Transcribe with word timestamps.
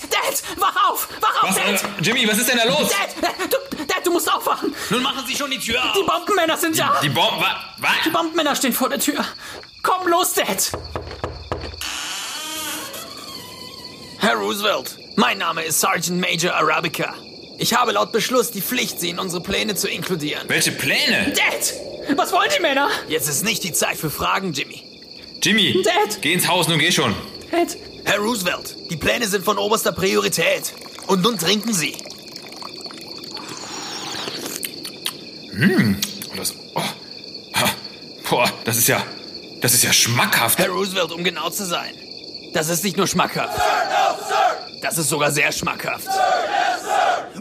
Dad, 0.00 0.10
Dad, 0.12 0.42
wach 0.58 0.90
auf! 0.90 1.08
Wach 1.20 1.42
auf, 1.42 1.50
Was, 1.50 1.56
Dad! 1.56 1.90
äh, 1.98 2.02
Jimmy, 2.02 2.28
was 2.28 2.38
ist 2.38 2.48
denn 2.48 2.58
da 2.58 2.64
los? 2.64 2.88
Dad, 2.90 3.32
du, 3.50 3.84
Dad, 3.84 4.04
du 4.06 4.10
musst 4.12 4.30
aufwachen! 4.32 4.74
Nun 4.90 5.02
machen 5.02 5.24
Sie 5.26 5.34
schon 5.36 5.50
die 5.50 5.58
Tür 5.58 5.82
auf. 5.84 5.92
Die 5.92 6.02
Bombenmänner 6.02 6.56
sind 6.56 6.78
da! 6.78 6.98
Die 7.02 7.08
Bomben, 7.08 7.40
wa, 7.40 7.56
Die 7.78 7.82
was? 8.06 8.12
Bombenmänner 8.12 8.54
stehen 8.56 8.72
vor 8.72 8.88
der 8.88 8.98
Tür. 8.98 9.24
Komm 9.82 10.08
los, 10.08 10.34
Dad! 10.34 10.72
Herr 14.18 14.34
Roosevelt, 14.34 14.96
mein 15.16 15.38
Name 15.38 15.62
ist 15.62 15.80
Sergeant 15.80 16.20
Major 16.20 16.54
Arabica. 16.54 17.14
Ich 17.58 17.74
habe 17.74 17.92
laut 17.92 18.12
Beschluss 18.12 18.50
die 18.50 18.60
Pflicht, 18.60 19.00
Sie 19.00 19.10
in 19.10 19.18
unsere 19.18 19.42
Pläne 19.42 19.74
zu 19.74 19.88
inkludieren. 19.88 20.48
Welche 20.48 20.72
Pläne? 20.72 21.32
Dad! 21.34 22.16
Was 22.18 22.32
wollen 22.32 22.50
die 22.56 22.60
Männer? 22.62 22.88
Jetzt 23.08 23.28
ist 23.28 23.44
nicht 23.44 23.62
die 23.64 23.72
Zeit 23.72 23.96
für 23.96 24.10
Fragen, 24.10 24.52
Jimmy. 24.52 24.82
Jimmy, 25.42 25.82
Dad! 25.84 26.20
geh 26.22 26.32
ins 26.32 26.48
Haus, 26.48 26.68
nun 26.68 26.78
geh 26.78 26.90
schon. 26.92 27.14
Dad! 27.50 27.76
Herr 28.06 28.20
Roosevelt, 28.20 28.76
die 28.88 28.96
Pläne 28.96 29.26
sind 29.26 29.44
von 29.44 29.58
oberster 29.58 29.90
Priorität. 29.90 30.72
Und 31.08 31.22
nun 31.22 31.36
trinken 31.36 31.74
Sie. 31.74 31.96
Das, 36.36 36.54
oh, 36.74 36.80
ha, 36.80 37.68
boah, 38.30 38.48
das 38.64 38.76
ist 38.76 38.86
ja, 38.86 39.02
das 39.60 39.74
ist 39.74 39.82
ja 39.82 39.92
schmackhaft. 39.92 40.56
Herr 40.60 40.68
Roosevelt, 40.68 41.10
um 41.10 41.24
genau 41.24 41.50
zu 41.50 41.66
sein. 41.66 41.92
Das 42.54 42.68
ist 42.68 42.84
nicht 42.84 42.96
nur 42.96 43.08
schmackhaft. 43.08 43.60
Das 44.82 44.98
ist 44.98 45.08
sogar 45.08 45.32
sehr 45.32 45.50
schmackhaft. 45.50 46.06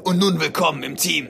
Und 0.04 0.18
nun 0.18 0.40
willkommen 0.40 0.82
im 0.82 0.98
Team. 0.98 1.30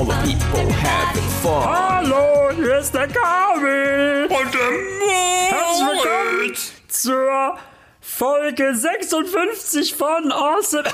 All 0.00 0.06
the 0.06 0.14
people 0.24 0.72
having 0.72 1.28
fun. 1.42 1.62
Hallo, 1.62 2.50
hier 2.56 2.78
ist 2.78 2.94
der 2.94 3.06
Kamil. 3.06 4.28
Und 4.30 4.54
der 4.54 4.70
Herzlich 5.50 5.88
willkommen 5.88 6.56
zur 6.88 7.58
Folge 8.00 8.74
56 8.74 9.94
von 9.94 10.32
Awesome. 10.32 10.84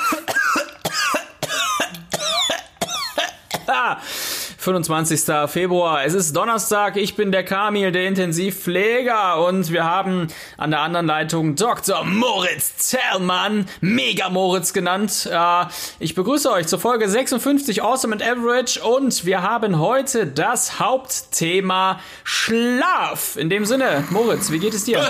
ah, 4.67 4.77
25. 4.77 5.20
Februar. 5.48 6.05
Es 6.05 6.14
ist 6.14 6.34
Donnerstag. 6.34 6.97
Ich 6.97 7.14
bin 7.14 7.31
der 7.31 7.45
Kamil, 7.45 7.92
der 7.92 8.09
Intensivpfleger. 8.09 9.45
Und 9.47 9.70
wir 9.70 9.84
haben 9.84 10.27
an 10.56 10.70
der 10.70 10.81
anderen 10.81 11.06
Leitung 11.06 11.55
Dr. 11.55 12.05
Moritz 12.05 12.77
Zellmann, 12.77 13.67
Mega 13.81 14.28
Moritz 14.28 14.73
genannt. 14.73 15.28
Äh, 15.31 15.64
ich 16.00 16.14
begrüße 16.14 16.50
euch 16.50 16.67
zur 16.67 16.81
Folge 16.81 17.08
56 17.08 17.83
Awesome 17.83 18.14
and 18.14 18.23
Average. 18.23 18.83
Und 18.83 19.25
wir 19.25 19.42
haben 19.42 19.78
heute 19.78 20.27
das 20.27 20.80
Hauptthema 20.80 22.01
Schlaf. 22.25 23.36
In 23.36 23.48
dem 23.48 23.64
Sinne, 23.64 24.05
Moritz, 24.11 24.51
wie 24.51 24.58
geht 24.58 24.75
es 24.75 24.84
dir? 24.84 24.97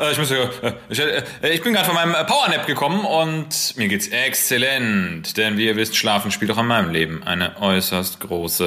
Äh, 0.00 0.12
ich, 0.12 0.18
muss, 0.18 0.30
äh, 0.30 0.48
ich, 0.88 1.00
äh, 1.00 1.22
ich 1.42 1.62
bin 1.62 1.72
gerade 1.72 1.86
von 1.86 1.94
meinem 1.94 2.14
Powernap 2.26 2.66
gekommen 2.66 3.04
und 3.04 3.76
mir 3.76 3.88
geht's 3.88 4.08
exzellent. 4.08 5.36
Denn 5.36 5.56
wie 5.56 5.66
ihr 5.66 5.76
wisst, 5.76 5.96
Schlafen 5.96 6.30
spielt 6.30 6.50
auch 6.50 6.58
in 6.58 6.66
meinem 6.66 6.90
Leben 6.90 7.22
eine 7.22 7.60
äußerst 7.60 8.20
große. 8.20 8.63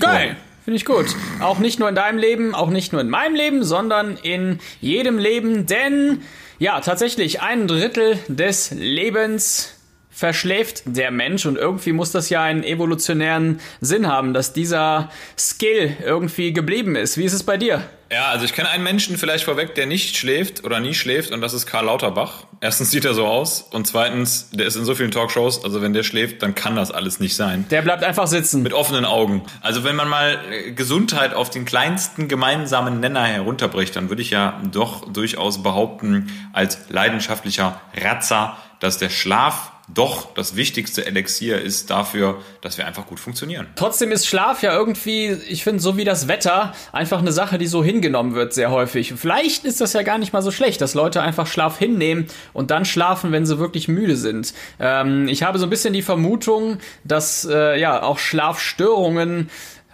Geil. 0.00 0.36
Finde 0.64 0.76
ich 0.76 0.84
gut. 0.86 1.06
Auch 1.40 1.58
nicht 1.58 1.78
nur 1.78 1.90
in 1.90 1.94
deinem 1.94 2.18
Leben, 2.18 2.54
auch 2.54 2.70
nicht 2.70 2.92
nur 2.92 3.02
in 3.02 3.10
meinem 3.10 3.34
Leben, 3.34 3.64
sondern 3.64 4.16
in 4.16 4.60
jedem 4.80 5.18
Leben. 5.18 5.66
Denn, 5.66 6.22
ja, 6.58 6.80
tatsächlich, 6.80 7.42
ein 7.42 7.68
Drittel 7.68 8.18
des 8.28 8.70
Lebens 8.70 9.74
verschläft 10.10 10.84
der 10.86 11.10
Mensch 11.10 11.44
und 11.44 11.58
irgendwie 11.58 11.92
muss 11.92 12.12
das 12.12 12.30
ja 12.30 12.42
einen 12.42 12.62
evolutionären 12.62 13.60
Sinn 13.80 14.06
haben, 14.06 14.32
dass 14.32 14.52
dieser 14.52 15.10
Skill 15.36 15.96
irgendwie 16.02 16.52
geblieben 16.52 16.96
ist. 16.96 17.18
Wie 17.18 17.24
ist 17.24 17.32
es 17.32 17.42
bei 17.42 17.56
dir? 17.56 17.82
Ja, 18.14 18.28
also 18.28 18.44
ich 18.44 18.52
kenne 18.52 18.68
einen 18.68 18.84
Menschen 18.84 19.18
vielleicht 19.18 19.42
vorweg, 19.42 19.74
der 19.74 19.86
nicht 19.86 20.16
schläft 20.16 20.62
oder 20.62 20.78
nie 20.78 20.94
schläft 20.94 21.32
und 21.32 21.40
das 21.40 21.52
ist 21.52 21.66
Karl 21.66 21.86
Lauterbach. 21.86 22.44
Erstens 22.60 22.92
sieht 22.92 23.04
er 23.04 23.12
so 23.12 23.26
aus 23.26 23.62
und 23.72 23.88
zweitens, 23.88 24.50
der 24.52 24.66
ist 24.66 24.76
in 24.76 24.84
so 24.84 24.94
vielen 24.94 25.10
Talkshows, 25.10 25.64
also 25.64 25.82
wenn 25.82 25.92
der 25.94 26.04
schläft, 26.04 26.40
dann 26.40 26.54
kann 26.54 26.76
das 26.76 26.92
alles 26.92 27.18
nicht 27.18 27.34
sein. 27.34 27.66
Der 27.72 27.82
bleibt 27.82 28.04
einfach 28.04 28.28
sitzen. 28.28 28.62
Mit 28.62 28.72
offenen 28.72 29.04
Augen. 29.04 29.42
Also 29.62 29.82
wenn 29.82 29.96
man 29.96 30.08
mal 30.08 30.38
äh, 30.48 30.70
Gesundheit 30.70 31.34
auf 31.34 31.50
den 31.50 31.64
kleinsten 31.64 32.28
gemeinsamen 32.28 33.00
Nenner 33.00 33.24
herunterbricht, 33.24 33.96
dann 33.96 34.08
würde 34.10 34.22
ich 34.22 34.30
ja 34.30 34.62
doch 34.70 35.12
durchaus 35.12 35.64
behaupten, 35.64 36.30
als 36.52 36.88
leidenschaftlicher 36.90 37.80
Ratzer, 37.96 38.56
dass 38.78 38.98
der 38.98 39.10
Schlaf 39.10 39.72
doch 39.88 40.32
das 40.34 40.56
wichtigste 40.56 41.04
Elixier 41.04 41.60
ist 41.60 41.90
dafür, 41.90 42.40
dass 42.62 42.78
wir 42.78 42.86
einfach 42.86 43.06
gut 43.06 43.20
funktionieren. 43.20 43.66
Trotzdem 43.76 44.12
ist 44.12 44.26
Schlaf 44.26 44.62
ja 44.62 44.74
irgendwie, 44.74 45.36
ich 45.48 45.62
finde, 45.62 45.80
so 45.82 45.96
wie 45.96 46.04
das 46.04 46.26
Wetter, 46.26 46.72
einfach 46.92 47.18
eine 47.18 47.32
Sache, 47.32 47.58
die 47.58 47.66
so 47.66 47.84
hingenommen 47.84 48.34
wird 48.34 48.54
sehr 48.54 48.70
häufig. 48.70 49.12
Vielleicht 49.14 49.64
ist 49.64 49.80
das 49.80 49.92
ja 49.92 50.02
gar 50.02 50.18
nicht 50.18 50.32
mal 50.32 50.42
so 50.42 50.50
schlecht, 50.50 50.80
dass 50.80 50.94
Leute 50.94 51.20
einfach 51.20 51.46
Schlaf 51.46 51.78
hinnehmen 51.78 52.26
und 52.52 52.70
dann 52.70 52.84
schlafen, 52.84 53.30
wenn 53.32 53.44
sie 53.44 53.58
wirklich 53.58 53.88
müde 53.88 54.16
sind. 54.16 54.54
Ähm, 54.80 55.28
ich 55.28 55.42
habe 55.42 55.58
so 55.58 55.66
ein 55.66 55.70
bisschen 55.70 55.92
die 55.92 56.02
Vermutung, 56.02 56.78
dass 57.04 57.44
äh, 57.44 57.78
ja 57.78 58.02
auch 58.02 58.18
Schlafstörungen 58.18 59.50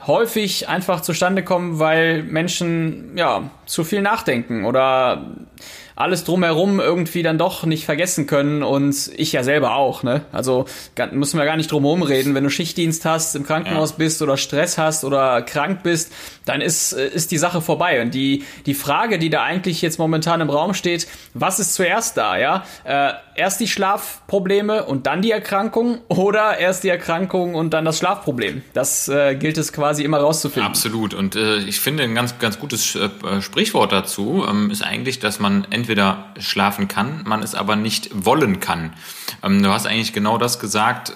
häufig 0.07 0.69
einfach 0.69 1.01
zustande 1.01 1.43
kommen, 1.43 1.79
weil 1.79 2.23
Menschen 2.23 3.17
ja 3.17 3.51
zu 3.67 3.85
viel 3.85 4.03
nachdenken 4.03 4.65
oder 4.65 5.37
alles 6.01 6.25
drumherum 6.25 6.81
irgendwie 6.81 7.23
dann 7.23 7.37
doch 7.37 7.65
nicht 7.65 7.85
vergessen 7.85 8.27
können 8.27 8.63
und 8.63 9.11
ich 9.17 9.33
ja 9.33 9.43
selber 9.45 9.77
auch, 9.77 10.03
ne? 10.03 10.23
Also 10.33 10.65
müssen 11.13 11.39
wir 11.39 11.45
gar 11.45 11.57
nicht 11.57 11.71
drumherum 11.71 12.03
reden. 12.03 12.35
Wenn 12.35 12.45
du 12.45 12.51
Schichtdienst 12.51 13.05
hast, 13.05 13.37
im 13.37 13.45
Krankenhaus 13.47 13.91
Ja. 13.91 13.97
bist 13.99 14.23
oder 14.23 14.37
Stress 14.37 14.79
hast 14.79 15.05
oder 15.05 15.43
krank 15.43 15.83
bist, 15.83 16.13
dann 16.47 16.61
ist, 16.63 16.93
äh, 16.95 17.07
ist 17.09 17.31
die 17.31 17.39
Sache 17.39 17.61
vorbei. 17.61 18.01
Und 18.01 18.15
die, 18.15 18.45
die 18.65 18.75
Frage, 18.75 19.19
die 19.19 19.29
da 19.31 19.43
eigentlich 19.43 19.83
jetzt 19.83 19.99
momentan 19.99 20.41
im 20.41 20.49
Raum 20.49 20.73
steht, 20.75 21.07
was 21.35 21.61
ist 21.61 21.75
zuerst 21.75 22.17
da, 22.17 22.39
ja? 22.39 22.65
Äh, 22.85 23.13
erst 23.37 23.61
die 23.61 23.69
Schlafprobleme 23.69 24.85
und 24.85 25.07
dann 25.07 25.23
die 25.23 25.31
Erkrankung 25.31 25.99
oder 26.09 26.59
erst 26.59 26.83
die 26.85 26.89
Erkrankung 26.89 27.55
und 27.55 27.71
dann 27.75 27.85
das 27.85 27.99
Schlafproblem? 27.99 28.63
Das 28.73 29.09
äh, 29.09 29.35
gilt 29.35 29.59
es 29.59 29.73
quasi 29.73 30.03
immer 30.03 30.19
rauszufinden. 30.19 30.67
Absolut. 30.69 31.15
Und 31.15 31.37
äh, 31.37 31.59
ich 31.59 31.81
finde, 31.81 32.03
ein 32.05 32.15
ganz, 32.15 32.39
ganz 32.39 32.59
gutes 32.59 32.95
äh, 32.97 33.09
Sprichwort 33.41 33.93
dazu 33.93 34.45
ähm, 34.49 34.71
ist 34.71 34.83
eigentlich, 34.83 35.19
dass 35.21 35.39
man 35.41 35.67
entweder 35.71 35.90
schlafen 36.39 36.89
kann, 36.89 37.23
man 37.25 37.43
es 37.43 37.55
aber 37.55 37.77
nicht 37.77 38.11
wollen 38.13 38.61
kann. 38.61 38.93
Ähm, 39.43 39.63
du 39.63 39.71
hast 39.71 39.87
eigentlich 39.87 40.13
genau 40.13 40.39
das 40.39 40.59
gesagt, 40.59 41.11
äh, 41.11 41.13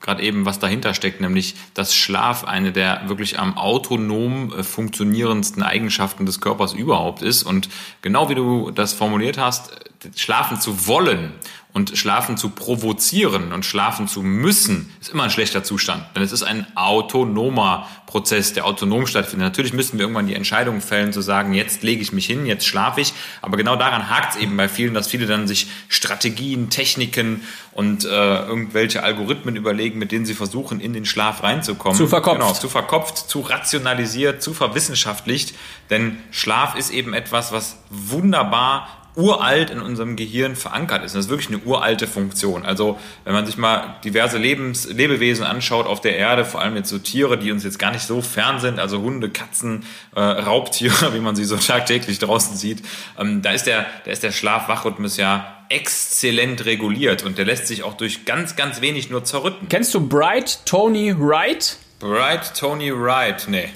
gerade 0.00 0.22
eben, 0.22 0.44
was 0.44 0.58
dahinter 0.58 0.94
steckt, 0.94 1.20
nämlich, 1.20 1.54
dass 1.74 1.94
Schlaf 1.94 2.44
eine 2.44 2.72
der 2.72 3.08
wirklich 3.08 3.38
am 3.38 3.56
autonom 3.56 4.52
äh, 4.52 4.62
funktionierendsten 4.62 5.62
Eigenschaften 5.62 6.26
des 6.26 6.40
Körpers 6.40 6.72
überhaupt 6.72 7.22
ist. 7.22 7.42
Und 7.42 7.68
genau 8.02 8.28
wie 8.28 8.34
du 8.34 8.70
das 8.70 8.92
formuliert 8.92 9.38
hast, 9.38 9.72
äh, 9.72 10.08
schlafen 10.16 10.60
zu 10.60 10.86
wollen 10.86 11.32
und 11.78 11.96
schlafen 11.96 12.36
zu 12.36 12.50
provozieren 12.50 13.52
und 13.52 13.64
schlafen 13.64 14.08
zu 14.08 14.24
müssen, 14.24 14.92
ist 15.00 15.10
immer 15.10 15.22
ein 15.22 15.30
schlechter 15.30 15.62
Zustand. 15.62 16.04
Denn 16.16 16.24
es 16.24 16.32
ist 16.32 16.42
ein 16.42 16.66
autonomer 16.74 17.86
Prozess, 18.06 18.52
der 18.52 18.66
autonom 18.66 19.06
stattfindet. 19.06 19.46
Natürlich 19.46 19.72
müssen 19.72 19.96
wir 19.96 20.00
irgendwann 20.00 20.26
die 20.26 20.34
Entscheidung 20.34 20.80
fällen, 20.80 21.12
zu 21.12 21.20
sagen, 21.20 21.54
jetzt 21.54 21.84
lege 21.84 22.02
ich 22.02 22.12
mich 22.12 22.26
hin, 22.26 22.46
jetzt 22.46 22.66
schlafe 22.66 23.00
ich. 23.00 23.12
Aber 23.42 23.56
genau 23.56 23.76
daran 23.76 24.10
hakt 24.10 24.34
es 24.34 24.40
eben 24.40 24.56
bei 24.56 24.68
vielen, 24.68 24.92
dass 24.92 25.06
viele 25.06 25.26
dann 25.26 25.46
sich 25.46 25.68
Strategien, 25.86 26.68
Techniken 26.68 27.42
und 27.70 28.04
äh, 28.04 28.08
irgendwelche 28.08 29.04
Algorithmen 29.04 29.54
überlegen, 29.54 30.00
mit 30.00 30.10
denen 30.10 30.26
sie 30.26 30.34
versuchen, 30.34 30.80
in 30.80 30.92
den 30.92 31.04
Schlaf 31.04 31.44
reinzukommen. 31.44 31.96
Zu 31.96 32.08
verkopft. 32.08 32.40
Genau, 32.40 32.52
zu 32.54 32.68
verkopft, 32.68 33.18
zu 33.30 33.38
rationalisiert, 33.38 34.42
zu 34.42 34.52
verwissenschaftlicht. 34.52 35.54
Denn 35.90 36.18
Schlaf 36.32 36.74
ist 36.74 36.90
eben 36.90 37.14
etwas, 37.14 37.52
was 37.52 37.76
wunderbar 37.88 38.88
uralt 39.18 39.70
in 39.70 39.80
unserem 39.80 40.14
Gehirn 40.14 40.54
verankert 40.54 41.04
ist. 41.04 41.12
Und 41.12 41.18
das 41.18 41.26
ist 41.26 41.30
wirklich 41.30 41.48
eine 41.48 41.58
uralte 41.64 42.06
Funktion. 42.06 42.64
Also 42.64 42.98
wenn 43.24 43.32
man 43.34 43.44
sich 43.44 43.56
mal 43.56 43.96
diverse 44.04 44.38
Lebens 44.38 44.88
Lebewesen 44.88 45.44
anschaut 45.44 45.86
auf 45.86 46.00
der 46.00 46.16
Erde, 46.16 46.44
vor 46.44 46.62
allem 46.62 46.76
jetzt 46.76 46.88
so 46.88 46.98
Tiere, 46.98 47.36
die 47.36 47.50
uns 47.50 47.64
jetzt 47.64 47.78
gar 47.78 47.90
nicht 47.90 48.04
so 48.04 48.22
fern 48.22 48.60
sind, 48.60 48.78
also 48.78 49.00
Hunde, 49.02 49.28
Katzen, 49.28 49.84
äh, 50.14 50.20
Raubtiere, 50.20 51.12
wie 51.14 51.20
man 51.20 51.34
sie 51.34 51.44
so 51.44 51.56
tagtäglich 51.56 52.20
draußen 52.20 52.56
sieht, 52.56 52.82
ähm, 53.18 53.42
da 53.42 53.50
ist 53.50 53.66
der, 53.66 53.86
da 54.04 54.10
ist 54.12 54.22
der 54.22 54.30
Schlaf-Wach-Rhythmus 54.30 55.16
ja 55.16 55.54
exzellent 55.68 56.64
reguliert 56.64 57.24
und 57.24 57.36
der 57.38 57.44
lässt 57.44 57.66
sich 57.66 57.82
auch 57.82 57.94
durch 57.94 58.24
ganz, 58.24 58.56
ganz 58.56 58.80
wenig 58.80 59.10
nur 59.10 59.24
zerrütten. 59.24 59.68
Kennst 59.68 59.92
du 59.94 60.08
Bright 60.08 60.64
Tony 60.64 61.14
Wright? 61.18 61.76
Bright 61.98 62.54
Tony 62.54 62.92
Wright, 62.92 63.46
nee. 63.48 63.68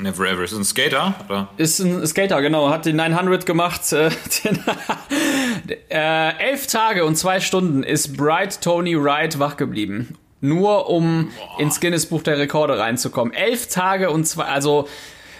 Never 0.00 0.30
Ever. 0.30 0.44
Ist 0.44 0.52
ein 0.52 0.64
Skater? 0.64 1.14
Oder? 1.28 1.48
Ist 1.56 1.80
ein 1.80 2.06
Skater, 2.06 2.40
genau. 2.40 2.70
Hat 2.70 2.86
den 2.86 2.94
900 2.96 3.44
gemacht. 3.44 3.92
Äh, 3.92 4.10
den, 4.44 4.60
äh, 5.90 6.38
elf 6.38 6.68
Tage 6.68 7.04
und 7.04 7.16
zwei 7.16 7.40
Stunden 7.40 7.82
ist 7.82 8.16
Bright 8.16 8.60
Tony 8.62 8.96
Wright 8.96 9.40
wach 9.40 9.56
geblieben. 9.56 10.16
Nur 10.40 10.88
um 10.88 11.32
Boah. 11.36 11.60
ins 11.60 11.80
Guinness 11.80 12.06
Buch 12.06 12.22
der 12.22 12.38
Rekorde 12.38 12.78
reinzukommen. 12.78 13.34
Elf 13.34 13.66
Tage 13.66 14.10
und 14.10 14.24
zwei, 14.24 14.44
also 14.44 14.86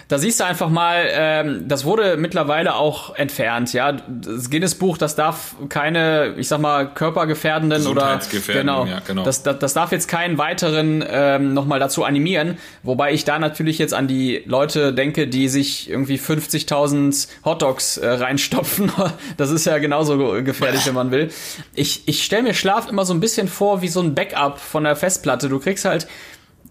da 0.09 0.17
siehst 0.17 0.39
du 0.39 0.43
einfach 0.43 0.69
mal, 0.69 1.07
ähm, 1.11 1.67
das 1.67 1.85
wurde 1.85 2.17
mittlerweile 2.17 2.73
auch 2.73 3.15
entfernt, 3.15 3.73
ja. 3.73 3.91
Das 3.91 4.49
Guinness-Buch, 4.49 4.97
das 4.97 5.15
darf 5.15 5.55
keine, 5.69 6.33
ich 6.37 6.47
sag 6.47 6.59
mal, 6.59 6.91
körpergefährdenden 6.91 7.85
oder 7.85 8.19
genau, 8.47 8.87
ja, 8.87 9.01
genau. 9.05 9.23
Das, 9.23 9.43
das, 9.43 9.59
das 9.59 9.75
darf 9.75 9.91
jetzt 9.91 10.07
keinen 10.07 10.39
weiteren 10.39 11.05
ähm, 11.07 11.53
nochmal 11.53 11.79
dazu 11.79 12.03
animieren. 12.05 12.57
Wobei 12.81 13.13
ich 13.13 13.23
da 13.23 13.37
natürlich 13.37 13.77
jetzt 13.77 13.93
an 13.93 14.07
die 14.07 14.41
Leute 14.47 14.93
denke, 14.93 15.27
die 15.27 15.47
sich 15.47 15.91
irgendwie 15.91 16.17
50.000 16.17 17.27
Hotdogs 17.45 17.97
äh, 17.97 18.09
reinstopfen. 18.09 18.91
Das 19.37 19.51
ist 19.51 19.65
ja 19.65 19.77
genauso 19.77 20.17
gefährlich, 20.43 20.85
wenn 20.85 20.93
man 20.93 21.11
will. 21.11 21.29
Ich, 21.75 22.07
ich 22.07 22.23
stelle 22.23 22.43
mir 22.43 22.53
Schlaf 22.53 22.89
immer 22.89 23.05
so 23.05 23.13
ein 23.13 23.19
bisschen 23.19 23.47
vor 23.47 23.81
wie 23.81 23.87
so 23.87 24.01
ein 24.01 24.15
Backup 24.15 24.59
von 24.59 24.83
der 24.83 24.95
Festplatte. 24.95 25.49
Du 25.49 25.59
kriegst 25.59 25.85
halt 25.85 26.07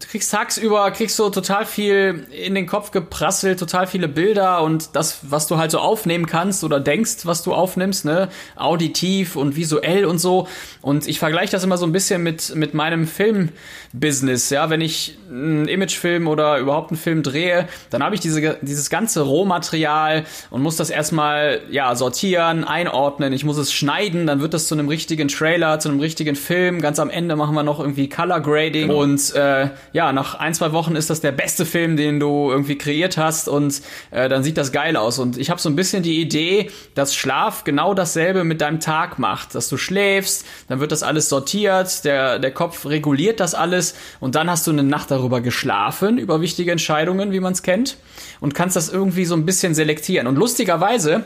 du 0.00 0.06
kriegst 0.06 0.30
tagsüber, 0.30 0.90
kriegst 0.92 1.18
du 1.18 1.28
total 1.28 1.66
viel 1.66 2.26
in 2.30 2.54
den 2.54 2.66
Kopf 2.66 2.92
geprasselt, 2.92 3.58
total 3.58 3.86
viele 3.86 4.06
Bilder 4.06 4.62
und 4.62 4.94
das, 4.94 5.18
was 5.22 5.48
du 5.48 5.58
halt 5.58 5.72
so 5.72 5.78
aufnehmen 5.78 6.26
kannst 6.26 6.62
oder 6.62 6.78
denkst, 6.78 7.24
was 7.24 7.42
du 7.42 7.52
aufnimmst, 7.52 8.04
ne, 8.04 8.28
auditiv 8.54 9.34
und 9.34 9.56
visuell 9.56 10.04
und 10.04 10.18
so. 10.18 10.46
Und 10.82 11.08
ich 11.08 11.18
vergleiche 11.18 11.50
das 11.50 11.64
immer 11.64 11.78
so 11.78 11.86
ein 11.86 11.92
bisschen 11.92 12.22
mit, 12.22 12.54
mit 12.54 12.74
meinem 12.74 13.08
Filmbusiness, 13.08 14.50
ja, 14.50 14.70
wenn 14.70 14.80
ich 14.80 15.18
einen 15.28 15.66
Imagefilm 15.66 16.28
oder 16.28 16.58
überhaupt 16.58 16.90
einen 16.90 16.98
Film 16.98 17.22
drehe, 17.22 17.68
dann 17.90 18.02
habe 18.02 18.14
ich 18.14 18.20
diese, 18.20 18.58
dieses 18.62 18.90
ganze 18.90 19.22
Rohmaterial 19.22 20.24
und 20.50 20.62
muss 20.62 20.76
das 20.76 20.90
erstmal, 20.90 21.60
ja, 21.70 21.96
sortieren, 21.96 22.64
einordnen, 22.64 23.32
ich 23.32 23.44
muss 23.44 23.56
es 23.56 23.72
schneiden, 23.72 24.28
dann 24.28 24.40
wird 24.40 24.54
das 24.54 24.68
zu 24.68 24.74
einem 24.74 24.88
richtigen 24.88 25.26
Trailer, 25.26 25.80
zu 25.80 25.88
einem 25.88 25.98
richtigen 25.98 26.36
Film, 26.36 26.80
ganz 26.80 27.00
am 27.00 27.10
Ende 27.10 27.34
machen 27.34 27.54
wir 27.56 27.64
noch 27.64 27.80
irgendwie 27.80 28.08
Color 28.08 28.40
Grading 28.40 28.88
genau. 28.88 29.02
und, 29.02 29.34
äh, 29.34 29.70
ja, 29.92 30.12
nach 30.12 30.34
ein, 30.34 30.54
zwei 30.54 30.72
Wochen 30.72 30.96
ist 30.96 31.10
das 31.10 31.20
der 31.20 31.32
beste 31.32 31.64
Film, 31.64 31.96
den 31.96 32.20
du 32.20 32.50
irgendwie 32.50 32.76
kreiert 32.76 33.16
hast 33.16 33.48
und 33.48 33.80
äh, 34.10 34.28
dann 34.28 34.42
sieht 34.42 34.56
das 34.56 34.72
geil 34.72 34.96
aus. 34.96 35.18
Und 35.18 35.38
ich 35.38 35.50
habe 35.50 35.60
so 35.60 35.68
ein 35.68 35.76
bisschen 35.76 36.02
die 36.02 36.20
Idee, 36.20 36.70
dass 36.94 37.14
Schlaf 37.14 37.64
genau 37.64 37.94
dasselbe 37.94 38.44
mit 38.44 38.60
deinem 38.60 38.80
Tag 38.80 39.18
macht. 39.18 39.54
Dass 39.54 39.68
du 39.68 39.76
schläfst, 39.76 40.44
dann 40.68 40.80
wird 40.80 40.92
das 40.92 41.02
alles 41.02 41.28
sortiert, 41.28 42.04
der, 42.04 42.38
der 42.38 42.50
Kopf 42.50 42.86
reguliert 42.86 43.40
das 43.40 43.54
alles 43.54 43.94
und 44.20 44.34
dann 44.34 44.50
hast 44.50 44.66
du 44.66 44.70
eine 44.70 44.82
Nacht 44.82 45.10
darüber 45.10 45.40
geschlafen, 45.40 46.18
über 46.18 46.40
wichtige 46.40 46.72
Entscheidungen, 46.72 47.32
wie 47.32 47.40
man 47.40 47.52
es 47.52 47.62
kennt, 47.62 47.96
und 48.40 48.54
kannst 48.54 48.76
das 48.76 48.88
irgendwie 48.88 49.24
so 49.24 49.34
ein 49.34 49.46
bisschen 49.46 49.74
selektieren. 49.74 50.26
Und 50.26 50.36
lustigerweise, 50.36 51.24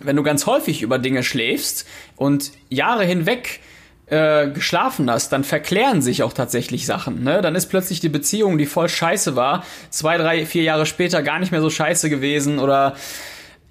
wenn 0.00 0.16
du 0.16 0.22
ganz 0.22 0.46
häufig 0.46 0.82
über 0.82 0.98
Dinge 0.98 1.22
schläfst 1.22 1.86
und 2.16 2.52
Jahre 2.68 3.04
hinweg 3.04 3.60
äh, 4.06 4.48
geschlafen 4.48 5.10
hast, 5.10 5.32
dann 5.32 5.44
verklären 5.44 6.00
sich 6.00 6.22
auch 6.22 6.32
tatsächlich 6.32 6.86
Sachen. 6.86 7.24
Ne? 7.24 7.40
Dann 7.42 7.54
ist 7.54 7.66
plötzlich 7.66 8.00
die 8.00 8.08
Beziehung, 8.08 8.56
die 8.56 8.66
voll 8.66 8.88
scheiße 8.88 9.34
war, 9.34 9.64
zwei, 9.90 10.16
drei, 10.16 10.46
vier 10.46 10.62
Jahre 10.62 10.86
später 10.86 11.22
gar 11.22 11.38
nicht 11.40 11.50
mehr 11.50 11.60
so 11.60 11.70
scheiße 11.70 12.08
gewesen 12.08 12.58
oder 12.58 12.94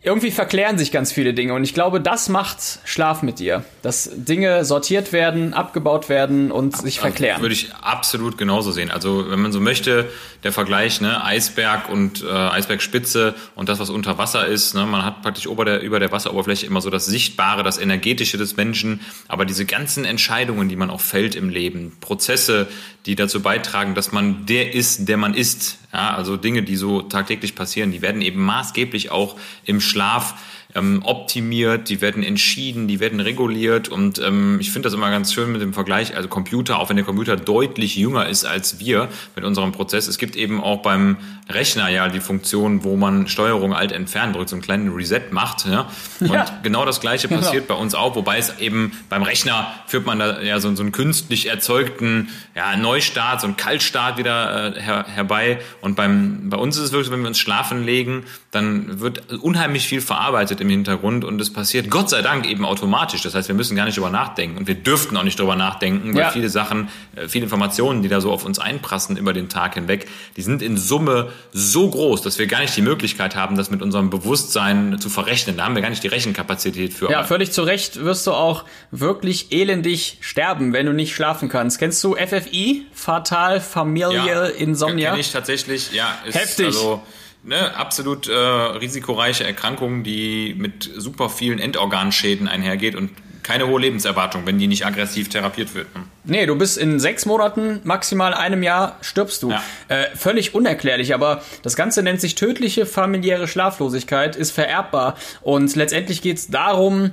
irgendwie 0.05 0.31
verklären 0.31 0.77
sich 0.77 0.91
ganz 0.91 1.11
viele 1.11 1.33
Dinge 1.33 1.53
und 1.53 1.63
ich 1.63 1.73
glaube, 1.73 1.99
das 1.99 2.29
macht 2.29 2.59
Schlaf 2.85 3.23
mit 3.23 3.39
dir, 3.39 3.65
dass 3.81 4.09
Dinge 4.13 4.63
sortiert 4.63 5.11
werden, 5.11 5.53
abgebaut 5.53 6.09
werden 6.09 6.51
und 6.51 6.77
sich 6.77 6.99
verklären. 6.99 7.41
Würde 7.41 7.53
ich 7.53 7.73
absolut 7.81 8.37
genauso 8.37 8.71
sehen. 8.71 8.91
Also 8.91 9.29
wenn 9.29 9.41
man 9.41 9.51
so 9.51 9.59
möchte, 9.59 10.09
der 10.43 10.51
Vergleich, 10.51 11.01
ne, 11.01 11.23
Eisberg 11.23 11.89
und 11.89 12.23
äh, 12.23 12.29
Eisbergspitze 12.29 13.33
und 13.55 13.67
das, 13.67 13.79
was 13.79 13.89
unter 13.89 14.19
Wasser 14.19 14.45
ist, 14.45 14.75
ne, 14.75 14.85
man 14.85 15.03
hat 15.03 15.23
praktisch 15.23 15.47
über 15.47 15.65
der, 15.65 15.81
über 15.81 15.99
der 15.99 16.11
Wasseroberfläche 16.11 16.67
immer 16.67 16.81
so 16.81 16.91
das 16.91 17.07
Sichtbare, 17.07 17.63
das 17.63 17.79
Energetische 17.79 18.37
des 18.37 18.55
Menschen, 18.55 19.01
aber 19.27 19.45
diese 19.45 19.65
ganzen 19.65 20.05
Entscheidungen, 20.05 20.69
die 20.69 20.75
man 20.75 20.91
auch 20.91 21.01
fällt 21.01 21.33
im 21.33 21.49
Leben, 21.49 21.97
Prozesse, 21.99 22.67
die 23.05 23.15
dazu 23.15 23.41
beitragen, 23.41 23.93
dass 23.93 24.11
man 24.11 24.45
der 24.45 24.73
ist, 24.73 25.07
der 25.07 25.17
man 25.17 25.33
ist, 25.33 25.77
ja, 25.93 26.15
also 26.15 26.37
Dinge, 26.37 26.63
die 26.63 26.75
so 26.75 27.01
tagtäglich 27.01 27.55
passieren, 27.55 27.91
die 27.91 28.01
werden 28.01 28.21
eben 28.21 28.41
maßgeblich 28.41 29.11
auch 29.11 29.35
im 29.63 29.79
Schlaf 29.79 30.35
ähm, 30.75 31.01
optimiert, 31.03 31.89
die 31.89 32.01
werden 32.01 32.21
entschieden, 32.21 32.87
die 32.87 32.99
werden 32.99 33.19
reguliert 33.19 33.87
und 33.87 34.19
ähm, 34.19 34.57
ich 34.59 34.71
finde 34.71 34.87
das 34.87 34.93
immer 34.93 35.09
ganz 35.09 35.33
schön 35.33 35.51
mit 35.51 35.61
dem 35.61 35.73
Vergleich, 35.73 36.15
also 36.15 36.27
Computer, 36.27 36.79
auch 36.79 36.89
wenn 36.89 36.97
der 36.97 37.05
Computer 37.05 37.37
deutlich 37.37 37.95
jünger 37.95 38.27
ist 38.27 38.45
als 38.45 38.79
wir 38.79 39.09
mit 39.35 39.45
unserem 39.45 39.71
Prozess, 39.71 40.07
es 40.07 40.17
gibt 40.17 40.35
eben 40.35 40.61
auch 40.61 40.81
beim 40.81 41.17
Rechner 41.49 41.89
ja 41.89 42.07
die 42.09 42.19
Funktion, 42.19 42.83
wo 42.83 42.97
man 42.97 43.27
Steuerung 43.27 43.73
alt 43.73 43.91
entfernen 43.91 44.33
drückt, 44.33 44.49
so 44.49 44.55
einen 44.55 44.63
kleinen 44.63 44.93
Reset 44.93 45.21
macht. 45.31 45.67
Ja? 45.67 45.87
Und 46.19 46.33
ja. 46.33 46.45
genau 46.63 46.85
das 46.85 46.99
gleiche 47.01 47.27
genau. 47.27 47.41
passiert 47.41 47.67
genau. 47.67 47.77
bei 47.77 47.83
uns 47.83 47.93
auch, 47.93 48.15
wobei 48.15 48.37
es 48.39 48.57
eben 48.59 48.93
beim 49.09 49.21
Rechner 49.21 49.71
führt 49.85 50.07
man 50.07 50.17
da 50.17 50.41
ja 50.41 50.59
so, 50.59 50.73
so 50.75 50.81
einen 50.81 50.91
künstlich 50.91 51.47
erzeugten 51.47 52.29
ja, 52.55 52.75
Neustart, 52.75 53.41
so 53.41 53.47
einen 53.47 53.57
Kaltstart 53.57 54.17
wieder 54.17 54.75
äh, 54.75 54.81
her, 54.81 55.05
herbei. 55.07 55.59
Und 55.81 55.95
beim, 55.95 56.49
bei 56.49 56.57
uns 56.57 56.77
ist 56.77 56.83
es 56.83 56.91
wirklich, 56.91 57.11
wenn 57.11 57.21
wir 57.21 57.27
uns 57.27 57.39
schlafen 57.39 57.83
legen, 57.83 58.23
dann 58.49 58.99
wird 58.99 59.31
unheimlich 59.33 59.87
viel 59.87 60.01
verarbeitet 60.01 60.61
im 60.65 60.71
Hintergrund 60.71 61.23
und 61.23 61.39
es 61.39 61.53
passiert 61.53 61.89
Gott 61.89 62.09
sei 62.09 62.21
Dank 62.21 62.47
eben 62.47 62.65
automatisch. 62.65 63.21
Das 63.21 63.35
heißt, 63.35 63.47
wir 63.47 63.55
müssen 63.55 63.75
gar 63.75 63.85
nicht 63.85 63.97
drüber 63.97 64.09
nachdenken 64.09 64.57
und 64.57 64.67
wir 64.67 64.75
dürften 64.75 65.15
auch 65.15 65.23
nicht 65.23 65.39
drüber 65.39 65.55
nachdenken, 65.55 66.13
weil 66.13 66.21
ja. 66.21 66.29
viele 66.31 66.49
Sachen, 66.49 66.89
äh, 67.15 67.27
viele 67.27 67.45
Informationen, 67.45 68.01
die 68.01 68.09
da 68.09 68.21
so 68.21 68.31
auf 68.31 68.45
uns 68.45 68.59
einprassen 68.59 69.17
über 69.17 69.33
den 69.33 69.49
Tag 69.49 69.75
hinweg, 69.75 70.07
die 70.35 70.41
sind 70.41 70.61
in 70.61 70.77
Summe 70.77 71.29
so 71.53 71.89
groß, 71.89 72.21
dass 72.21 72.39
wir 72.39 72.47
gar 72.47 72.61
nicht 72.61 72.75
die 72.75 72.81
Möglichkeit 72.81 73.35
haben, 73.35 73.55
das 73.55 73.69
mit 73.69 73.81
unserem 73.81 74.09
Bewusstsein 74.09 74.99
zu 74.99 75.09
verrechnen. 75.09 75.57
Da 75.57 75.65
haben 75.65 75.75
wir 75.75 75.81
gar 75.81 75.89
nicht 75.89 76.03
die 76.03 76.07
Rechenkapazität 76.07 76.93
für. 76.93 77.09
Ja, 77.09 77.23
völlig 77.23 77.51
zu 77.51 77.61
Recht 77.63 78.03
wirst 78.03 78.27
du 78.27 78.33
auch 78.33 78.65
wirklich 78.91 79.51
elendig 79.51 80.17
sterben, 80.21 80.73
wenn 80.73 80.85
du 80.85 80.93
nicht 80.93 81.13
schlafen 81.13 81.49
kannst. 81.49 81.79
Kennst 81.79 82.03
du 82.03 82.15
FFI? 82.15 82.85
Fatal 82.91 83.61
Familial 83.61 84.27
ja, 84.27 84.45
Insomnia? 84.45 85.11
Kenn 85.11 85.19
ich 85.19 85.31
tatsächlich, 85.31 85.91
ja. 85.93 86.17
Ist 86.25 86.35
Heftig. 86.35 86.67
Also, 86.67 87.01
ne, 87.45 87.75
absolut 87.75 88.27
äh, 88.27 88.33
risikoreiche 88.33 89.45
Erkrankung, 89.45 90.03
die 90.03 90.55
mit 90.57 90.89
super 90.95 91.29
vielen 91.29 91.59
Endorganschäden 91.59 92.47
einhergeht 92.47 92.95
und 92.95 93.11
keine 93.45 93.67
hohe 93.67 93.79
Lebenserwartung, 93.79 94.41
wenn 94.45 94.57
die 94.57 94.65
nicht 94.65 94.87
aggressiv 94.87 95.29
therapiert 95.29 95.75
wird. 95.75 95.93
Ne? 95.93 96.03
Nee, 96.23 96.45
du 96.47 96.55
bist 96.55 96.79
in 96.79 96.99
sechs 96.99 97.27
Monaten, 97.27 97.79
maximal 97.83 98.33
einem 98.33 98.63
Jahr, 98.63 98.97
stirbst 99.01 99.43
du. 99.43 99.51
Ja. 99.51 99.61
Äh, 99.87 100.07
völlig 100.15 100.55
unerklärlich, 100.55 101.13
aber 101.13 101.43
das 101.61 101.75
Ganze 101.75 102.01
nennt 102.01 102.19
sich 102.19 102.33
tödliche 102.33 102.87
familiäre 102.87 103.47
Schlaflosigkeit, 103.47 104.35
ist 104.35 104.49
vererbbar. 104.49 105.15
Und 105.41 105.75
letztendlich 105.75 106.23
geht 106.23 106.37
es 106.37 106.47
darum, 106.47 107.11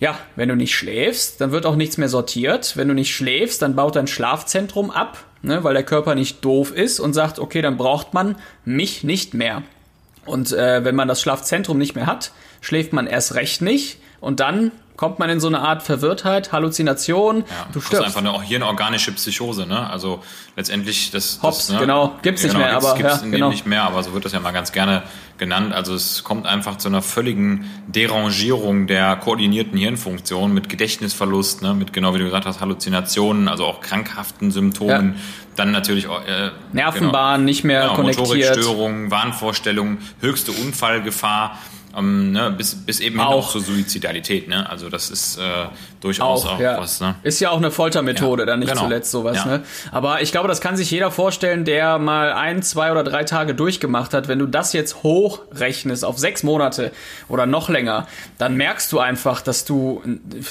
ja, 0.00 0.18
wenn 0.36 0.50
du 0.50 0.56
nicht 0.56 0.74
schläfst, 0.74 1.40
dann 1.40 1.50
wird 1.50 1.64
auch 1.64 1.76
nichts 1.76 1.96
mehr 1.96 2.10
sortiert. 2.10 2.76
Wenn 2.76 2.88
du 2.88 2.94
nicht 2.94 3.14
schläfst, 3.14 3.62
dann 3.62 3.74
baut 3.74 3.96
dein 3.96 4.06
Schlafzentrum 4.06 4.90
ab, 4.90 5.24
ne, 5.40 5.64
weil 5.64 5.72
der 5.72 5.82
Körper 5.82 6.14
nicht 6.14 6.44
doof 6.44 6.72
ist 6.72 7.00
und 7.00 7.14
sagt, 7.14 7.38
okay, 7.38 7.62
dann 7.62 7.78
braucht 7.78 8.12
man 8.12 8.36
mich 8.66 9.02
nicht 9.02 9.32
mehr. 9.32 9.62
Und 10.26 10.52
äh, 10.52 10.84
wenn 10.84 10.94
man 10.94 11.08
das 11.08 11.20
Schlafzentrum 11.20 11.78
nicht 11.78 11.94
mehr 11.94 12.06
hat, 12.06 12.32
schläft 12.60 12.92
man 12.92 13.06
erst 13.06 13.34
recht 13.34 13.62
nicht 13.62 13.98
und 14.20 14.40
dann 14.40 14.72
kommt 15.00 15.18
man 15.18 15.30
in 15.30 15.40
so 15.40 15.46
eine 15.46 15.60
Art 15.60 15.82
Verwirrtheit, 15.82 16.52
Halluzination. 16.52 17.38
Ja, 17.38 17.44
du 17.72 17.80
stirbst. 17.80 17.92
Das 17.92 18.10
ist 18.10 18.16
einfach 18.18 18.34
eine 18.34 18.42
hirnorganische 18.42 19.12
Psychose, 19.12 19.66
ne? 19.66 19.88
Also 19.88 20.22
letztendlich 20.56 21.10
das. 21.10 21.40
Hops, 21.42 21.68
das, 21.68 21.70
ne? 21.70 21.80
genau, 21.80 22.16
gibt's 22.20 22.42
nicht 22.42 22.52
genau, 22.52 22.64
mehr, 22.66 22.74
gibt's, 22.74 22.86
aber 22.86 22.98
gibt's 22.98 23.20
ja, 23.22 23.30
genau. 23.30 23.48
nicht 23.48 23.64
mehr, 23.64 23.84
aber 23.84 24.02
so 24.02 24.12
wird 24.12 24.26
das 24.26 24.32
ja 24.32 24.40
mal 24.40 24.50
ganz 24.50 24.72
gerne 24.72 25.02
genannt. 25.38 25.72
Also 25.72 25.94
es 25.94 26.22
kommt 26.22 26.46
einfach 26.46 26.76
zu 26.76 26.88
einer 26.88 27.00
völligen 27.00 27.64
Derangierung 27.88 28.86
der 28.86 29.16
koordinierten 29.16 29.78
Hirnfunktion 29.78 30.52
mit 30.52 30.68
Gedächtnisverlust, 30.68 31.62
ne? 31.62 31.72
mit 31.72 31.94
genau 31.94 32.14
wie 32.14 32.18
du 32.18 32.24
gesagt 32.24 32.44
hast, 32.44 32.60
Halluzinationen, 32.60 33.48
also 33.48 33.64
auch 33.64 33.80
krankhaften 33.80 34.50
Symptomen. 34.50 35.14
Ja. 35.14 35.20
Dann 35.56 35.72
natürlich 35.72 36.04
äh, 36.04 36.50
Nervenbahn 36.72 37.40
genau, 37.40 37.44
nicht 37.46 37.64
mehr 37.64 37.82
genau, 37.82 37.94
konnektiert. 37.94 38.28
Motorikstörungen, 38.28 39.10
Wahnvorstellungen, 39.10 39.98
höchste 40.20 40.52
Unfallgefahr. 40.52 41.58
Ähm, 41.96 42.32
ne, 42.32 42.50
bis, 42.56 42.74
bis 42.74 43.00
eben 43.00 43.20
auch. 43.20 43.30
auch 43.30 43.50
zur 43.50 43.62
Suizidalität. 43.62 44.48
Ne? 44.48 44.68
Also 44.68 44.88
das 44.88 45.10
ist 45.10 45.38
äh, 45.38 45.42
durchaus 46.00 46.46
auch, 46.46 46.54
auch 46.54 46.60
ja. 46.60 46.78
was. 46.78 47.00
Ne? 47.00 47.16
Ist 47.22 47.40
ja 47.40 47.50
auch 47.50 47.56
eine 47.56 47.70
Foltermethode, 47.70 48.42
ja, 48.42 48.46
dann 48.46 48.60
nicht 48.60 48.70
genau. 48.70 48.84
zuletzt 48.84 49.10
sowas. 49.10 49.38
Ja. 49.38 49.44
Ne? 49.46 49.64
Aber 49.90 50.22
ich 50.22 50.30
glaube, 50.30 50.48
das 50.48 50.60
kann 50.60 50.76
sich 50.76 50.90
jeder 50.90 51.10
vorstellen, 51.10 51.64
der 51.64 51.98
mal 51.98 52.32
ein, 52.32 52.62
zwei 52.62 52.92
oder 52.92 53.02
drei 53.02 53.24
Tage 53.24 53.54
durchgemacht 53.54 54.14
hat. 54.14 54.28
Wenn 54.28 54.38
du 54.38 54.46
das 54.46 54.72
jetzt 54.72 55.02
hochrechnest 55.02 56.04
auf 56.04 56.18
sechs 56.18 56.42
Monate 56.42 56.92
oder 57.28 57.46
noch 57.46 57.68
länger, 57.68 58.06
dann 58.38 58.56
merkst 58.56 58.92
du 58.92 59.00
einfach, 59.00 59.40
dass 59.40 59.64
du 59.64 60.02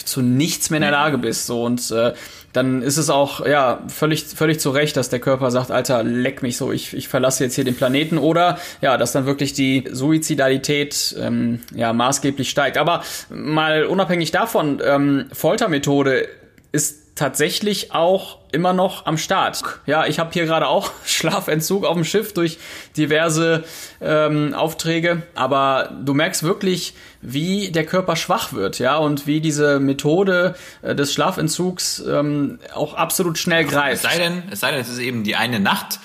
zu 0.06 0.22
nichts 0.22 0.70
mehr 0.70 0.78
in 0.78 0.84
der 0.84 0.92
Lage 0.92 1.18
bist. 1.18 1.48
So 1.48 1.64
und 1.64 1.90
äh, 1.92 2.14
dann 2.54 2.82
ist 2.82 2.98
es 2.98 3.10
auch 3.10 3.46
ja 3.46 3.82
völlig 3.88 4.26
völlig 4.26 4.60
zu 4.60 4.72
Recht, 4.72 4.98
dass 4.98 5.10
der 5.10 5.20
Körper 5.20 5.52
sagt, 5.52 5.72
Alter, 5.72 6.04
leck 6.04 6.42
mich 6.42 6.58
so, 6.58 6.72
ich, 6.72 6.94
ich 6.94 7.08
verlasse 7.08 7.44
jetzt 7.44 7.56
hier 7.56 7.64
den 7.64 7.76
Planeten 7.76 8.18
oder 8.18 8.58
ja, 8.82 8.98
dass 8.98 9.12
dann 9.12 9.26
wirklich 9.26 9.54
die 9.54 9.86
Suizidalität 9.92 11.16
ähm, 11.20 11.62
ja 11.76 11.94
maßgeblich 11.94 12.50
steigt. 12.50 12.78
Aber 12.78 13.04
mal 13.30 13.86
unabhängig 13.86 14.32
davon, 14.32 14.82
ähm, 14.84 15.28
Foltermethode 15.32 16.28
ist 16.72 17.09
tatsächlich 17.20 17.92
auch 17.94 18.38
immer 18.52 18.72
noch 18.72 19.06
am 19.06 19.18
Start. 19.18 19.62
Ja, 19.86 20.08
ich 20.08 20.20
habe 20.20 20.32
hier 20.32 20.46
gerade 20.46 20.68
auch 20.68 20.92
Schlafentzug 21.06 21.86
auf 21.86 21.96
dem 21.96 22.06
Schiff 22.06 22.34
durch 22.34 22.58
diverse 22.96 23.66
ähm, 24.02 24.54
Aufträge, 24.54 25.24
aber 25.36 25.92
du 26.04 26.14
merkst 26.14 26.44
wirklich, 26.44 26.94
wie 27.22 27.72
der 27.72 27.86
Körper 27.86 28.16
schwach 28.16 28.54
wird, 28.54 28.80
ja, 28.80 28.98
und 28.98 29.28
wie 29.28 29.42
diese 29.42 29.82
Methode 29.82 30.56
äh, 30.82 30.96
des 30.96 31.14
Schlafentzugs 31.14 32.02
ähm, 32.08 32.60
auch 32.74 32.94
absolut 32.94 33.38
schnell 33.38 33.66
greift. 33.66 34.06
Es 34.06 34.12
sei 34.12 34.18
denn, 34.18 34.44
es 34.50 34.62
sei 34.62 34.72
denn, 34.72 34.80
es 34.80 34.88
ist 34.88 35.00
eben 35.00 35.26
die 35.26 35.36
eine 35.36 35.60
Nacht, 35.60 36.00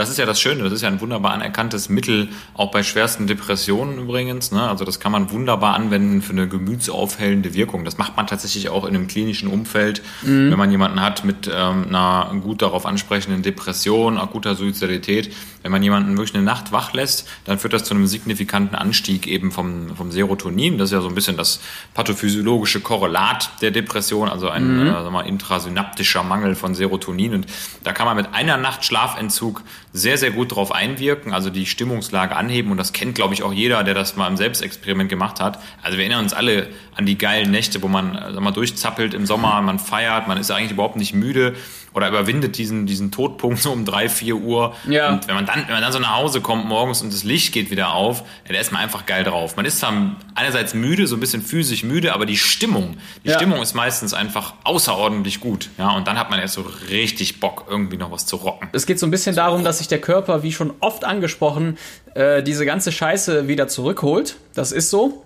das 0.00 0.08
ist 0.08 0.16
ja 0.16 0.24
das 0.24 0.40
Schöne, 0.40 0.64
das 0.64 0.72
ist 0.72 0.80
ja 0.80 0.88
ein 0.88 1.00
wunderbar 1.02 1.32
anerkanntes 1.32 1.90
Mittel, 1.90 2.28
auch 2.54 2.70
bei 2.70 2.82
schwersten 2.82 3.26
Depressionen 3.26 3.98
übrigens. 3.98 4.50
Ne? 4.50 4.62
Also 4.62 4.86
das 4.86 4.98
kann 4.98 5.12
man 5.12 5.30
wunderbar 5.30 5.74
anwenden 5.74 6.22
für 6.22 6.32
eine 6.32 6.48
gemütsaufhellende 6.48 7.52
Wirkung. 7.52 7.84
Das 7.84 7.98
macht 7.98 8.16
man 8.16 8.26
tatsächlich 8.26 8.70
auch 8.70 8.86
in 8.86 8.94
einem 8.94 9.08
klinischen 9.08 9.48
Umfeld, 9.48 10.02
mhm. 10.22 10.50
wenn 10.50 10.58
man 10.58 10.70
jemanden 10.70 11.02
hat 11.02 11.24
mit 11.24 11.50
ähm, 11.52 11.88
einer 11.88 12.32
gut 12.40 12.62
darauf 12.62 12.86
ansprechenden 12.86 13.42
Depression, 13.42 14.16
akuter 14.16 14.54
Suizidalität. 14.54 15.34
Wenn 15.62 15.70
man 15.70 15.82
jemanden 15.82 16.16
wirklich 16.16 16.34
eine 16.34 16.44
Nacht 16.44 16.72
wach 16.72 16.94
lässt, 16.94 17.28
dann 17.44 17.58
führt 17.58 17.74
das 17.74 17.84
zu 17.84 17.92
einem 17.92 18.06
signifikanten 18.06 18.74
Anstieg 18.74 19.26
eben 19.26 19.52
vom, 19.52 19.94
vom 19.94 20.10
Serotonin. 20.10 20.78
Das 20.78 20.88
ist 20.88 20.94
ja 20.94 21.02
so 21.02 21.08
ein 21.08 21.14
bisschen 21.14 21.36
das 21.36 21.60
pathophysiologische 21.92 22.80
Korrelat 22.80 23.50
der 23.60 23.70
Depression, 23.70 24.30
also 24.30 24.48
ein 24.48 24.80
mhm. 24.80 24.86
äh, 24.86 25.12
wir, 25.12 25.24
intrasynaptischer 25.26 26.22
Mangel 26.22 26.54
von 26.54 26.74
Serotonin. 26.74 27.34
Und 27.34 27.46
da 27.84 27.92
kann 27.92 28.06
man 28.06 28.16
mit 28.16 28.32
einer 28.32 28.56
Nacht 28.56 28.86
Schlafentzug 28.86 29.62
sehr, 29.92 30.18
sehr 30.18 30.30
gut 30.30 30.52
darauf 30.52 30.72
einwirken, 30.72 31.32
also 31.32 31.50
die 31.50 31.66
Stimmungslage 31.66 32.36
anheben. 32.36 32.70
Und 32.70 32.76
das 32.76 32.92
kennt, 32.92 33.14
glaube 33.16 33.34
ich, 33.34 33.42
auch 33.42 33.52
jeder, 33.52 33.82
der 33.82 33.94
das 33.94 34.16
mal 34.16 34.28
im 34.28 34.36
Selbstexperiment 34.36 35.10
gemacht 35.10 35.40
hat. 35.40 35.58
Also 35.82 35.98
wir 35.98 36.04
erinnern 36.04 36.24
uns 36.24 36.32
alle 36.32 36.68
an 36.94 37.06
die 37.06 37.18
geilen 37.18 37.50
Nächte, 37.50 37.82
wo 37.82 37.88
man 37.88 38.14
sag 38.14 38.40
mal, 38.40 38.52
durchzappelt 38.52 39.14
im 39.14 39.26
Sommer, 39.26 39.60
man 39.62 39.78
feiert, 39.78 40.28
man 40.28 40.38
ist 40.38 40.50
eigentlich 40.50 40.72
überhaupt 40.72 40.96
nicht 40.96 41.14
müde 41.14 41.56
oder 41.94 42.08
überwindet 42.08 42.58
diesen, 42.58 42.86
diesen 42.86 43.10
Todpunkt 43.10 43.58
so 43.62 43.72
um 43.72 43.84
drei, 43.84 44.08
vier 44.08 44.36
Uhr. 44.36 44.74
Ja. 44.88 45.10
Und 45.10 45.28
wenn 45.28 45.34
man 45.34 45.46
dann, 45.46 45.64
wenn 45.66 45.74
man 45.74 45.82
dann 45.82 45.92
so 45.92 45.98
nach 45.98 46.16
Hause 46.16 46.40
kommt 46.40 46.66
morgens 46.66 47.02
und 47.02 47.12
das 47.12 47.24
Licht 47.24 47.52
geht 47.52 47.70
wieder 47.70 47.94
auf, 47.94 48.24
dann 48.46 48.56
ist 48.56 48.72
man 48.72 48.82
einfach 48.82 49.06
geil 49.06 49.24
drauf. 49.24 49.56
Man 49.56 49.64
ist 49.64 49.78
zwar 49.78 49.92
einerseits 50.34 50.74
müde, 50.74 51.06
so 51.06 51.16
ein 51.16 51.20
bisschen 51.20 51.42
physisch 51.42 51.82
müde, 51.82 52.14
aber 52.14 52.26
die 52.26 52.36
Stimmung, 52.36 52.96
die 53.24 53.28
ja. 53.28 53.36
Stimmung 53.36 53.60
ist 53.62 53.74
meistens 53.74 54.14
einfach 54.14 54.54
außerordentlich 54.64 55.40
gut. 55.40 55.70
Ja, 55.78 55.90
und 55.90 56.06
dann 56.06 56.18
hat 56.18 56.30
man 56.30 56.40
erst 56.40 56.54
so 56.54 56.64
richtig 56.88 57.40
Bock, 57.40 57.66
irgendwie 57.68 57.96
noch 57.96 58.10
was 58.10 58.26
zu 58.26 58.36
rocken. 58.36 58.68
Es 58.72 58.86
geht 58.86 58.98
so 58.98 59.06
ein 59.06 59.10
bisschen 59.10 59.34
darum, 59.34 59.64
dass 59.64 59.78
sich 59.78 59.88
der 59.88 60.00
Körper, 60.00 60.42
wie 60.42 60.52
schon 60.52 60.72
oft 60.80 61.04
angesprochen, 61.04 61.78
äh, 62.14 62.42
diese 62.42 62.64
ganze 62.64 62.92
Scheiße 62.92 63.48
wieder 63.48 63.68
zurückholt. 63.68 64.36
Das 64.54 64.72
ist 64.72 64.90
so. 64.90 65.24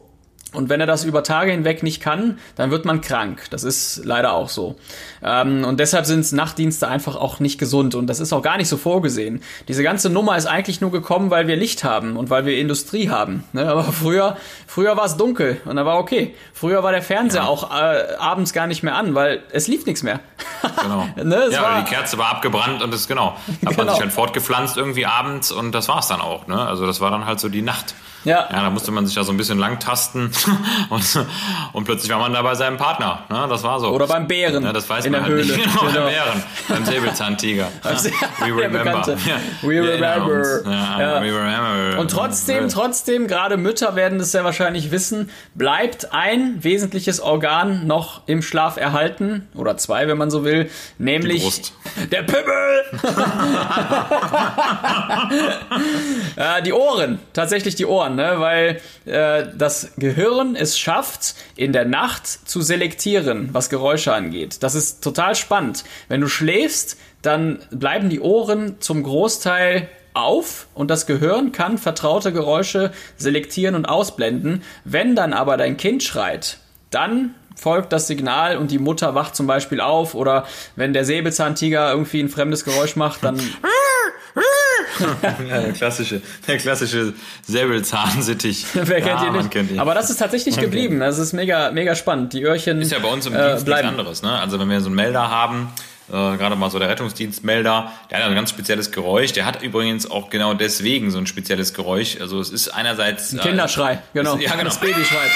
Und 0.54 0.68
wenn 0.68 0.80
er 0.80 0.86
das 0.86 1.04
über 1.04 1.22
Tage 1.22 1.50
hinweg 1.50 1.82
nicht 1.82 2.00
kann, 2.00 2.38
dann 2.56 2.70
wird 2.70 2.84
man 2.84 3.00
krank. 3.00 3.44
Das 3.50 3.64
ist 3.64 4.02
leider 4.04 4.32
auch 4.32 4.48
so. 4.48 4.76
Ähm, 5.22 5.64
und 5.64 5.80
deshalb 5.80 6.06
sind 6.06 6.30
Nachtdienste 6.32 6.88
einfach 6.88 7.16
auch 7.16 7.40
nicht 7.40 7.58
gesund. 7.58 7.94
Und 7.94 8.06
das 8.06 8.20
ist 8.20 8.32
auch 8.32 8.42
gar 8.42 8.56
nicht 8.56 8.68
so 8.68 8.76
vorgesehen. 8.76 9.42
Diese 9.68 9.82
ganze 9.82 10.10
Nummer 10.10 10.36
ist 10.36 10.46
eigentlich 10.46 10.80
nur 10.80 10.90
gekommen, 10.90 11.30
weil 11.30 11.46
wir 11.46 11.56
Licht 11.56 11.84
haben 11.84 12.16
und 12.16 12.30
weil 12.30 12.46
wir 12.46 12.58
Industrie 12.58 13.10
haben. 13.10 13.44
Ne? 13.52 13.66
Aber 13.70 13.84
früher, 13.84 14.36
früher 14.66 14.96
war 14.96 15.04
es 15.04 15.16
dunkel 15.16 15.60
und 15.64 15.76
da 15.76 15.84
war 15.84 15.98
okay. 15.98 16.34
Früher 16.52 16.82
war 16.82 16.92
der 16.92 17.02
Fernseher 17.02 17.42
ja. 17.42 17.48
auch 17.48 17.70
äh, 17.70 18.16
abends 18.18 18.52
gar 18.52 18.66
nicht 18.66 18.82
mehr 18.82 18.96
an, 18.96 19.14
weil 19.14 19.42
es 19.50 19.68
lief 19.68 19.86
nichts 19.86 20.02
mehr. 20.02 20.20
genau. 20.80 21.08
ne? 21.22 21.48
ja, 21.50 21.62
war, 21.62 21.82
die 21.82 21.90
Kerze 21.90 22.18
war 22.18 22.30
abgebrannt 22.30 22.82
und 22.82 22.92
das 22.92 23.08
genau. 23.08 23.36
Hat 23.48 23.60
genau. 23.60 23.76
man 23.76 23.88
sich 23.88 24.00
halt 24.00 24.12
fortgepflanzt 24.12 24.76
irgendwie 24.76 25.06
abends 25.06 25.52
und 25.52 25.72
das 25.72 25.88
war 25.88 25.98
es 25.98 26.08
dann 26.08 26.20
auch. 26.20 26.46
Ne? 26.46 26.58
Also 26.58 26.86
das 26.86 27.00
war 27.00 27.10
dann 27.10 27.26
halt 27.26 27.40
so 27.40 27.48
die 27.48 27.62
Nacht. 27.62 27.94
Ja. 28.24 28.48
Ja, 28.50 28.62
da 28.62 28.70
musste 28.70 28.90
man 28.90 29.06
sich 29.06 29.14
ja 29.14 29.22
so 29.22 29.32
ein 29.32 29.36
bisschen 29.36 29.58
lang 29.58 29.78
tasten 29.78 30.30
und, 30.88 31.26
und 31.72 31.84
plötzlich 31.84 32.10
war 32.10 32.18
man 32.18 32.32
da 32.32 32.40
bei 32.42 32.54
seinem 32.54 32.78
Partner. 32.78 33.24
Ne? 33.28 33.46
Das 33.48 33.62
war 33.62 33.78
so. 33.80 33.88
Oder 33.88 34.06
beim 34.06 34.26
Bären. 34.26 34.64
Ja, 34.64 34.72
das 34.72 34.88
weiß 34.88 35.04
in 35.04 35.12
man 35.12 35.22
halt 35.22 35.32
Höhle. 35.32 35.44
nicht. 35.56 35.62
Genau, 35.62 35.80
genau. 35.80 35.92
beim 35.92 36.06
Bären. 36.06 36.42
Beim 36.68 36.84
Säbelzahntiger. 36.86 37.68
We 38.40 38.56
remember. 38.56 39.16
We 39.62 39.82
remember. 39.82 40.62
Ja. 40.64 41.22
We 41.22 41.26
remember. 41.26 42.00
Und 42.00 42.10
trotzdem, 42.10 42.68
trotzdem, 42.68 43.26
gerade 43.26 43.56
Mütter 43.56 43.94
werden 43.94 44.18
das 44.18 44.32
sehr 44.32 44.44
wahrscheinlich 44.44 44.90
wissen, 44.90 45.30
bleibt 45.54 46.12
ein 46.12 46.64
wesentliches 46.64 47.20
Organ 47.20 47.86
noch 47.86 48.22
im 48.26 48.40
Schlaf 48.40 48.78
erhalten. 48.78 49.48
Oder 49.54 49.76
zwei, 49.76 50.08
wenn 50.08 50.16
man 50.16 50.30
so 50.30 50.44
will. 50.44 50.70
Nämlich 50.98 51.72
der 52.10 52.22
Pimmel. 52.22 52.44
die 56.64 56.72
Ohren. 56.72 57.18
Tatsächlich 57.32 57.74
die 57.74 57.86
Ohren 57.86 58.13
ne? 58.14 58.34
weil 58.38 58.80
äh, 59.04 59.46
das 59.56 59.92
Gehirn 59.96 60.56
es 60.56 60.78
schafft, 60.78 61.34
in 61.56 61.72
der 61.72 61.84
Nacht 61.84 62.26
zu 62.26 62.62
selektieren, 62.62 63.50
was 63.52 63.70
Geräusche 63.70 64.12
angeht. 64.12 64.62
Das 64.62 64.74
ist 64.74 65.02
total 65.02 65.34
spannend. 65.34 65.84
Wenn 66.08 66.20
du 66.20 66.28
schläfst, 66.28 66.96
dann 67.22 67.58
bleiben 67.70 68.10
die 68.10 68.20
Ohren 68.20 68.80
zum 68.80 69.02
Großteil 69.02 69.88
auf 70.14 70.68
und 70.74 70.90
das 70.90 71.06
Gehirn 71.06 71.52
kann 71.52 71.76
vertraute 71.76 72.32
Geräusche 72.32 72.92
selektieren 73.16 73.74
und 73.74 73.86
ausblenden. 73.86 74.62
Wenn 74.84 75.16
dann 75.16 75.32
aber 75.32 75.56
dein 75.56 75.76
Kind 75.76 76.02
schreit, 76.02 76.58
dann 76.90 77.34
folgt 77.56 77.92
das 77.92 78.06
Signal 78.06 78.56
und 78.56 78.70
die 78.70 78.78
Mutter 78.78 79.14
wacht 79.14 79.36
zum 79.36 79.46
Beispiel 79.46 79.80
auf 79.80 80.14
oder 80.14 80.46
wenn 80.76 80.92
der 80.92 81.04
Säbelzahntiger 81.04 81.90
irgendwie 81.90 82.20
ein 82.20 82.28
fremdes 82.28 82.64
Geräusch 82.64 82.96
macht, 82.96 83.24
dann 83.24 83.36
ja, 85.48 85.60
der 85.60 85.72
klassische, 85.72 86.20
der 86.46 86.58
klassische 86.58 87.14
Säbelzahnsittich. 87.46 88.66
Wer 88.74 89.00
kennt 89.00 89.20
ja, 89.20 89.26
ihn 89.26 89.32
nicht? 89.32 89.50
Kennt 89.50 89.70
ihn. 89.70 89.78
Aber 89.78 89.94
das 89.94 90.10
ist 90.10 90.18
tatsächlich 90.18 90.58
geblieben. 90.58 91.00
Das 91.00 91.18
ist 91.18 91.32
mega, 91.32 91.70
mega 91.70 91.94
spannend. 91.94 92.32
Die 92.32 92.42
Öhrchen. 92.42 92.80
Ist 92.80 92.92
ja 92.92 92.98
bei 92.98 93.08
uns 93.08 93.26
im 93.26 93.34
äh, 93.34 93.48
Dienst 93.50 93.66
nichts 93.66 93.82
anderes. 93.82 94.22
Ne? 94.22 94.38
Also 94.38 94.58
wenn 94.58 94.68
wir 94.68 94.80
so 94.80 94.86
einen 94.86 94.96
Melder 94.96 95.30
haben, 95.30 95.72
äh, 96.08 96.12
gerade 96.12 96.56
mal 96.56 96.70
so 96.70 96.78
der 96.78 96.88
Rettungsdienstmelder, 96.88 97.92
der 98.10 98.18
hat 98.18 98.24
ein 98.24 98.34
ganz 98.34 98.50
spezielles 98.50 98.90
Geräusch. 98.90 99.32
Der 99.32 99.46
hat 99.46 99.62
übrigens 99.62 100.10
auch 100.10 100.30
genau 100.30 100.52
deswegen 100.54 101.10
so 101.10 101.18
ein 101.18 101.26
spezielles 101.26 101.72
Geräusch. 101.72 102.20
Also 102.20 102.40
es 102.40 102.50
ist 102.50 102.68
einerseits 102.68 103.32
ein 103.32 103.40
Kinderschrei, 103.40 103.94
äh, 103.94 103.98
genau. 104.14 104.36
Ist, 104.36 104.42
ja, 104.44 104.50
genau. 104.52 104.64
Das 104.64 104.80
Baby 104.80 105.04
schreit. 105.04 105.30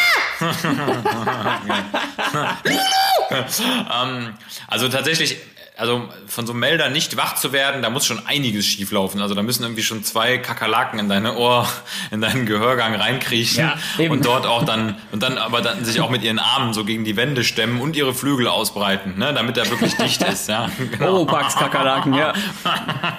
ähm, 3.30 4.34
also 4.66 4.88
tatsächlich 4.88 5.38
also 5.78 6.08
von 6.26 6.44
so 6.44 6.52
einem 6.52 6.60
Melder 6.60 6.90
nicht 6.90 7.16
wach 7.16 7.36
zu 7.36 7.52
werden, 7.52 7.82
da 7.82 7.88
muss 7.88 8.04
schon 8.04 8.26
einiges 8.26 8.66
schieflaufen. 8.66 9.22
Also 9.22 9.36
da 9.36 9.42
müssen 9.42 9.62
irgendwie 9.62 9.84
schon 9.84 10.02
zwei 10.02 10.36
Kakerlaken 10.38 10.98
in 10.98 11.08
deine 11.08 11.36
Ohr, 11.36 11.68
in 12.10 12.20
deinen 12.20 12.46
Gehörgang 12.46 12.96
reinkriechen 12.96 13.70
ja, 13.96 14.10
und 14.10 14.26
dort 14.26 14.44
auch 14.44 14.64
dann 14.64 14.96
und 15.12 15.22
dann 15.22 15.38
aber 15.38 15.60
dann 15.60 15.84
sich 15.84 16.00
auch 16.00 16.10
mit 16.10 16.24
ihren 16.24 16.40
Armen 16.40 16.74
so 16.74 16.84
gegen 16.84 17.04
die 17.04 17.16
Wände 17.16 17.44
stemmen 17.44 17.80
und 17.80 17.94
ihre 17.94 18.12
Flügel 18.12 18.48
ausbreiten, 18.48 19.18
ne, 19.18 19.32
damit 19.32 19.56
er 19.56 19.70
wirklich 19.70 19.94
dicht 19.96 20.20
ist. 20.24 20.48
Ja, 20.48 20.68
genau. 20.90 21.12
Oropax 21.12 21.54
Kakerlaken, 21.54 22.12
ja. 22.12 22.32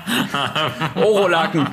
Orolaken. 0.96 1.66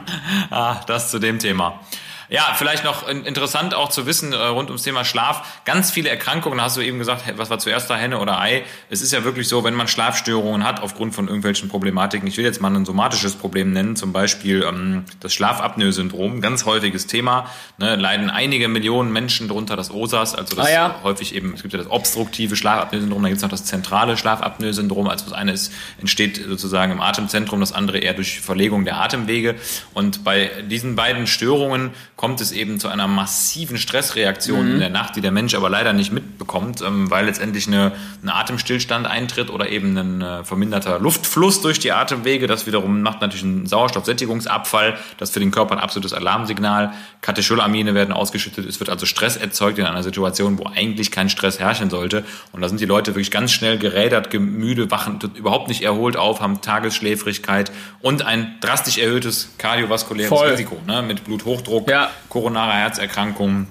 Ah, 0.50 0.76
das 0.86 1.10
zu 1.10 1.18
dem 1.18 1.40
Thema. 1.40 1.80
Ja, 2.28 2.54
vielleicht 2.56 2.84
noch 2.84 3.08
interessant 3.08 3.74
auch 3.74 3.88
zu 3.88 4.06
wissen 4.06 4.32
äh, 4.32 4.36
rund 4.36 4.68
ums 4.68 4.82
Thema 4.82 5.04
Schlaf. 5.04 5.60
Ganz 5.64 5.92
viele 5.92 6.08
Erkrankungen, 6.08 6.60
hast 6.60 6.76
du 6.76 6.80
eben 6.80 6.98
gesagt, 6.98 7.22
was 7.36 7.50
war 7.50 7.58
zuerst 7.58 7.88
da, 7.88 7.96
Henne 7.96 8.18
oder 8.18 8.40
Ei? 8.40 8.64
Es 8.90 9.00
ist 9.00 9.12
ja 9.12 9.22
wirklich 9.22 9.48
so, 9.48 9.62
wenn 9.62 9.74
man 9.74 9.86
Schlafstörungen 9.86 10.64
hat 10.64 10.82
aufgrund 10.82 11.14
von 11.14 11.28
irgendwelchen 11.28 11.68
Problematiken, 11.68 12.26
ich 12.26 12.36
will 12.36 12.44
jetzt 12.44 12.60
mal 12.60 12.74
ein 12.74 12.84
somatisches 12.84 13.36
Problem 13.36 13.72
nennen, 13.72 13.94
zum 13.94 14.12
Beispiel 14.12 14.64
ähm, 14.68 15.04
das 15.20 15.32
Schlafapnoe-Syndrom, 15.34 16.40
ganz 16.40 16.64
häufiges 16.64 17.06
Thema, 17.06 17.48
ne, 17.78 17.94
leiden 17.94 18.28
einige 18.28 18.66
Millionen 18.66 19.12
Menschen 19.12 19.46
darunter, 19.46 19.76
das 19.76 19.92
OSAS, 19.92 20.34
also 20.34 20.56
das 20.56 20.66
ah, 20.66 20.70
ja. 20.70 20.94
häufig 21.04 21.34
eben, 21.34 21.54
es 21.54 21.62
gibt 21.62 21.74
ja 21.74 21.78
das 21.78 21.90
obstruktive 21.90 22.56
Schlafapnoe-Syndrom, 22.56 23.22
dann 23.22 23.30
gibt 23.30 23.38
es 23.38 23.42
noch 23.42 23.50
das 23.50 23.64
zentrale 23.64 24.16
Schlafapnoe-Syndrom, 24.16 25.08
also 25.08 25.26
das 25.26 25.34
eine 25.34 25.52
ist, 25.52 25.72
entsteht 26.00 26.44
sozusagen 26.44 26.90
im 26.90 27.00
Atemzentrum, 27.00 27.60
das 27.60 27.72
andere 27.72 27.98
eher 27.98 28.14
durch 28.14 28.40
Verlegung 28.40 28.84
der 28.84 28.96
Atemwege 28.96 29.54
und 29.94 30.24
bei 30.24 30.50
diesen 30.68 30.96
beiden 30.96 31.28
Störungen 31.28 31.92
kommt 32.16 32.40
es 32.40 32.50
eben 32.50 32.80
zu 32.80 32.88
einer 32.88 33.06
massiven 33.06 33.76
Stressreaktion 33.76 34.66
mhm. 34.66 34.72
in 34.74 34.80
der 34.80 34.88
Nacht, 34.88 35.16
die 35.16 35.20
der 35.20 35.32
Mensch 35.32 35.54
aber 35.54 35.68
leider 35.68 35.92
nicht 35.92 36.12
mitbekommt, 36.12 36.80
ähm, 36.80 37.10
weil 37.10 37.26
letztendlich 37.26 37.66
eine, 37.66 37.92
ein 38.22 38.30
Atemstillstand 38.30 39.06
eintritt 39.06 39.50
oder 39.50 39.68
eben 39.68 39.96
ein 39.98 40.22
äh, 40.22 40.42
verminderter 40.42 40.98
Luftfluss 40.98 41.60
durch 41.60 41.78
die 41.78 41.92
Atemwege. 41.92 42.46
Das 42.46 42.66
wiederum 42.66 43.02
macht 43.02 43.20
natürlich 43.20 43.44
einen 43.44 43.66
Sauerstoffsättigungsabfall. 43.66 44.96
Das 45.18 45.28
ist 45.28 45.34
für 45.34 45.40
den 45.40 45.50
Körper 45.50 45.72
ein 45.72 45.78
absolutes 45.78 46.14
Alarmsignal. 46.14 46.94
Katecholamine 47.20 47.92
werden 47.92 48.14
ausgeschüttet. 48.14 48.66
Es 48.66 48.80
wird 48.80 48.88
also 48.88 49.04
Stress 49.04 49.36
erzeugt 49.36 49.78
in 49.78 49.84
einer 49.84 50.02
Situation, 50.02 50.58
wo 50.58 50.64
eigentlich 50.66 51.10
kein 51.10 51.28
Stress 51.28 51.60
herrschen 51.60 51.90
sollte. 51.90 52.24
Und 52.52 52.62
da 52.62 52.68
sind 52.70 52.80
die 52.80 52.86
Leute 52.86 53.10
wirklich 53.10 53.30
ganz 53.30 53.52
schnell 53.52 53.76
gerädert, 53.76 54.32
müde, 54.32 54.90
wachen 54.90 55.18
überhaupt 55.34 55.68
nicht 55.68 55.82
erholt 55.82 56.16
auf, 56.16 56.40
haben 56.40 56.62
Tagesschläfrigkeit 56.62 57.70
und 58.00 58.24
ein 58.24 58.54
drastisch 58.60 58.96
erhöhtes 58.96 59.50
kardiovaskuläres 59.58 60.30
Voll. 60.30 60.48
Risiko 60.48 60.80
ne, 60.86 61.02
mit 61.02 61.24
Bluthochdruck. 61.24 61.90
Ja 61.90 62.05
koronare 62.28 62.72
Herzerkrankungen 62.72 63.68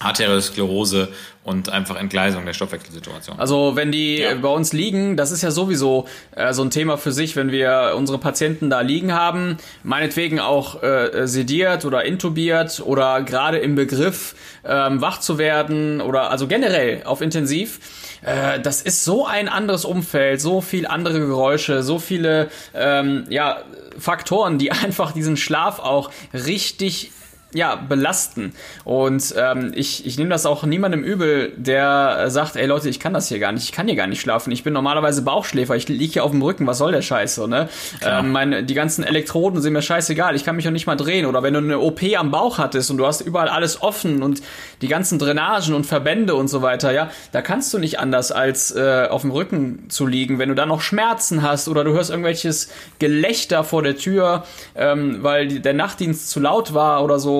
Arteriosklerose 0.00 1.08
und 1.42 1.70
einfach 1.70 1.96
Entgleisung 1.96 2.44
der 2.44 2.52
Stoffwechselsituation. 2.52 3.38
Also 3.38 3.74
wenn 3.74 3.90
die 3.90 4.18
Ja. 4.18 4.34
bei 4.34 4.48
uns 4.48 4.72
liegen, 4.72 5.16
das 5.16 5.30
ist 5.32 5.42
ja 5.42 5.50
sowieso 5.50 6.06
äh, 6.36 6.52
so 6.52 6.62
ein 6.62 6.70
Thema 6.70 6.98
für 6.98 7.10
sich, 7.10 7.36
wenn 7.36 7.50
wir 7.50 7.94
unsere 7.96 8.18
Patienten 8.18 8.68
da 8.70 8.80
liegen 8.82 9.12
haben, 9.14 9.56
meinetwegen 9.82 10.40
auch 10.40 10.82
äh, 10.82 11.26
sediert 11.26 11.84
oder 11.84 12.04
intubiert 12.04 12.80
oder 12.84 13.22
gerade 13.22 13.58
im 13.58 13.74
Begriff 13.74 14.34
ähm, 14.64 15.00
wach 15.00 15.20
zu 15.20 15.38
werden 15.38 16.00
oder 16.00 16.30
also 16.30 16.46
generell 16.46 17.02
auf 17.04 17.20
Intensiv. 17.22 17.80
Äh, 18.22 18.60
das 18.60 18.82
ist 18.82 19.04
so 19.04 19.26
ein 19.26 19.48
anderes 19.48 19.84
Umfeld, 19.84 20.40
so 20.40 20.60
viel 20.60 20.86
andere 20.86 21.18
Geräusche, 21.18 21.82
so 21.82 21.98
viele 21.98 22.50
ähm, 22.74 23.24
ja, 23.30 23.62
Faktoren, 23.98 24.58
die 24.58 24.70
einfach 24.84 25.12
diesen 25.12 25.36
Schlaf 25.38 25.78
auch 25.78 26.10
richtig 26.34 27.10
ja, 27.54 27.76
belasten. 27.76 28.52
Und 28.84 29.34
ähm, 29.36 29.72
ich, 29.74 30.06
ich 30.06 30.18
nehme 30.18 30.28
das 30.28 30.44
auch 30.44 30.64
niemandem 30.64 31.02
übel, 31.02 31.52
der 31.56 32.28
sagt, 32.28 32.56
ey 32.56 32.66
Leute, 32.66 32.90
ich 32.90 33.00
kann 33.00 33.14
das 33.14 33.28
hier 33.28 33.38
gar 33.38 33.52
nicht, 33.52 33.64
ich 33.64 33.72
kann 33.72 33.86
hier 33.86 33.96
gar 33.96 34.06
nicht 34.06 34.20
schlafen. 34.20 34.50
Ich 34.50 34.64
bin 34.64 34.74
normalerweise 34.74 35.22
Bauchschläfer, 35.22 35.74
ich 35.74 35.88
liege 35.88 36.12
hier 36.12 36.24
auf 36.24 36.32
dem 36.32 36.42
Rücken, 36.42 36.66
was 36.66 36.76
soll 36.76 36.92
der 36.92 37.00
Scheiß 37.00 37.36
so, 37.36 37.46
ne? 37.46 37.70
Ähm, 38.04 38.32
meine, 38.32 38.64
die 38.64 38.74
ganzen 38.74 39.02
Elektroden 39.02 39.62
sind 39.62 39.72
mir 39.72 39.80
scheißegal, 39.80 40.36
ich 40.36 40.44
kann 40.44 40.56
mich 40.56 40.68
auch 40.68 40.72
nicht 40.72 40.86
mal 40.86 40.96
drehen. 40.96 41.24
Oder 41.24 41.42
wenn 41.42 41.54
du 41.54 41.60
eine 41.60 41.78
OP 41.78 42.02
am 42.18 42.30
Bauch 42.30 42.58
hattest 42.58 42.90
und 42.90 42.98
du 42.98 43.06
hast 43.06 43.22
überall 43.22 43.48
alles 43.48 43.80
offen 43.80 44.22
und 44.22 44.42
die 44.82 44.88
ganzen 44.88 45.18
Drainagen 45.18 45.72
und 45.74 45.86
Verbände 45.86 46.34
und 46.34 46.48
so 46.48 46.60
weiter, 46.60 46.92
ja, 46.92 47.10
da 47.32 47.40
kannst 47.40 47.72
du 47.72 47.78
nicht 47.78 47.98
anders 47.98 48.30
als 48.30 48.76
äh, 48.76 49.06
auf 49.08 49.22
dem 49.22 49.30
Rücken 49.30 49.88
zu 49.88 50.06
liegen. 50.06 50.38
Wenn 50.38 50.50
du 50.50 50.54
dann 50.54 50.68
noch 50.68 50.82
Schmerzen 50.82 51.42
hast 51.42 51.68
oder 51.68 51.82
du 51.82 51.92
hörst 51.92 52.10
irgendwelches 52.10 52.68
Gelächter 52.98 53.64
vor 53.64 53.82
der 53.82 53.96
Tür, 53.96 54.44
ähm, 54.74 55.22
weil 55.22 55.60
der 55.60 55.72
Nachtdienst 55.72 56.28
zu 56.28 56.40
laut 56.40 56.74
war 56.74 57.02
oder 57.02 57.18
so, 57.18 57.37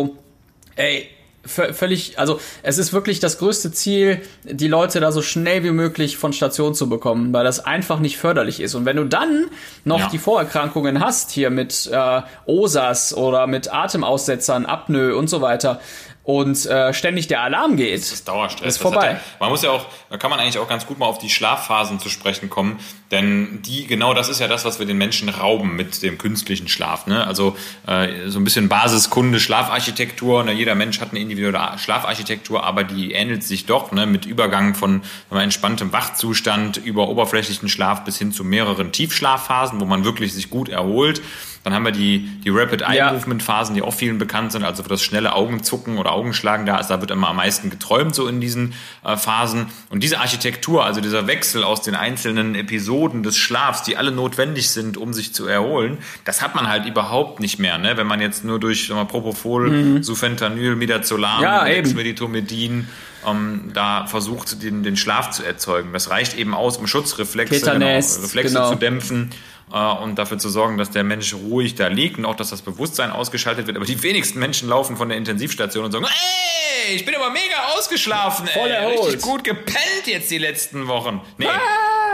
ey, 0.78 1.08
völlig, 1.44 2.18
also 2.18 2.40
es 2.62 2.78
ist 2.78 2.92
wirklich 2.92 3.20
das 3.20 3.38
größte 3.38 3.72
Ziel, 3.72 4.20
die 4.44 4.68
Leute 4.68 5.00
da 5.00 5.12
so 5.12 5.22
schnell 5.22 5.64
wie 5.64 5.70
möglich 5.70 6.16
von 6.16 6.32
Station 6.32 6.74
zu 6.74 6.88
bekommen, 6.88 7.32
weil 7.32 7.44
das 7.44 7.64
einfach 7.64 8.00
nicht 8.00 8.18
förderlich 8.18 8.60
ist. 8.60 8.74
Und 8.74 8.84
wenn 8.84 8.96
du 8.96 9.04
dann 9.04 9.46
noch 9.84 10.00
Ja. 10.00 10.08
die 10.10 10.18
Vorerkrankungen 10.18 11.00
hast, 11.00 11.30
hier 11.30 11.50
mit 11.50 11.88
äh, 11.92 12.20
OSAS 12.46 13.14
oder 13.16 13.46
mit 13.46 13.72
Atemaussetzern, 13.72 14.66
Apnoe 14.66 15.16
und 15.16 15.28
so 15.30 15.40
weiter, 15.40 15.80
und 16.28 16.66
äh, 16.66 16.92
ständig 16.92 17.26
der 17.28 17.40
Alarm 17.40 17.78
geht, 17.78 18.02
Das 18.02 18.12
ist 18.12 18.28
Dauerstress. 18.28 18.74
Ist 18.74 18.82
vorbei. 18.82 19.12
Ja, 19.12 19.20
man 19.40 19.48
muss 19.48 19.62
ja 19.62 19.70
auch, 19.70 19.86
da 20.10 20.18
kann 20.18 20.28
man 20.28 20.38
eigentlich 20.38 20.58
auch 20.58 20.68
ganz 20.68 20.84
gut 20.84 20.98
mal 20.98 21.06
auf 21.06 21.16
die 21.16 21.30
Schlafphasen 21.30 22.00
zu 22.00 22.10
sprechen 22.10 22.50
kommen, 22.50 22.78
denn 23.10 23.62
die, 23.62 23.86
genau 23.86 24.12
das 24.12 24.28
ist 24.28 24.38
ja 24.38 24.46
das, 24.46 24.66
was 24.66 24.78
wir 24.78 24.84
den 24.84 24.98
Menschen 24.98 25.30
rauben 25.30 25.74
mit 25.74 26.02
dem 26.02 26.18
künstlichen 26.18 26.68
Schlaf. 26.68 27.06
Ne? 27.06 27.26
Also 27.26 27.56
äh, 27.86 28.28
so 28.28 28.38
ein 28.40 28.44
bisschen 28.44 28.68
Basiskunde, 28.68 29.40
Schlafarchitektur. 29.40 30.44
Ne? 30.44 30.52
Jeder 30.52 30.74
Mensch 30.74 31.00
hat 31.00 31.12
eine 31.12 31.20
individuelle 31.20 31.78
Schlafarchitektur, 31.78 32.62
aber 32.62 32.84
die 32.84 33.12
ähnelt 33.12 33.42
sich 33.42 33.64
doch 33.64 33.90
ne? 33.92 34.04
mit 34.04 34.26
Übergang 34.26 34.74
von 34.74 35.00
entspanntem 35.30 35.94
Wachzustand 35.94 36.76
über 36.76 37.08
oberflächlichen 37.08 37.70
Schlaf 37.70 38.04
bis 38.04 38.18
hin 38.18 38.32
zu 38.32 38.44
mehreren 38.44 38.92
Tiefschlafphasen, 38.92 39.80
wo 39.80 39.86
man 39.86 40.04
wirklich 40.04 40.34
sich 40.34 40.50
gut 40.50 40.68
erholt. 40.68 41.22
Dann 41.64 41.74
haben 41.74 41.84
wir 41.84 41.92
die, 41.92 42.20
die 42.44 42.50
Rapid 42.50 42.82
Eye 42.82 42.96
Ja. 42.96 43.12
Movement 43.12 43.42
Phasen, 43.42 43.74
die 43.74 43.82
auch 43.82 43.94
vielen 43.94 44.18
bekannt 44.18 44.52
sind, 44.52 44.64
also 44.64 44.84
wo 44.84 44.88
das 44.88 45.02
schnelle 45.02 45.34
Augenzucken 45.34 45.98
oder 45.98 46.12
Augenschlagen 46.12 46.66
da 46.66 46.78
ist, 46.78 46.88
da 46.88 47.00
wird 47.00 47.10
immer 47.10 47.28
am 47.28 47.36
meisten 47.36 47.70
geträumt 47.70 48.14
so 48.14 48.26
in 48.28 48.40
diesen 48.40 48.74
äh, 49.04 49.16
Phasen. 49.16 49.66
Und 49.90 50.02
diese 50.02 50.20
Architektur, 50.20 50.84
also 50.84 51.00
dieser 51.00 51.26
Wechsel 51.26 51.64
aus 51.64 51.82
den 51.82 51.94
einzelnen 51.94 52.54
Episoden 52.54 53.22
des 53.22 53.36
Schlafs, 53.36 53.82
die 53.82 53.96
alle 53.96 54.12
notwendig 54.12 54.70
sind, 54.70 54.96
um 54.96 55.12
sich 55.12 55.34
zu 55.34 55.46
erholen, 55.46 55.98
das 56.24 56.42
hat 56.42 56.54
man 56.54 56.68
halt 56.68 56.86
überhaupt 56.86 57.40
nicht 57.40 57.58
mehr, 57.58 57.78
ne? 57.78 57.96
wenn 57.96 58.06
man 58.06 58.20
jetzt 58.20 58.44
nur 58.44 58.58
durch 58.58 58.88
mal, 58.90 59.04
Propofol, 59.04 60.02
Sufentanyl, 60.02 60.76
Midazolam, 60.76 61.38
Mhm. 61.38 61.42
Ja. 61.42 61.64
Dexmedetomidin 61.64 62.88
ähm, 63.26 63.70
da 63.74 64.06
versucht, 64.06 64.62
den, 64.62 64.82
den 64.82 64.96
Schlaf 64.96 65.30
zu 65.30 65.44
erzeugen. 65.44 65.92
Das 65.92 66.10
reicht 66.10 66.36
eben 66.36 66.54
aus, 66.54 66.76
um 66.76 66.86
Schutzreflexe 66.86 67.56
Ketanest, 67.56 68.22
Reflexe 68.22 68.54
genau. 68.54 68.70
zu 68.70 68.76
dämpfen 68.76 69.30
und 69.70 70.16
dafür 70.18 70.38
zu 70.38 70.48
sorgen, 70.48 70.78
dass 70.78 70.90
der 70.90 71.04
Mensch 71.04 71.34
ruhig 71.34 71.74
da 71.74 71.88
liegt 71.88 72.18
und 72.18 72.24
auch, 72.24 72.34
dass 72.36 72.50
das 72.50 72.62
Bewusstsein 72.62 73.10
ausgeschaltet 73.10 73.66
wird. 73.66 73.76
Aber 73.76 73.86
die 73.86 74.02
wenigsten 74.02 74.38
Menschen 74.38 74.68
laufen 74.68 74.96
von 74.96 75.08
der 75.08 75.18
Intensivstation 75.18 75.84
und 75.84 75.92
sagen, 75.92 76.06
ey, 76.06 76.94
ich 76.96 77.04
bin 77.04 77.14
aber 77.14 77.30
mega 77.30 77.56
ausgeschlafen, 77.76 78.46
Voll 78.46 78.68
ey, 78.70 78.74
erholt." 78.76 78.98
richtig 79.08 79.20
gut 79.22 79.44
gepennt 79.44 80.06
jetzt 80.06 80.30
die 80.30 80.38
letzten 80.38 80.86
Wochen. 80.88 81.20
Nee, 81.36 81.46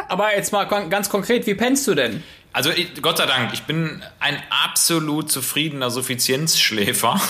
Aber 0.09 0.35
jetzt 0.37 0.53
mal 0.53 0.65
ganz 0.65 1.09
konkret, 1.09 1.47
wie 1.47 1.55
pennst 1.55 1.87
du 1.87 1.95
denn? 1.95 2.23
Also 2.55 2.71
ich, 2.71 3.03
Gott 3.03 3.19
sei 3.19 3.27
Dank, 3.27 3.53
ich 3.53 3.65
bin 3.65 4.03
ein 4.21 4.41
absolut 4.65 5.31
zufriedener 5.31 5.91
Suffizienzschläfer, 5.91 7.21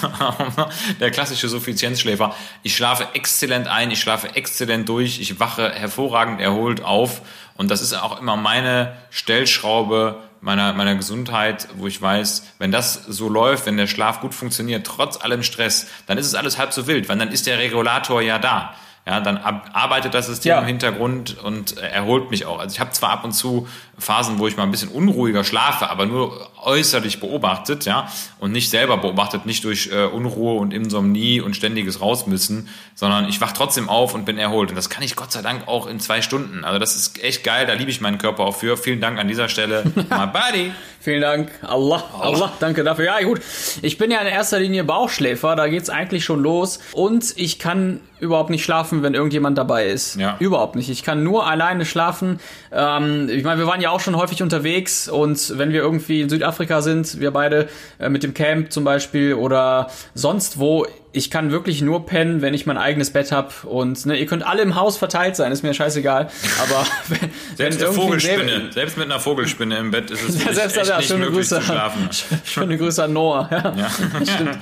der 1.01 1.11
klassische 1.11 1.49
Suffizienzschläfer. 1.49 2.35
Ich 2.63 2.77
schlafe 2.77 3.09
exzellent 3.15 3.67
ein, 3.67 3.91
ich 3.91 4.01
schlafe 4.01 4.37
exzellent 4.37 4.89
durch, 4.89 5.19
ich 5.21 5.41
wache 5.41 5.73
hervorragend 5.73 6.41
erholt 6.41 6.85
auf 6.85 7.23
und 7.57 7.71
das 7.71 7.81
ist 7.81 7.95
auch 7.95 8.21
immer 8.21 8.37
meine 8.37 8.97
Stellschraube 9.11 10.21
meiner, 10.43 10.75
meiner 10.75 10.95
Gesundheit, 10.95 11.69
wo 11.77 11.87
ich 11.87 12.01
weiß, 12.03 12.45
wenn 12.59 12.71
das 12.71 12.95
so 13.07 13.31
läuft, 13.31 13.65
wenn 13.65 13.79
der 13.79 13.87
Schlaf 13.87 14.21
gut 14.21 14.35
funktioniert, 14.35 14.87
trotz 14.87 15.17
allem 15.17 15.43
Stress, 15.43 15.87
dann 16.07 16.19
ist 16.19 16.27
es 16.27 16.35
alles 16.35 16.59
halb 16.59 16.75
so 16.75 16.87
wild, 16.87 17.09
weil 17.09 17.17
dann 17.17 17.33
ist 17.33 17.47
der 17.47 17.59
Regulator 17.59 18.21
ja 18.21 18.39
da. 18.39 18.75
Ja, 19.07 19.21
dann 19.21 19.37
arbeitet 19.37 20.15
das 20.15 20.27
System 20.29 20.49
Ja. 20.51 20.61
im 20.61 20.67
Hintergrund 20.67 21.37
und 21.43 21.77
äh, 21.77 21.89
erholt 21.89 22.31
mich 22.31 22.47
auch. 22.47 22.59
Also 22.59 22.73
ich 22.73 22.81
habe 22.81 22.91
zwar 22.93 23.11
ab 23.11 23.23
und 23.25 23.33
zu 23.33 23.69
Phasen, 23.99 24.39
wo 24.39 24.47
ich 24.49 24.57
mal 24.57 24.65
ein 24.65 24.71
bisschen 24.71 24.89
unruhiger 24.89 25.45
schlafe, 25.45 25.91
aber 25.91 26.07
nur 26.07 26.49
äußerlich 26.63 27.21
beobachtet, 27.21 27.85
ja, 27.85 28.09
und 28.39 28.53
nicht 28.53 28.71
selber 28.71 28.97
beobachtet, 28.97 29.47
nicht 29.47 29.65
durch 29.65 29.91
äh, 29.93 30.05
Unruhe 30.05 30.59
und 30.59 30.73
Insomnie 30.73 31.41
und 31.41 31.55
ständiges 31.57 32.01
Rausmüssen, 32.01 32.69
sondern 32.95 33.29
ich 33.29 33.41
wach 33.41 33.53
trotzdem 33.53 33.89
auf 33.89 34.15
und 34.15 34.25
bin 34.25 34.39
erholt. 34.39 34.71
Und 34.71 34.77
das 34.77 34.91
kann 34.91 35.03
ich 35.03 35.17
Gott 35.17 35.33
sei 35.33 35.43
Dank 35.43 35.69
auch 35.69 35.87
in 35.87 36.01
zwei 36.01 36.23
Stunden. 36.23 36.65
Also 36.65 36.79
das 36.79 36.97
ist 36.97 37.23
echt 37.23 37.45
geil, 37.45 37.67
da 37.67 37.75
liebe 37.75 37.91
ich 37.91 38.01
meinen 38.01 38.19
Körper 38.19 38.45
auch 38.45 38.57
für. 38.57 38.77
Vielen 38.77 39.01
Dank 39.01 39.19
an 39.19 39.29
dieser 39.29 39.49
Stelle, 39.49 39.85
my 39.95 40.27
buddy. 40.27 40.73
Vielen 41.01 41.21
Dank. 41.21 41.51
Allah, 41.61 42.03
Allah, 42.19 42.53
danke 42.61 42.83
dafür. 42.83 43.05
Ja, 43.05 43.21
gut. 43.23 43.43
Ich 43.83 43.99
bin 43.99 44.11
ja 44.11 44.21
in 44.21 44.27
erster 44.27 44.59
Linie 44.59 44.85
Bauchschläfer, 44.85 45.55
da 45.55 45.69
geht's 45.69 45.91
eigentlich 45.91 46.25
schon 46.25 46.43
los. 46.43 46.79
Und 46.93 47.35
ich 47.37 47.59
kann 47.59 48.01
überhaupt 48.21 48.49
nicht 48.49 48.65
schlafen, 48.65 49.03
wenn 49.03 49.13
irgendjemand 49.13 49.59
dabei 49.59 49.87
ist. 49.87 50.17
Ja. 50.17 50.37
Überhaupt 50.39 50.77
nicht. 50.77 50.89
Ich 50.89 51.03
kann 51.03 51.23
nur 51.23 51.47
alleine 51.47 51.85
schlafen. 51.85 52.41
Ähm, 52.73 53.29
ich 53.29 53.45
meine, 53.45 53.59
wir 53.59 53.67
waren 53.67 53.83
ja 53.83 53.84
auch 53.91 54.01
schon 54.01 54.17
häufig 54.17 54.43
unterwegs 54.43 55.09
und 55.09 55.59
wenn 55.59 55.73
wir 55.73 55.81
irgendwie 55.81 56.21
in 56.23 56.29
Südafrika 56.29 56.83
sind, 56.83 57.21
wir 57.21 57.31
beide 57.31 57.69
äh, 57.99 58.09
mit 58.09 58.23
dem 58.23 58.35
Camp 58.35 58.73
zum 58.73 58.85
Beispiel 58.85 59.35
oder 59.35 59.91
sonst 60.15 60.59
wo, 60.59 60.87
ich 61.15 61.31
kann 61.31 61.51
wirklich 61.51 61.81
nur 61.81 62.07
pennen, 62.07 62.43
wenn 62.43 62.53
ich 62.55 62.67
mein 62.67 62.77
eigenes 62.77 63.11
Bett 63.11 63.33
hab 63.33 63.65
und 63.65 64.05
ne, 64.07 64.17
ihr 64.19 64.27
könnt 64.27 64.47
alle 64.47 64.63
im 64.63 64.75
Haus 64.75 64.97
verteilt 64.97 65.37
sein, 65.37 65.53
ist 65.53 65.63
mir 65.63 65.73
scheißegal. 65.73 66.29
Aber 66.63 66.87
wenn, 67.09 67.31
Selbst 67.57 67.81
wenn 67.81 67.87
eine 67.89 67.95
Vogelspinne, 67.97 68.73
selbst 68.73 68.97
mit 68.99 69.07
einer 69.07 69.21
Vogelspinne 69.21 69.79
im 69.79 69.91
Bett 69.91 70.11
ist 70.11 70.29
es 70.29 70.45
ja, 70.45 70.53
selbst 70.53 70.77
echt 70.77 70.89
ja, 70.89 70.97
nicht 70.99 71.07
schöne 71.09 71.21
möglich 71.27 71.39
Grüße, 71.49 71.57
zu 71.61 71.63
schlafen. 71.63 72.09
schöne 72.45 72.77
Grüße 72.79 73.05
an 73.05 73.13
Noah. 73.13 73.49
Ja, 73.51 73.91
stimmt. 74.25 74.59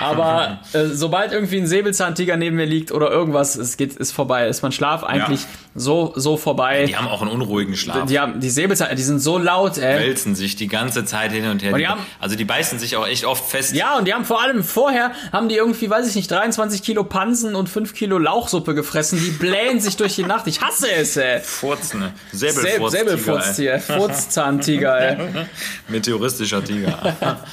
Aber 0.00 0.60
äh, 0.72 0.86
sobald 0.86 1.32
irgendwie 1.32 1.58
ein 1.58 1.66
Säbelzahntiger 1.66 2.36
neben 2.36 2.56
mir 2.56 2.64
liegt 2.66 2.90
oder 2.92 3.10
irgendwas, 3.10 3.56
es 3.56 3.76
geht, 3.76 3.94
ist 3.96 4.12
vorbei. 4.12 4.48
Ist 4.48 4.62
mein 4.62 4.72
Schlaf 4.72 5.04
eigentlich 5.04 5.40
Ja. 5.42 5.46
so 5.74 6.12
so 6.16 6.36
vorbei. 6.38 6.86
Die 6.86 6.96
haben 6.96 7.06
auch 7.08 7.20
einen 7.20 7.30
unruhigen 7.30 7.76
Schlaf. 7.76 8.06
Die 8.06 8.18
haben 8.18 8.40
die 8.40 8.48
Säbelzahn, 8.50 8.96
die 8.96 9.02
sind 9.02 9.18
so 9.20 9.36
laut, 9.38 9.76
ey. 9.76 9.98
wälzen 10.00 10.34
sich 10.34 10.56
die 10.56 10.68
ganze 10.68 11.04
Zeit 11.04 11.32
hin 11.32 11.48
und 11.50 11.62
her. 11.62 11.76
die 11.76 11.86
haben- 11.86 12.00
also 12.18 12.34
die 12.36 12.44
beißen 12.44 12.78
sich 12.78 12.96
auch 12.96 13.06
echt 13.06 13.24
oft 13.26 13.44
fest. 13.50 13.74
Ja, 13.74 13.98
und 13.98 14.08
die 14.08 14.14
haben 14.14 14.24
vor 14.24 14.42
allem 14.42 14.64
vorher, 14.64 15.12
haben 15.32 15.48
die 15.48 15.56
irgendwie, 15.56 15.89
weiß 15.90 16.08
ich 16.08 16.14
nicht, 16.14 16.30
23 16.30 16.82
Kilo 16.82 17.04
Pansen 17.04 17.54
und 17.54 17.68
5 17.68 17.92
Kilo 17.94 18.18
Lauchsuppe 18.18 18.74
gefressen. 18.74 19.18
Die 19.18 19.30
blähen 19.30 19.80
sich 19.80 19.96
durch 19.96 20.14
die 20.14 20.22
Nacht. 20.24 20.46
Ich 20.46 20.60
hasse 20.62 20.90
es, 20.90 21.16
ey. 21.16 21.40
Furzen, 21.40 22.00
ne? 22.00 22.12
Säb- 22.32 22.52
Säbelfurz. 22.52 22.92
Säbelfurztier, 22.92 23.80
Furzzahntiger, 23.80 24.98
ey. 25.00 25.46
Meteoristischer 25.88 26.62
Tiger. 26.64 27.16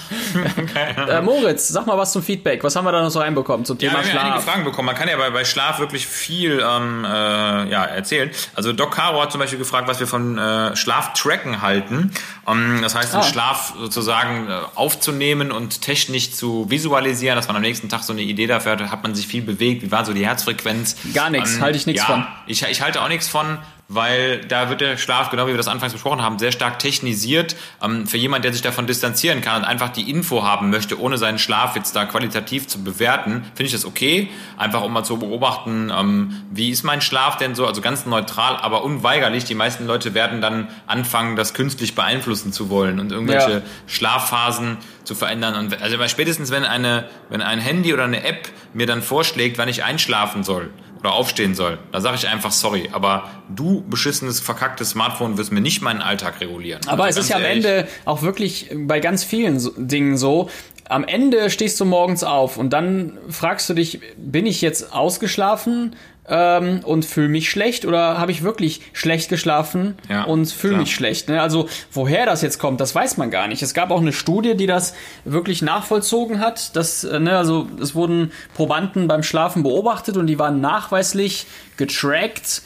Äh, 1.10 1.22
Moritz, 1.22 1.68
sag 1.70 1.86
mal 1.88 1.98
was 1.98 2.12
zum 2.12 2.22
Feedback. 2.22 2.64
Was 2.64 2.76
haben 2.76 2.86
wir 2.86 2.92
da 2.92 3.02
noch 3.02 3.10
so 3.10 3.20
reinbekommen 3.20 3.66
zum 3.66 3.78
Ja, 3.80 3.90
Thema 3.90 4.04
wir 4.04 4.10
haben 4.10 4.16
ja 4.16 4.22
einige 4.22 4.34
Schlaf? 4.42 4.44
Fragen 4.54 4.64
bekommen. 4.66 4.86
Man 4.88 4.96
kann 4.96 5.08
ja 5.10 5.18
bei, 5.18 5.30
bei 5.30 5.46
Schlaf 5.46 5.80
wirklich 5.80 6.06
viel 6.06 6.60
ähm, 6.64 7.06
äh, 7.06 7.08
ja, 7.08 7.86
erzählen. 7.86 8.30
Also 8.56 8.74
Doc 8.74 8.92
Caro 8.92 9.22
hat 9.22 9.32
zum 9.32 9.40
Beispiel 9.40 9.58
gefragt, 9.60 9.88
was 9.88 10.00
wir 10.00 10.08
von 10.08 10.38
äh, 10.38 10.76
Schlaftracken 10.76 11.62
halten. 11.62 12.12
Ähm, 12.48 12.80
das 12.82 12.94
heißt, 12.96 13.14
den 13.14 13.18
Ah. 13.22 13.24
Schlaf 13.24 13.74
sozusagen 13.80 14.48
äh, 14.50 14.60
aufzunehmen 14.76 15.52
und 15.52 15.82
technisch 15.82 16.32
zu 16.34 16.70
visualisieren, 16.70 17.36
dass 17.36 17.48
man 17.48 17.56
am 17.56 17.62
nächsten 17.64 17.90
Tag 17.90 18.04
so 18.04 18.14
eine 18.14 18.22
Idee 18.30 18.48
dafür 18.48 18.74
hat, 18.74 18.92
hat 18.92 19.04
man 19.04 19.16
sich 19.16 19.28
viel 19.28 19.42
bewegt, 19.42 19.82
wie 19.84 19.92
war 19.92 20.06
so 20.06 20.14
die 20.14 20.26
Herzfrequenz. 20.26 20.96
Gar 21.14 21.30
nichts, 21.30 21.60
halte 21.60 21.78
ich 21.78 21.86
nichts 21.86 22.04
ja, 22.04 22.08
von. 22.08 22.28
Ich, 22.46 22.64
ich 22.64 22.82
halte 22.82 23.02
auch 23.02 23.10
nichts 23.10 23.28
von. 23.28 23.58
Weil 23.90 24.42
da 24.42 24.70
wird 24.70 24.82
der 24.82 24.98
Schlaf, 24.98 25.30
genau 25.30 25.48
wie 25.48 25.52
wir 25.52 25.58
das 25.58 25.68
anfangs 25.68 25.94
besprochen 25.94 26.22
haben, 26.22 26.40
sehr 26.40 26.52
stark 26.52 26.80
technisiert. 26.80 27.56
Ähm, 27.82 28.06
für 28.06 28.18
jemand, 28.18 28.44
der 28.44 28.52
sich 28.52 28.62
davon 28.62 28.86
distanzieren 28.86 29.42
kann 29.42 29.62
und 29.62 29.68
einfach 29.68 29.90
die 29.90 30.10
Info 30.10 30.44
haben 30.44 30.70
möchte, 30.70 31.00
ohne 31.00 31.18
seinen 31.18 31.40
Schlaf 31.40 31.76
jetzt 31.76 31.96
da 31.96 32.06
qualitativ 32.06 32.68
zu 32.68 32.84
bewerten, 32.84 33.44
finde 33.56 33.64
ich 33.64 33.72
das 33.72 33.86
okay. 33.86 34.30
Einfach 34.58 34.84
um 34.84 34.92
mal 34.92 35.04
zu 35.04 35.18
beobachten, 35.18 35.92
ähm, 35.98 36.44
wie 36.52 36.70
ist 36.70 36.84
mein 36.84 37.02
Schlaf 37.02 37.38
denn 37.38 37.56
so, 37.56 37.66
also 37.66 37.82
ganz 37.82 38.06
neutral, 38.06 38.58
aber 38.58 38.84
unweigerlich. 38.84 39.46
Die 39.46 39.56
meisten 39.56 39.88
Leute 39.88 40.14
werden 40.14 40.42
dann 40.42 40.68
anfangen, 40.86 41.36
das 41.36 41.54
künstlich 41.54 41.96
beeinflussen 41.96 42.52
zu 42.52 42.70
wollen 42.70 43.00
und 43.00 43.12
irgendwelche 43.12 43.52
ja. 43.52 43.62
Schlafphasen 43.88 44.78
zu 45.06 45.16
verändern. 45.16 45.56
Und 45.56 45.82
also 45.82 45.98
spätestens, 46.08 46.52
wenn 46.52 46.66
eine, 46.66 47.06
wenn 47.30 47.42
ein 47.42 47.60
Handy 47.60 47.94
oder 47.94 48.04
eine 48.04 48.24
App 48.26 48.50
mir 48.74 48.86
dann 48.86 49.02
vorschlägt, 49.02 49.58
wann 49.58 49.70
ich 49.70 49.84
einschlafen 49.84 50.44
soll, 50.44 50.72
oder 51.00 51.14
aufstehen 51.14 51.56
soll, 51.56 51.78
da 51.92 52.02
sage 52.02 52.16
ich 52.16 52.28
einfach 52.28 52.52
sorry. 52.52 52.90
Aber 52.92 53.30
du, 53.50 53.84
beschissenes, 53.88 54.40
verkacktes 54.40 54.92
Smartphone, 54.92 55.38
wirst 55.38 55.52
mir 55.52 55.62
nicht 55.62 55.82
meinen 55.82 56.02
Alltag 56.02 56.42
regulieren. 56.42 56.82
Aber 56.88 57.06
also 57.06 57.20
es 57.20 57.26
ist 57.26 57.30
ja 57.30 57.38
am 57.38 57.44
ehrlich. 57.44 57.66
Ende 57.66 57.88
auch 58.06 58.22
wirklich 58.22 58.70
bei 58.74 59.00
ganz 59.00 59.24
vielen 59.24 59.60
Dingen 59.88 60.18
so, 60.18 60.50
am 60.90 61.04
Ende 61.04 61.50
stehst 61.50 61.80
du 61.80 61.86
morgens 61.86 62.24
auf 62.24 62.58
und 62.58 62.72
dann 62.72 63.18
fragst 63.30 63.70
du 63.70 63.74
dich, 63.74 64.00
bin 64.18 64.46
ich 64.46 64.62
jetzt 64.62 64.94
ausgeschlafen 64.94 65.96
ähm, 66.28 66.82
und 66.84 67.06
fühle 67.06 67.30
mich 67.30 67.50
schlecht 67.50 67.86
oder 67.86 68.18
habe 68.18 68.32
ich 68.32 68.44
wirklich 68.44 68.82
schlecht 68.94 69.30
geschlafen 69.30 69.96
ja, 70.10 70.24
und 70.24 70.46
fühle 70.52 70.78
mich 70.78 70.94
schlecht? 70.94 71.30
Ne? 71.30 71.42
Also 71.42 71.68
woher 71.92 72.26
das 72.26 72.42
jetzt 72.42 72.60
kommt, 72.60 72.82
das 72.82 72.94
weiß 72.94 73.18
man 73.18 73.32
gar 73.32 73.48
nicht. 73.48 73.62
Es 73.62 73.74
gab 73.74 73.92
auch 73.92 74.02
eine 74.02 74.14
Studie, 74.14 74.56
die 74.56 74.68
das 74.68 74.94
wirklich 75.26 75.62
nachvollzogen 75.62 76.40
hat. 76.40 76.76
Dass, 76.76 77.04
äh, 77.04 77.20
ne, 77.20 77.38
also 77.38 77.68
es 77.82 77.96
wurden 77.96 78.32
Probanden 78.56 79.08
beim 79.08 79.24
Schlafen 79.24 79.64
beobachtet 79.64 80.18
und 80.18 80.28
die 80.28 80.40
waren 80.40 80.62
nachweislich 80.62 81.48
getrackt 81.78 82.62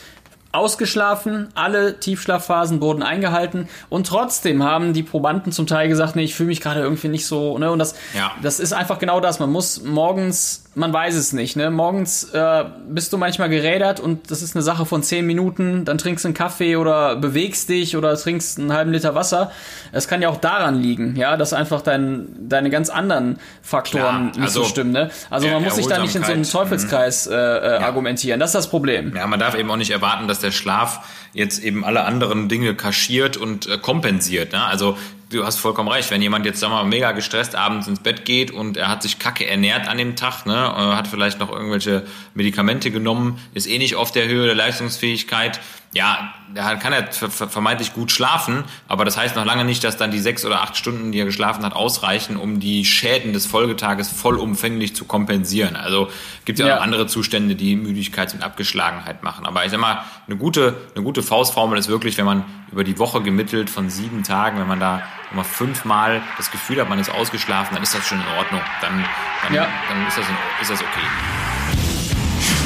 ausgeschlafen, 0.51 1.47
alle 1.55 1.99
Tiefschlafphasen 1.99 2.81
wurden 2.81 3.03
eingehalten 3.03 3.69
und 3.89 4.07
trotzdem 4.07 4.63
haben 4.63 4.93
die 4.93 5.03
Probanden 5.03 5.51
zum 5.51 5.65
Teil 5.65 5.87
gesagt, 5.87 6.15
nee, 6.15 6.23
ich 6.23 6.35
fühle 6.35 6.47
mich 6.47 6.59
gerade 6.59 6.81
irgendwie 6.81 7.07
nicht 7.07 7.25
so, 7.25 7.57
ne, 7.57 7.71
und 7.71 7.79
das, 7.79 7.95
ja. 8.13 8.31
das 8.41 8.59
ist 8.59 8.73
einfach 8.73 8.99
genau 8.99 9.21
das. 9.21 9.39
Man 9.39 9.49
muss 9.49 9.81
morgens 9.83 10.60
man 10.73 10.93
weiß 10.93 11.15
es 11.15 11.33
nicht. 11.33 11.57
Ne? 11.57 11.69
Morgens 11.69 12.23
äh, 12.23 12.63
bist 12.87 13.11
du 13.11 13.17
manchmal 13.17 13.49
gerädert 13.49 13.99
und 13.99 14.31
das 14.31 14.41
ist 14.41 14.55
eine 14.55 14.63
Sache 14.63 14.85
von 14.85 15.03
zehn 15.03 15.25
Minuten. 15.25 15.83
Dann 15.83 15.97
trinkst 15.97 16.23
du 16.23 16.29
einen 16.29 16.33
Kaffee 16.35 16.77
oder 16.77 17.17
bewegst 17.17 17.67
dich 17.67 17.97
oder 17.97 18.15
trinkst 18.15 18.57
einen 18.57 18.71
halben 18.71 18.93
Liter 18.93 19.13
Wasser. 19.13 19.51
Es 19.91 20.07
kann 20.07 20.21
ja 20.21 20.29
auch 20.29 20.37
daran 20.37 20.81
liegen, 20.81 21.17
ja, 21.17 21.35
dass 21.35 21.51
einfach 21.51 21.81
dein, 21.81 22.27
deine 22.47 22.69
ganz 22.69 22.89
anderen 22.89 23.39
Faktoren 23.61 24.01
Klar, 24.01 24.21
nicht 24.21 24.41
also, 24.41 24.63
so 24.63 24.69
stimmen. 24.69 24.91
Ne? 24.91 25.11
Also 25.29 25.49
man 25.49 25.61
muss 25.61 25.75
sich 25.75 25.87
da 25.87 25.99
nicht 25.99 26.15
in 26.15 26.23
so 26.23 26.31
einem 26.31 26.43
Teufelskreis 26.43 27.27
äh, 27.27 27.35
äh, 27.35 27.71
ja. 27.73 27.79
argumentieren. 27.79 28.39
Das 28.39 28.51
ist 28.51 28.55
das 28.55 28.69
Problem. 28.69 29.13
Ja, 29.13 29.27
man 29.27 29.41
darf 29.41 29.55
eben 29.55 29.69
auch 29.69 29.77
nicht 29.77 29.91
erwarten, 29.91 30.29
dass 30.29 30.39
der 30.39 30.51
Schlaf 30.51 31.05
jetzt 31.33 31.61
eben 31.61 31.83
alle 31.83 32.05
anderen 32.05 32.47
Dinge 32.47 32.75
kaschiert 32.75 33.35
und 33.35 33.67
äh, 33.67 33.77
kompensiert. 33.77 34.53
Ne? 34.53 34.63
Also 34.63 34.97
du 35.31 35.45
hast 35.45 35.59
vollkommen 35.59 35.89
recht. 35.89 36.11
Wenn 36.11 36.21
jemand 36.21 36.45
jetzt 36.45 36.59
sag 36.59 36.69
mal 36.69 36.83
mega 36.83 37.11
gestresst 37.11 37.55
abends 37.55 37.87
ins 37.87 37.99
Bett 37.99 38.25
geht 38.25 38.51
und 38.51 38.77
er 38.77 38.89
hat 38.89 39.01
sich 39.01 39.19
kacke 39.19 39.47
ernährt 39.47 39.87
an 39.87 39.97
dem 39.97 40.15
Tag, 40.15 40.45
ne, 40.45 40.53
äh, 40.53 40.95
hat 40.95 41.07
vielleicht 41.07 41.39
noch 41.39 41.51
irgendwelche 41.51 42.05
Medikamente 42.33 42.91
genommen, 42.91 43.39
ist 43.53 43.67
eh 43.67 43.77
nicht 43.77 43.95
auf 43.95 44.11
der 44.11 44.27
Höhe 44.27 44.45
der 44.45 44.55
Leistungsfähigkeit, 44.55 45.59
ja, 45.93 46.33
da 46.53 46.75
kann 46.75 46.93
er 46.93 47.11
vermeintlich 47.11 47.93
gut 47.93 48.11
schlafen, 48.11 48.63
aber 48.87 49.03
das 49.03 49.17
heißt 49.17 49.35
noch 49.35 49.45
lange 49.45 49.65
nicht, 49.65 49.83
dass 49.83 49.97
dann 49.97 50.11
die 50.11 50.19
sechs 50.19 50.45
oder 50.45 50.61
acht 50.61 50.77
Stunden, 50.77 51.11
die 51.11 51.19
er 51.19 51.25
geschlafen 51.25 51.65
hat, 51.65 51.73
ausreichen, 51.73 52.37
um 52.37 52.61
die 52.61 52.85
Schäden 52.85 53.33
des 53.33 53.45
Folgetages 53.45 54.09
vollumfänglich 54.09 54.95
zu 54.95 55.03
kompensieren. 55.03 55.75
Also 55.75 56.09
gibt 56.45 56.59
es 56.59 56.65
ja, 56.65 56.73
ja 56.73 56.77
auch 56.77 56.81
andere 56.81 57.07
Zustände, 57.07 57.55
die 57.55 57.75
Müdigkeit 57.75 58.33
und 58.33 58.41
Abgeschlagenheit 58.41 59.23
machen. 59.23 59.45
Aber 59.45 59.65
ich 59.65 59.71
sag 59.71 59.81
mal, 59.81 60.03
eine 60.27 60.37
gute, 60.37 60.77
eine 60.95 61.03
gute 61.03 61.23
Faustformel 61.23 61.77
ist 61.77 61.89
wirklich, 61.89 62.17
wenn 62.17 62.25
man 62.25 62.45
über 62.71 62.85
die 62.85 62.97
Woche 62.97 63.21
gemittelt 63.21 63.69
von 63.69 63.89
sieben 63.89 64.23
Tagen, 64.23 64.59
wenn 64.59 64.67
man 64.67 64.79
da 64.79 65.03
immer 65.33 65.43
fünfmal 65.43 66.21
das 66.37 66.51
Gefühl 66.51 66.79
hat, 66.79 66.89
man 66.89 66.99
ist 66.99 67.09
ausgeschlafen, 67.09 67.75
dann 67.75 67.83
ist 67.83 67.93
das 67.93 68.05
schon 68.07 68.19
in 68.19 68.27
Ordnung. 68.37 68.61
Dann, 68.81 69.05
dann, 69.43 69.53
ja. 69.53 69.67
dann 69.89 70.07
ist, 70.07 70.17
das, 70.17 70.25
ist 70.61 70.71
das 70.71 70.81
okay. 70.81 71.07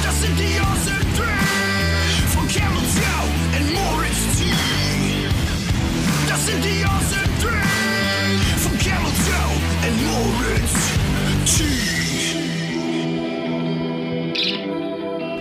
Das 0.03 0.21
sind 0.21 0.38
die 0.39 1.04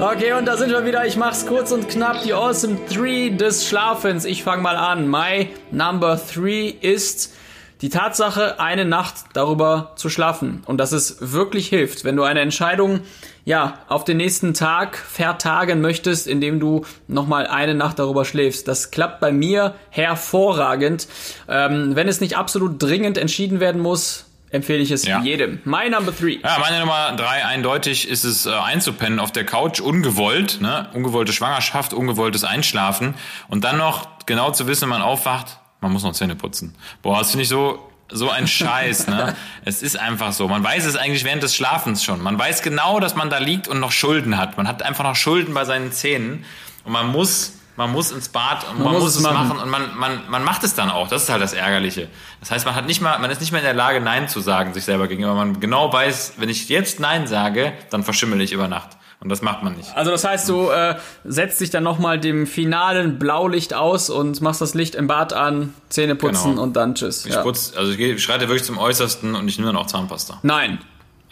Okay, 0.00 0.32
und 0.34 0.44
da 0.46 0.56
sind 0.56 0.70
wir 0.70 0.84
wieder. 0.84 1.06
Ich 1.06 1.16
mach's 1.16 1.46
kurz 1.46 1.72
und 1.72 1.88
knapp. 1.88 2.22
Die 2.22 2.34
Awesome 2.34 2.78
3 2.92 3.30
des 3.36 3.66
Schlafens. 3.66 4.24
Ich 4.24 4.42
fange 4.42 4.62
mal 4.62 4.76
an. 4.76 5.08
My 5.08 5.48
Number 5.70 6.20
3 6.34 6.76
ist 6.80 7.32
die 7.80 7.88
Tatsache, 7.88 8.60
eine 8.60 8.84
Nacht 8.84 9.16
darüber 9.32 9.92
zu 9.96 10.08
schlafen. 10.08 10.62
Und 10.66 10.78
dass 10.78 10.92
es 10.92 11.32
wirklich 11.32 11.68
hilft, 11.68 12.04
wenn 12.04 12.16
du 12.16 12.22
eine 12.22 12.40
Entscheidung, 12.40 13.00
ja, 13.44 13.78
auf 13.88 14.04
den 14.04 14.16
nächsten 14.16 14.54
Tag 14.54 14.96
vertagen 14.96 15.80
möchtest, 15.80 16.26
indem 16.26 16.60
du 16.60 16.84
nochmal 17.08 17.46
eine 17.46 17.74
Nacht 17.74 17.98
darüber 17.98 18.24
schläfst. 18.24 18.68
Das 18.68 18.90
klappt 18.90 19.20
bei 19.20 19.32
mir 19.32 19.74
hervorragend. 19.90 21.08
Ähm, 21.48 21.96
wenn 21.96 22.08
es 22.08 22.20
nicht 22.20 22.36
absolut 22.36 22.82
dringend 22.82 23.18
entschieden 23.18 23.60
werden 23.60 23.80
muss, 23.80 24.23
empfehle 24.54 24.82
ich 24.82 24.90
es 24.92 25.04
ja. 25.04 25.20
jedem. 25.20 25.58
My 25.64 25.90
Number 25.90 26.16
Three. 26.16 26.38
Ja, 26.42 26.58
meine 26.60 26.78
Nummer 26.78 27.12
drei 27.16 27.44
eindeutig 27.44 28.08
ist 28.08 28.24
es 28.24 28.46
äh, 28.46 28.50
einzupennen 28.50 29.18
auf 29.18 29.32
der 29.32 29.44
Couch, 29.44 29.80
ungewollt, 29.80 30.60
ne? 30.60 30.88
ungewollte 30.94 31.32
Schwangerschaft, 31.32 31.92
ungewolltes 31.92 32.44
Einschlafen 32.44 33.14
und 33.48 33.64
dann 33.64 33.78
noch 33.78 34.08
genau 34.26 34.52
zu 34.52 34.68
wissen, 34.68 34.82
wenn 34.82 34.90
man 34.90 35.02
aufwacht, 35.02 35.58
man 35.80 35.92
muss 35.92 36.04
noch 36.04 36.12
Zähne 36.12 36.36
putzen. 36.36 36.76
Boah, 37.02 37.18
das 37.18 37.30
finde 37.30 37.42
ich 37.42 37.48
so 37.48 37.90
so 38.12 38.30
ein 38.30 38.46
Scheiß, 38.46 39.08
ne? 39.08 39.34
es 39.64 39.82
ist 39.82 39.98
einfach 39.98 40.32
so. 40.32 40.46
Man 40.46 40.62
weiß 40.62 40.84
es 40.84 40.94
eigentlich 40.94 41.24
während 41.24 41.42
des 41.42 41.56
Schlafens 41.56 42.04
schon. 42.04 42.22
Man 42.22 42.38
weiß 42.38 42.62
genau, 42.62 43.00
dass 43.00 43.16
man 43.16 43.30
da 43.30 43.38
liegt 43.38 43.66
und 43.66 43.80
noch 43.80 43.92
Schulden 43.92 44.36
hat. 44.36 44.56
Man 44.56 44.68
hat 44.68 44.82
einfach 44.82 45.04
noch 45.04 45.16
Schulden 45.16 45.52
bei 45.54 45.64
seinen 45.64 45.90
Zähnen 45.90 46.44
und 46.84 46.92
man 46.92 47.08
muss 47.08 47.54
man 47.76 47.90
muss 47.90 48.12
ins 48.12 48.28
Bad 48.28 48.68
und 48.70 48.78
man, 48.78 48.84
man 48.84 48.92
muss, 48.94 49.02
muss, 49.02 49.16
es 49.16 49.22
machen. 49.22 49.48
machen, 49.48 49.60
und 49.60 49.68
man, 49.68 49.96
man, 49.96 50.20
man 50.28 50.44
macht 50.44 50.64
es 50.64 50.74
dann 50.74 50.90
auch. 50.90 51.08
Das 51.08 51.24
ist 51.24 51.28
halt 51.28 51.42
das 51.42 51.52
Ärgerliche. 51.52 52.08
Das 52.40 52.50
heißt, 52.50 52.66
man 52.66 52.74
hat 52.74 52.86
nicht 52.86 53.00
mal, 53.00 53.18
man 53.18 53.30
ist 53.30 53.40
nicht 53.40 53.52
mehr 53.52 53.60
in 53.60 53.66
der 53.66 53.74
Lage, 53.74 54.00
Nein 54.00 54.28
zu 54.28 54.40
sagen, 54.40 54.74
sich 54.74 54.84
selber 54.84 55.08
gegenüber. 55.08 55.34
Man 55.34 55.60
genau 55.60 55.92
weiß, 55.92 56.34
wenn 56.38 56.48
ich 56.48 56.68
jetzt 56.68 57.00
Nein 57.00 57.26
sage, 57.26 57.72
dann 57.90 58.04
verschimmel 58.04 58.40
ich 58.40 58.52
über 58.52 58.68
Nacht. 58.68 58.90
Und 59.20 59.30
das 59.30 59.40
macht 59.40 59.62
man 59.62 59.74
nicht. 59.74 59.96
Also 59.96 60.10
das 60.10 60.22
heißt, 60.24 60.48
du 60.50 60.68
äh, 60.68 60.96
setzt 61.24 61.60
dich 61.60 61.70
dann 61.70 61.82
nochmal 61.82 62.20
dem 62.20 62.46
finalen 62.46 63.18
Blaulicht 63.18 63.72
aus 63.72 64.10
und 64.10 64.42
machst 64.42 64.60
das 64.60 64.74
Licht 64.74 64.94
im 64.94 65.06
Bad 65.06 65.32
an, 65.32 65.72
Zähne 65.88 66.14
putzen 66.14 66.50
genau. 66.50 66.62
und 66.62 66.76
dann 66.76 66.94
tschüss. 66.94 67.24
Ich 67.24 67.32
ja. 67.32 67.42
putz, 67.42 67.72
also 67.74 67.92
ich 67.92 68.22
schreite 68.22 68.48
wirklich 68.48 68.64
zum 68.64 68.76
Äußersten 68.76 69.34
und 69.34 69.48
ich 69.48 69.56
nehme 69.58 69.72
dann 69.72 69.80
auch 69.80 69.86
Zahnpasta. 69.86 70.40
Nein. 70.42 70.78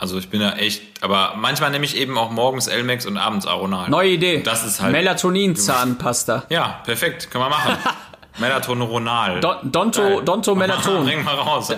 Also 0.02 0.18
ich 0.18 0.30
bin 0.30 0.40
da 0.40 0.54
echt, 0.56 0.82
aber 1.00 1.34
manchmal 1.36 1.70
nehme 1.70 1.84
ich 1.84 1.96
eben 1.96 2.18
auch 2.18 2.32
morgens 2.32 2.66
Elmex 2.66 3.06
und 3.06 3.16
abends 3.16 3.46
Aronal. 3.46 3.88
Neue 3.88 4.10
Idee. 4.10 4.42
Das 4.42 4.66
ist 4.66 4.82
halt 4.82 4.90
Melatonin-Zahnpasta. 4.90 6.42
Ja, 6.48 6.80
perfekt, 6.84 7.30
können 7.30 7.44
wir 7.44 7.50
machen. 7.50 7.76
Melatoneronal. 8.38 9.40
Don, 9.40 9.70
Donto, 9.70 10.20
Donto 10.22 10.54
Melaton. 10.54 11.04
Bring 11.04 11.22
mal 11.22 11.34
raus. 11.34 11.72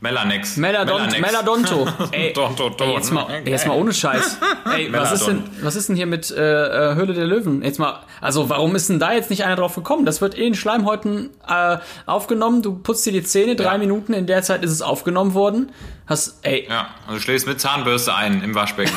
Melanex. 0.00 0.56
Meladont, 0.56 1.20
Meladonto. 1.20 1.86
Ey, 2.10 2.32
Donto, 2.32 2.74
ey, 2.80 2.94
jetzt, 2.94 3.12
mal, 3.12 3.30
ey, 3.30 3.48
jetzt 3.48 3.68
mal 3.68 3.76
ohne 3.76 3.92
Scheiß. 3.92 4.38
Ey, 4.74 4.92
was 4.92 5.12
ist, 5.12 5.28
denn, 5.28 5.44
was 5.60 5.76
ist 5.76 5.88
denn 5.88 5.96
hier 5.96 6.06
mit 6.06 6.30
äh, 6.32 6.90
äh, 6.90 6.94
Höhle 6.96 7.14
der 7.14 7.26
Löwen? 7.26 7.62
Jetzt 7.62 7.78
mal, 7.78 8.00
also 8.20 8.48
warum 8.48 8.74
ist 8.74 8.88
denn 8.88 8.98
da 8.98 9.12
jetzt 9.12 9.30
nicht 9.30 9.44
einer 9.44 9.54
drauf 9.54 9.76
gekommen? 9.76 10.04
Das 10.04 10.20
wird 10.20 10.36
eh 10.36 10.46
in 10.46 10.54
Schleimhäuten 10.54 11.30
äh, 11.46 11.78
aufgenommen. 12.06 12.62
Du 12.62 12.74
putzt 12.74 13.06
dir 13.06 13.12
die 13.12 13.22
Zähne, 13.22 13.54
drei 13.54 13.72
ja. 13.72 13.78
Minuten, 13.78 14.12
in 14.12 14.26
der 14.26 14.42
Zeit 14.42 14.64
ist 14.64 14.72
es 14.72 14.82
aufgenommen 14.82 15.34
worden. 15.34 15.70
Hast, 16.06 16.44
ey. 16.44 16.66
Ja, 16.68 16.88
du 17.08 17.20
schläfst 17.20 17.46
mit 17.46 17.60
Zahnbürste 17.60 18.12
ein 18.12 18.42
im 18.42 18.56
Waschbecken. 18.56 18.96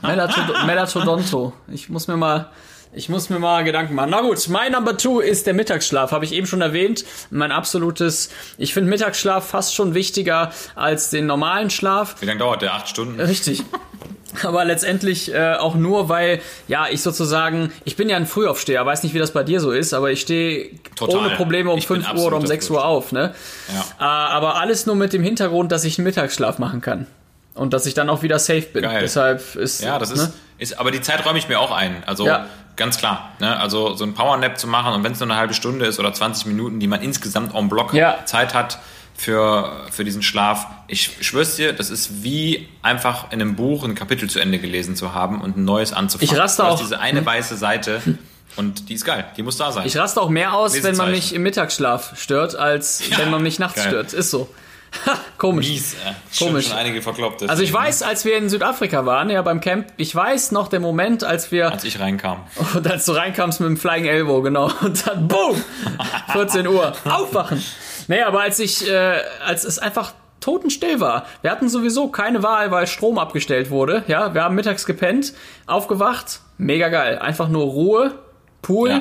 Melatodonto. 0.00 1.52
Ich 1.68 1.90
muss 1.90 2.08
mir 2.08 2.16
mal 2.16 2.50
ich 2.94 3.08
muss 3.08 3.28
mir 3.30 3.38
mal 3.38 3.64
Gedanken 3.64 3.94
machen. 3.94 4.10
Na 4.10 4.20
gut, 4.20 4.48
mein 4.48 4.72
Number 4.72 4.96
Two 4.96 5.20
ist 5.20 5.46
der 5.46 5.54
Mittagsschlaf, 5.54 6.12
habe 6.12 6.24
ich 6.24 6.32
eben 6.32 6.46
schon 6.46 6.60
erwähnt. 6.60 7.04
Mein 7.30 7.52
absolutes, 7.52 8.30
ich 8.58 8.74
finde 8.74 8.90
Mittagsschlaf 8.90 9.48
fast 9.48 9.74
schon 9.74 9.94
wichtiger 9.94 10.52
als 10.74 11.10
den 11.10 11.26
normalen 11.26 11.70
Schlaf. 11.70 12.16
Wie 12.20 12.26
lange 12.26 12.38
dauert 12.38 12.62
der? 12.62 12.74
Acht 12.74 12.88
Stunden? 12.88 13.20
Richtig. 13.20 13.62
Aber 14.42 14.64
letztendlich 14.64 15.32
äh, 15.32 15.54
auch 15.54 15.76
nur, 15.76 16.08
weil, 16.08 16.40
ja, 16.66 16.88
ich 16.90 17.02
sozusagen, 17.02 17.72
ich 17.84 17.94
bin 17.94 18.08
ja 18.08 18.16
ein 18.16 18.26
Frühaufsteher, 18.26 18.84
weiß 18.84 19.04
nicht, 19.04 19.14
wie 19.14 19.20
das 19.20 19.32
bei 19.32 19.44
dir 19.44 19.60
so 19.60 19.70
ist, 19.70 19.94
aber 19.94 20.10
ich 20.10 20.22
stehe 20.22 20.70
ohne 21.00 21.30
Probleme 21.30 21.70
um 21.70 21.78
ich 21.78 21.86
5 21.86 22.14
Uhr 22.14 22.26
oder 22.26 22.38
um 22.38 22.46
6 22.46 22.68
Uhr 22.70 22.84
auf, 22.84 23.12
ne? 23.12 23.32
Ja. 23.72 23.80
Äh, 24.00 24.32
aber 24.32 24.56
alles 24.56 24.86
nur 24.86 24.96
mit 24.96 25.12
dem 25.12 25.22
Hintergrund, 25.22 25.70
dass 25.70 25.84
ich 25.84 25.98
einen 25.98 26.06
Mittagsschlaf 26.06 26.58
machen 26.58 26.80
kann. 26.80 27.06
Und 27.54 27.72
dass 27.72 27.86
ich 27.86 27.94
dann 27.94 28.10
auch 28.10 28.22
wieder 28.22 28.38
safe 28.38 28.62
bin. 28.62 28.82
Geil. 28.82 29.00
Deshalb 29.00 29.54
ist. 29.54 29.82
Ja, 29.82 29.98
das 29.98 30.10
ist, 30.10 30.18
ne? 30.18 30.32
ist. 30.58 30.78
Aber 30.78 30.90
die 30.90 31.00
Zeit 31.00 31.24
räume 31.24 31.38
ich 31.38 31.48
mir 31.48 31.60
auch 31.60 31.70
ein. 31.70 32.02
Also 32.04 32.26
ja. 32.26 32.46
ganz 32.76 32.98
klar. 32.98 33.30
Ne? 33.38 33.56
Also 33.56 33.94
so 33.94 34.04
ein 34.04 34.14
Powernap 34.14 34.58
zu 34.58 34.66
machen 34.66 34.92
und 34.92 35.04
wenn 35.04 35.12
es 35.12 35.20
nur 35.20 35.30
eine 35.30 35.38
halbe 35.38 35.54
Stunde 35.54 35.86
ist 35.86 36.00
oder 36.00 36.12
20 36.12 36.46
Minuten, 36.46 36.80
die 36.80 36.88
man 36.88 37.00
insgesamt 37.00 37.54
en 37.54 37.68
bloc 37.68 37.94
ja. 37.94 38.18
Zeit 38.24 38.54
hat 38.54 38.78
für, 39.16 39.86
für 39.92 40.04
diesen 40.04 40.22
Schlaf. 40.22 40.66
Ich 40.88 41.18
schwör's 41.20 41.54
dir, 41.54 41.72
das 41.72 41.90
ist 41.90 42.24
wie 42.24 42.68
einfach 42.82 43.30
in 43.30 43.40
einem 43.40 43.54
Buch 43.54 43.84
ein 43.84 43.94
Kapitel 43.94 44.28
zu 44.28 44.40
Ende 44.40 44.58
gelesen 44.58 44.96
zu 44.96 45.14
haben 45.14 45.40
und 45.40 45.56
ein 45.56 45.64
neues 45.64 45.92
anzufangen. 45.92 46.32
Ich 46.32 46.38
raste 46.38 46.64
auch. 46.64 46.80
diese 46.80 46.98
eine 46.98 47.20
hm. 47.20 47.26
weiße 47.26 47.56
Seite. 47.56 48.02
Und 48.56 48.88
die 48.88 48.94
ist 48.94 49.04
geil, 49.04 49.24
die 49.36 49.42
muss 49.42 49.56
da 49.56 49.72
sein. 49.72 49.84
Ich 49.84 49.96
raste 49.96 50.20
auch 50.20 50.28
mehr 50.28 50.54
aus, 50.54 50.80
wenn 50.84 50.96
man 50.96 51.10
mich 51.10 51.34
im 51.34 51.42
Mittagsschlaf 51.42 52.16
stört, 52.16 52.54
als 52.54 53.02
wenn 53.16 53.28
man 53.28 53.42
mich 53.42 53.58
nachts 53.58 53.74
geil. 53.82 53.88
stört. 53.88 54.12
Ist 54.12 54.30
so. 54.30 54.48
Komisch. 55.38 55.68
Mies, 55.68 55.94
äh. 55.94 55.96
Schon, 56.32 56.48
Komisch. 56.48 56.68
schon 56.68 56.76
einige 56.76 57.02
verkloppt. 57.02 57.48
Also 57.48 57.62
ich 57.62 57.72
weiß, 57.72 58.02
als 58.02 58.24
wir 58.24 58.36
in 58.36 58.48
Südafrika 58.48 59.04
waren, 59.06 59.30
ja 59.30 59.42
beim 59.42 59.60
Camp, 59.60 59.88
ich 59.96 60.14
weiß 60.14 60.52
noch 60.52 60.68
den 60.68 60.82
Moment, 60.82 61.24
als 61.24 61.50
wir 61.52 61.70
Als 61.72 61.84
ich 61.84 62.00
reinkam. 62.00 62.40
und 62.74 62.86
als 62.86 63.04
du 63.06 63.12
reinkamst 63.12 63.60
mit 63.60 63.68
dem 63.68 63.76
Flying 63.76 64.06
Elbow, 64.06 64.42
genau, 64.42 64.70
und 64.82 65.06
dann 65.06 65.28
boom, 65.28 65.62
14 66.32 66.66
Uhr, 66.66 66.92
aufwachen. 67.04 67.62
Nee, 68.08 68.22
aber 68.22 68.40
als 68.42 68.58
ich, 68.58 68.88
äh, 68.90 69.20
als 69.44 69.64
es 69.64 69.78
einfach 69.78 70.12
totenstill 70.40 71.00
war, 71.00 71.26
wir 71.42 71.50
hatten 71.50 71.68
sowieso 71.68 72.08
keine 72.08 72.42
Wahl, 72.42 72.70
weil 72.70 72.86
Strom 72.86 73.18
abgestellt 73.18 73.70
wurde, 73.70 74.04
ja, 74.08 74.34
wir 74.34 74.42
haben 74.44 74.54
mittags 74.54 74.84
gepennt, 74.84 75.32
aufgewacht, 75.66 76.40
mega 76.58 76.88
geil, 76.88 77.18
einfach 77.18 77.48
nur 77.48 77.64
Ruhe, 77.64 78.14
Pool, 78.60 78.90
Ja, 78.90 79.00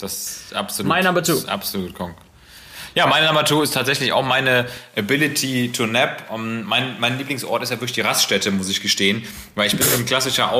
das 0.00 0.12
ist 0.12 0.54
absolut. 0.54 0.92
My 0.92 1.02
number 1.02 1.22
two. 1.22 1.32
Das 1.32 1.40
ist 1.42 1.48
absolut 1.48 1.94
Kong. 1.94 2.14
Ja, 2.94 3.06
meine 3.06 3.26
Number 3.26 3.44
two 3.44 3.62
ist 3.62 3.74
tatsächlich 3.74 4.12
auch 4.12 4.24
meine 4.24 4.66
Ability 4.96 5.70
to 5.72 5.86
nap. 5.86 6.30
Um, 6.30 6.64
mein, 6.64 6.96
mein 6.98 7.18
Lieblingsort 7.18 7.62
ist 7.62 7.70
ja 7.70 7.76
wirklich 7.76 7.92
die 7.92 8.00
Raststätte, 8.00 8.50
muss 8.50 8.68
ich 8.68 8.80
gestehen, 8.80 9.26
weil 9.54 9.66
ich 9.66 9.76
bin 9.76 9.86
so 9.86 9.96
ein 9.96 10.06
klassischer 10.06 10.52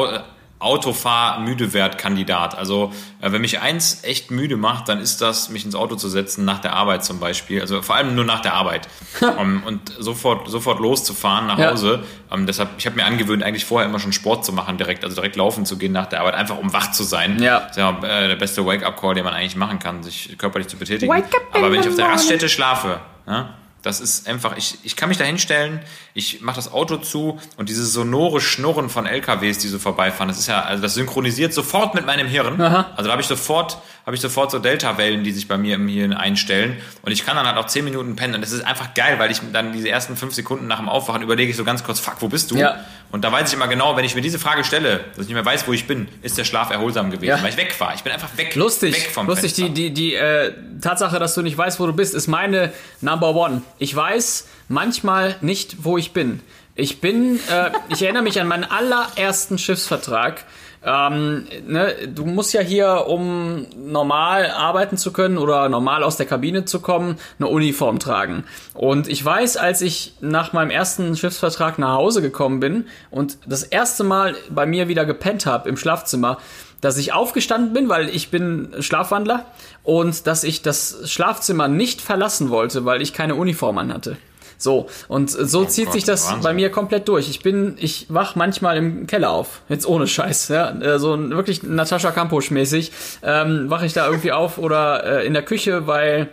Au 0.60 0.78
Autofahr-Müdewert-Kandidat. 0.78 2.56
Also, 2.56 2.92
äh, 3.20 3.30
wenn 3.32 3.40
mich 3.40 3.60
eins 3.60 4.02
echt 4.04 4.30
müde 4.30 4.56
macht, 4.56 4.88
dann 4.88 5.00
ist 5.00 5.20
das, 5.20 5.48
mich 5.50 5.64
ins 5.64 5.74
Auto 5.74 5.96
zu 5.96 6.08
setzen, 6.08 6.44
nach 6.44 6.58
der 6.60 6.74
Arbeit 6.74 7.04
zum 7.04 7.20
Beispiel. 7.20 7.60
Also 7.60 7.82
vor 7.82 7.96
allem 7.96 8.14
nur 8.14 8.24
nach 8.24 8.40
der 8.40 8.54
Arbeit. 8.54 8.88
um, 9.38 9.62
und 9.64 9.92
sofort, 9.98 10.48
sofort 10.50 10.80
loszufahren 10.80 11.46
nach 11.46 11.58
Ja. 11.58 11.70
Hause. 11.70 12.02
Um, 12.30 12.46
deshalb, 12.46 12.70
ich 12.78 12.86
habe 12.86 12.96
mir 12.96 13.04
angewöhnt, 13.04 13.42
eigentlich 13.42 13.64
vorher 13.64 13.88
immer 13.88 13.98
schon 13.98 14.12
Sport 14.12 14.44
zu 14.44 14.52
machen, 14.52 14.76
direkt, 14.78 15.04
also 15.04 15.14
direkt 15.16 15.36
laufen 15.36 15.64
zu 15.64 15.78
gehen 15.78 15.92
nach 15.92 16.06
der 16.06 16.20
Arbeit, 16.20 16.34
einfach 16.34 16.58
um 16.58 16.72
wach 16.72 16.90
zu 16.92 17.04
sein. 17.04 17.40
Ja. 17.42 17.60
Das 17.60 17.70
ist 17.70 17.76
ja 17.76 17.90
äh, 18.02 18.28
der 18.28 18.36
beste 18.36 18.64
Wake-up-Call, 18.66 19.14
den 19.14 19.24
man 19.24 19.34
eigentlich 19.34 19.56
machen 19.56 19.78
kann, 19.78 20.02
sich 20.02 20.36
körperlich 20.38 20.68
zu 20.68 20.76
betätigen. 20.76 21.12
Aber 21.52 21.72
wenn 21.72 21.80
ich 21.80 21.88
auf 21.88 21.96
der. 21.96 22.08
Raststätte 22.08 22.48
schlafe, 22.48 23.00
ja, 23.26 23.50
das 23.82 24.00
ist 24.00 24.26
einfach, 24.26 24.56
ich, 24.56 24.78
ich 24.82 24.96
kann 24.96 25.08
mich 25.08 25.18
da 25.18 25.24
hinstellen, 25.24 25.80
ich 26.14 26.40
mache 26.40 26.56
das 26.56 26.72
Auto 26.72 26.96
zu 26.96 27.38
und 27.56 27.68
dieses 27.68 27.92
sonore 27.92 28.40
Schnurren 28.40 28.88
von 28.88 29.06
LKWs, 29.06 29.58
die 29.58 29.68
so 29.68 29.78
vorbeifahren, 29.78 30.28
das 30.28 30.38
ist 30.38 30.48
ja, 30.48 30.62
also 30.62 30.82
das 30.82 30.94
synchronisiert 30.94 31.54
sofort 31.54 31.94
mit 31.94 32.04
meinem 32.04 32.26
Hirn. 32.26 32.60
Also 32.60 33.04
da 33.04 33.12
habe 33.12 33.22
ich 33.22 33.28
sofort, 33.28 33.78
habe 34.08 34.14
ich 34.14 34.22
sofort 34.22 34.50
so 34.50 34.58
Delta-Wellen, 34.58 35.22
die 35.22 35.32
sich 35.32 35.48
bei 35.48 35.58
mir 35.58 35.74
im 35.74 35.86
Hirn 35.86 36.14
einstellen 36.14 36.78
und 37.02 37.12
ich 37.12 37.26
kann 37.26 37.36
dann 37.36 37.46
halt 37.46 37.58
auch 37.58 37.66
10 37.66 37.84
Minuten 37.84 38.16
pennen 38.16 38.36
und 38.36 38.40
das 38.40 38.52
ist 38.52 38.64
einfach 38.64 38.94
geil, 38.94 39.18
weil 39.18 39.30
ich 39.30 39.42
dann 39.52 39.74
diese 39.74 39.90
ersten 39.90 40.16
fünf 40.16 40.32
Sekunden 40.32 40.66
nach 40.66 40.78
dem 40.78 40.88
Aufwachen 40.88 41.20
überlege 41.20 41.50
ich 41.50 41.58
so 41.58 41.62
ganz 41.64 41.84
kurz, 41.84 42.00
fuck, 42.00 42.14
wo 42.20 42.28
bist 42.28 42.50
du? 42.50 42.56
Ja. 42.56 42.86
Und 43.12 43.22
da 43.22 43.30
weiß 43.30 43.50
ich 43.50 43.54
immer 43.54 43.68
genau, 43.68 43.98
wenn 43.98 44.06
ich 44.06 44.14
mir 44.14 44.22
diese 44.22 44.38
Frage 44.38 44.64
stelle, 44.64 45.00
dass 45.14 45.24
ich 45.24 45.28
nicht 45.28 45.34
mehr 45.34 45.44
weiß, 45.44 45.68
wo 45.68 45.74
ich 45.74 45.86
bin, 45.86 46.08
ist 46.22 46.38
der 46.38 46.44
Schlaf 46.44 46.70
erholsam 46.70 47.10
gewesen, 47.10 47.28
Ja. 47.28 47.42
weil 47.42 47.50
ich 47.50 47.58
weg 47.58 47.78
war. 47.78 47.94
Ich 47.94 48.02
bin 48.02 48.10
einfach 48.14 48.34
weg. 48.38 48.54
Lustig, 48.54 48.94
Weg 48.94 49.10
vom 49.10 49.26
lustig. 49.26 49.52
Fenster. 49.54 49.74
Die, 49.74 49.90
die, 49.90 49.92
die 49.92 50.14
äh, 50.14 50.54
Tatsache, 50.80 51.18
dass 51.18 51.34
du 51.34 51.42
nicht 51.42 51.58
weißt, 51.58 51.78
wo 51.78 51.86
du 51.86 51.92
bist, 51.92 52.14
ist 52.14 52.28
meine 52.28 52.72
Number 53.02 53.34
One. 53.34 53.60
Ich 53.78 53.94
weiß 53.94 54.48
manchmal 54.68 55.36
nicht, 55.42 55.84
wo 55.84 55.98
ich 55.98 56.14
bin. 56.14 56.40
Ich 56.74 57.02
bin, 57.02 57.40
äh, 57.50 57.72
ich 57.90 58.00
erinnere 58.02 58.22
mich 58.22 58.40
an 58.40 58.46
meinen 58.46 58.64
allerersten 58.64 59.58
Schiffsvertrag. 59.58 60.44
Ähm, 60.84 61.46
ne, 61.66 61.94
du 62.14 62.24
musst 62.24 62.54
ja 62.54 62.60
hier, 62.60 63.06
um 63.08 63.66
normal 63.76 64.50
arbeiten 64.50 64.96
zu 64.96 65.12
können 65.12 65.38
oder 65.38 65.68
normal 65.68 66.02
aus 66.02 66.16
der 66.16 66.26
Kabine 66.26 66.64
zu 66.64 66.80
kommen, 66.80 67.16
eine 67.38 67.48
Uniform 67.48 67.98
tragen. 67.98 68.44
Und 68.74 69.08
ich 69.08 69.24
weiß, 69.24 69.56
als 69.56 69.82
ich 69.82 70.14
nach 70.20 70.52
meinem 70.52 70.70
ersten 70.70 71.16
Schiffsvertrag 71.16 71.78
nach 71.78 71.94
Hause 71.94 72.22
gekommen 72.22 72.60
bin 72.60 72.86
und 73.10 73.38
das 73.46 73.62
erste 73.62 74.04
Mal 74.04 74.36
bei 74.50 74.66
mir 74.66 74.88
wieder 74.88 75.04
gepennt 75.04 75.46
habe 75.46 75.68
im 75.68 75.76
Schlafzimmer, 75.76 76.38
dass 76.80 76.96
ich 76.96 77.12
aufgestanden 77.12 77.72
bin, 77.72 77.88
weil 77.88 78.08
ich 78.08 78.30
bin 78.30 78.72
Schlafwandler 78.78 79.46
und 79.82 80.26
dass 80.28 80.44
ich 80.44 80.62
das 80.62 81.10
Schlafzimmer 81.10 81.66
nicht 81.66 82.00
verlassen 82.00 82.50
wollte, 82.50 82.84
weil 82.84 83.02
ich 83.02 83.12
keine 83.12 83.34
Uniform 83.34 83.78
anhatte. 83.78 84.16
So, 84.60 84.88
und 85.06 85.30
so 85.30 85.64
zieht 85.64 85.86
Gott, 85.86 85.94
sich 85.94 86.04
das 86.04 86.26
Wahnsinn. 86.26 86.42
bei 86.42 86.52
mir 86.52 86.70
komplett 86.70 87.06
durch. 87.06 87.30
Ich 87.30 87.40
bin, 87.40 87.76
ich 87.78 88.06
wach 88.08 88.34
manchmal 88.34 88.76
im 88.76 89.06
Keller 89.06 89.30
auf. 89.30 89.62
Jetzt 89.68 89.86
ohne 89.86 90.08
Scheiß, 90.08 90.48
ja. 90.48 90.70
Äh, 90.80 90.98
So 90.98 91.16
wirklich 91.30 91.62
Natascha 91.62 92.10
Kampusch 92.10 92.50
mäßig. 92.50 92.90
Ähm, 93.22 93.70
wache 93.70 93.86
ich 93.86 93.92
da 93.92 94.06
irgendwie 94.06 94.32
auf 94.32 94.58
oder 94.58 95.20
äh, 95.22 95.26
in 95.26 95.32
der 95.32 95.44
Küche, 95.44 95.86
weil, 95.86 96.28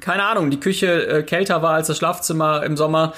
keine 0.00 0.22
Ahnung, 0.24 0.50
die 0.50 0.60
Küche 0.60 1.06
äh, 1.08 1.22
kälter 1.24 1.60
war 1.60 1.74
als 1.74 1.88
das 1.88 1.98
Schlafzimmer 1.98 2.62
im 2.62 2.76
Sommer. 2.76 3.14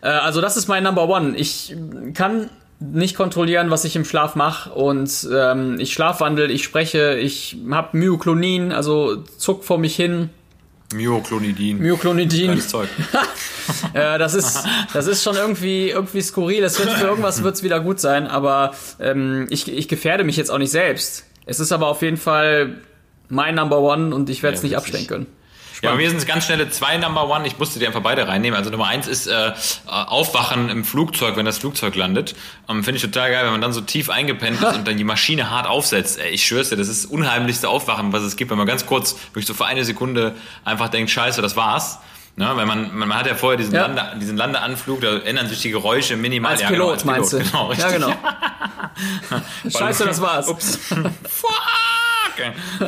Äh, 0.00 0.08
also 0.08 0.40
das 0.40 0.56
ist 0.56 0.68
mein 0.68 0.84
Number 0.84 1.08
One. 1.08 1.36
Ich 1.36 1.74
kann 2.14 2.50
nicht 2.80 3.16
kontrollieren, 3.16 3.70
was 3.70 3.84
ich 3.84 3.96
im 3.96 4.04
Schlaf 4.04 4.36
mache 4.36 4.70
und 4.70 5.28
ähm, 5.34 5.80
ich 5.80 5.92
schlafwandel, 5.92 6.48
ich 6.52 6.62
spreche, 6.62 7.14
ich 7.18 7.56
habe 7.72 7.96
Myoklonin, 7.98 8.70
also 8.70 9.16
zuck 9.36 9.64
vor 9.64 9.78
mich 9.78 9.96
hin. 9.96 10.30
Myoklonidin. 10.92 11.78
Myoklonidin. 11.78 12.48
Geiles 12.48 12.68
Zeug. 12.68 12.88
Äh, 13.92 14.18
das 14.18 14.32
ist, 14.32 14.64
das 14.94 15.06
ist 15.06 15.22
schon 15.22 15.36
irgendwie, 15.36 15.90
irgendwie 15.90 16.22
skurril. 16.22 16.62
Das 16.62 16.78
wird 16.78 16.90
für 16.90 17.06
irgendwas 17.06 17.42
wird's 17.42 17.62
wieder 17.62 17.80
gut 17.80 18.00
sein, 18.00 18.26
aber 18.26 18.72
ähm, 18.98 19.46
ich, 19.50 19.70
ich 19.70 19.88
gefährde 19.88 20.24
mich 20.24 20.38
jetzt 20.38 20.50
auch 20.50 20.56
nicht 20.56 20.70
selbst. 20.70 21.26
Es 21.44 21.60
ist 21.60 21.70
aber 21.70 21.88
auf 21.88 22.00
jeden 22.00 22.16
Fall 22.16 22.78
mein 23.28 23.54
Number 23.56 23.80
One 23.80 24.14
und 24.14 24.30
ich 24.30 24.42
werde 24.42 24.56
es 24.56 24.62
Ja, 24.62 24.68
nicht 24.68 24.76
abstellen 24.78 25.06
können. 25.06 25.26
Ja, 25.82 25.90
bei 25.92 25.96
mir 25.96 26.08
sind 26.08 26.18
es 26.18 26.26
ganz 26.26 26.44
schnelle 26.44 26.68
zwei 26.70 26.96
Number 26.96 27.28
One. 27.28 27.46
Ich 27.46 27.58
musste 27.58 27.78
die 27.78 27.86
einfach 27.86 28.02
beide 28.02 28.26
reinnehmen. 28.26 28.56
Also 28.58 28.70
Nummer 28.70 28.86
eins 28.86 29.06
ist 29.06 29.26
äh, 29.26 29.52
Aufwachen 29.86 30.68
im 30.70 30.84
Flugzeug, 30.84 31.36
wenn 31.36 31.46
das 31.46 31.58
Flugzeug 31.58 31.94
landet. 31.94 32.34
Ähm, 32.68 32.82
Finde 32.82 32.96
ich 32.96 33.02
total 33.02 33.30
geil, 33.30 33.44
wenn 33.44 33.52
man 33.52 33.60
dann 33.60 33.72
so 33.72 33.80
tief 33.80 34.10
eingepennt 34.10 34.60
ist 34.60 34.74
und 34.74 34.88
dann 34.88 34.96
die 34.96 35.04
Maschine 35.04 35.50
hart 35.50 35.66
aufsetzt. 35.66 36.18
Ey, 36.18 36.30
ich 36.30 36.44
schwör's 36.46 36.70
dir, 36.70 36.76
das 36.76 36.88
ist 36.88 37.04
das 37.04 37.10
unheimlichste 37.10 37.68
Aufwachen, 37.68 38.12
was 38.12 38.22
es 38.22 38.36
gibt, 38.36 38.50
wenn 38.50 38.58
man 38.58 38.66
ganz 38.66 38.86
kurz, 38.86 39.16
wirklich 39.28 39.46
so 39.46 39.54
für 39.54 39.66
eine 39.66 39.84
Sekunde 39.84 40.34
einfach 40.64 40.88
denkt, 40.88 41.10
scheiße, 41.10 41.42
das 41.42 41.54
war's. 41.56 41.98
Ne, 42.36 42.48
weil 42.54 42.66
man, 42.66 42.96
man 42.96 43.12
hat 43.16 43.26
ja 43.26 43.34
vorher 43.34 43.56
diesen, 43.56 43.74
Ja. 43.74 43.86
Lande, 43.86 44.16
diesen 44.20 44.36
Landeanflug, 44.36 45.00
da 45.00 45.16
ändern 45.18 45.48
sich 45.48 45.60
die 45.60 45.70
Geräusche 45.70 46.16
minimal. 46.16 46.52
Als 46.52 46.60
Ja, 46.60 46.68
Pilot 46.68 46.78
genau, 46.86 46.92
als 46.92 47.04
meinst 47.04 47.32
du? 47.32 47.38
Genau, 47.40 47.66
richtig. 47.66 47.84
ja, 47.84 47.92
genau. 47.92 48.12
Scheiße, 49.68 50.04
das 50.04 50.20
war's. 50.20 50.46
Ups. 50.48 50.78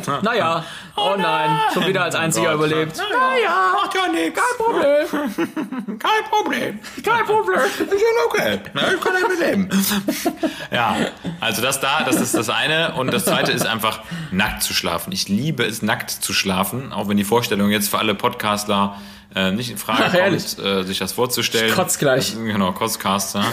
Fuck. 0.03 0.23
Naja, 0.23 0.63
oh 0.95 1.15
nein, 1.17 1.59
schon 1.73 1.87
wieder 1.87 2.03
als 2.03 2.15
einziger 2.15 2.55
Gott. 2.55 2.67
überlebt. 2.67 2.97
Naja, 2.97 3.73
macht 3.73 3.95
ja 3.95 4.07
nichts. 4.07 4.39
Kein 4.41 4.65
Problem. 4.65 5.99
Kein 5.99 6.23
Problem. 6.29 6.79
Kein 7.03 7.25
Problem. 7.25 7.59
Ist 7.59 7.77
schon 7.77 8.25
okay. 8.27 8.59
Na, 8.73 8.93
ich 8.93 9.01
kann 9.01 9.13
damit 9.21 9.39
leben. 9.39 9.69
Ja, 10.71 10.95
also 11.39 11.61
das 11.61 11.79
da, 11.79 12.03
das 12.03 12.19
ist 12.19 12.35
das 12.35 12.49
eine. 12.49 12.93
Und 12.95 13.13
das 13.13 13.25
zweite 13.25 13.51
ist 13.51 13.65
einfach, 13.65 14.01
nackt 14.31 14.63
zu 14.63 14.73
schlafen. 14.73 15.11
Ich 15.11 15.27
liebe 15.29 15.63
es, 15.63 15.81
nackt 15.81 16.11
zu 16.11 16.33
schlafen. 16.33 16.93
Auch 16.93 17.07
wenn 17.07 17.17
die 17.17 17.23
Vorstellung 17.23 17.69
jetzt 17.69 17.89
für 17.89 17.99
alle 17.99 18.15
Podcastler 18.15 18.99
äh, 19.35 19.51
nicht 19.51 19.71
in 19.71 19.77
Frage 19.77 20.03
Ach, 20.07 20.13
kommt, 20.13 20.59
äh, 20.59 20.83
sich 20.83 20.99
das 20.99 21.13
vorzustellen. 21.13 21.69
Ich 21.69 21.75
kotz 21.75 21.97
gleich. 21.97 22.33
Genau, 22.35 22.71
Kotzcaster. 22.73 23.43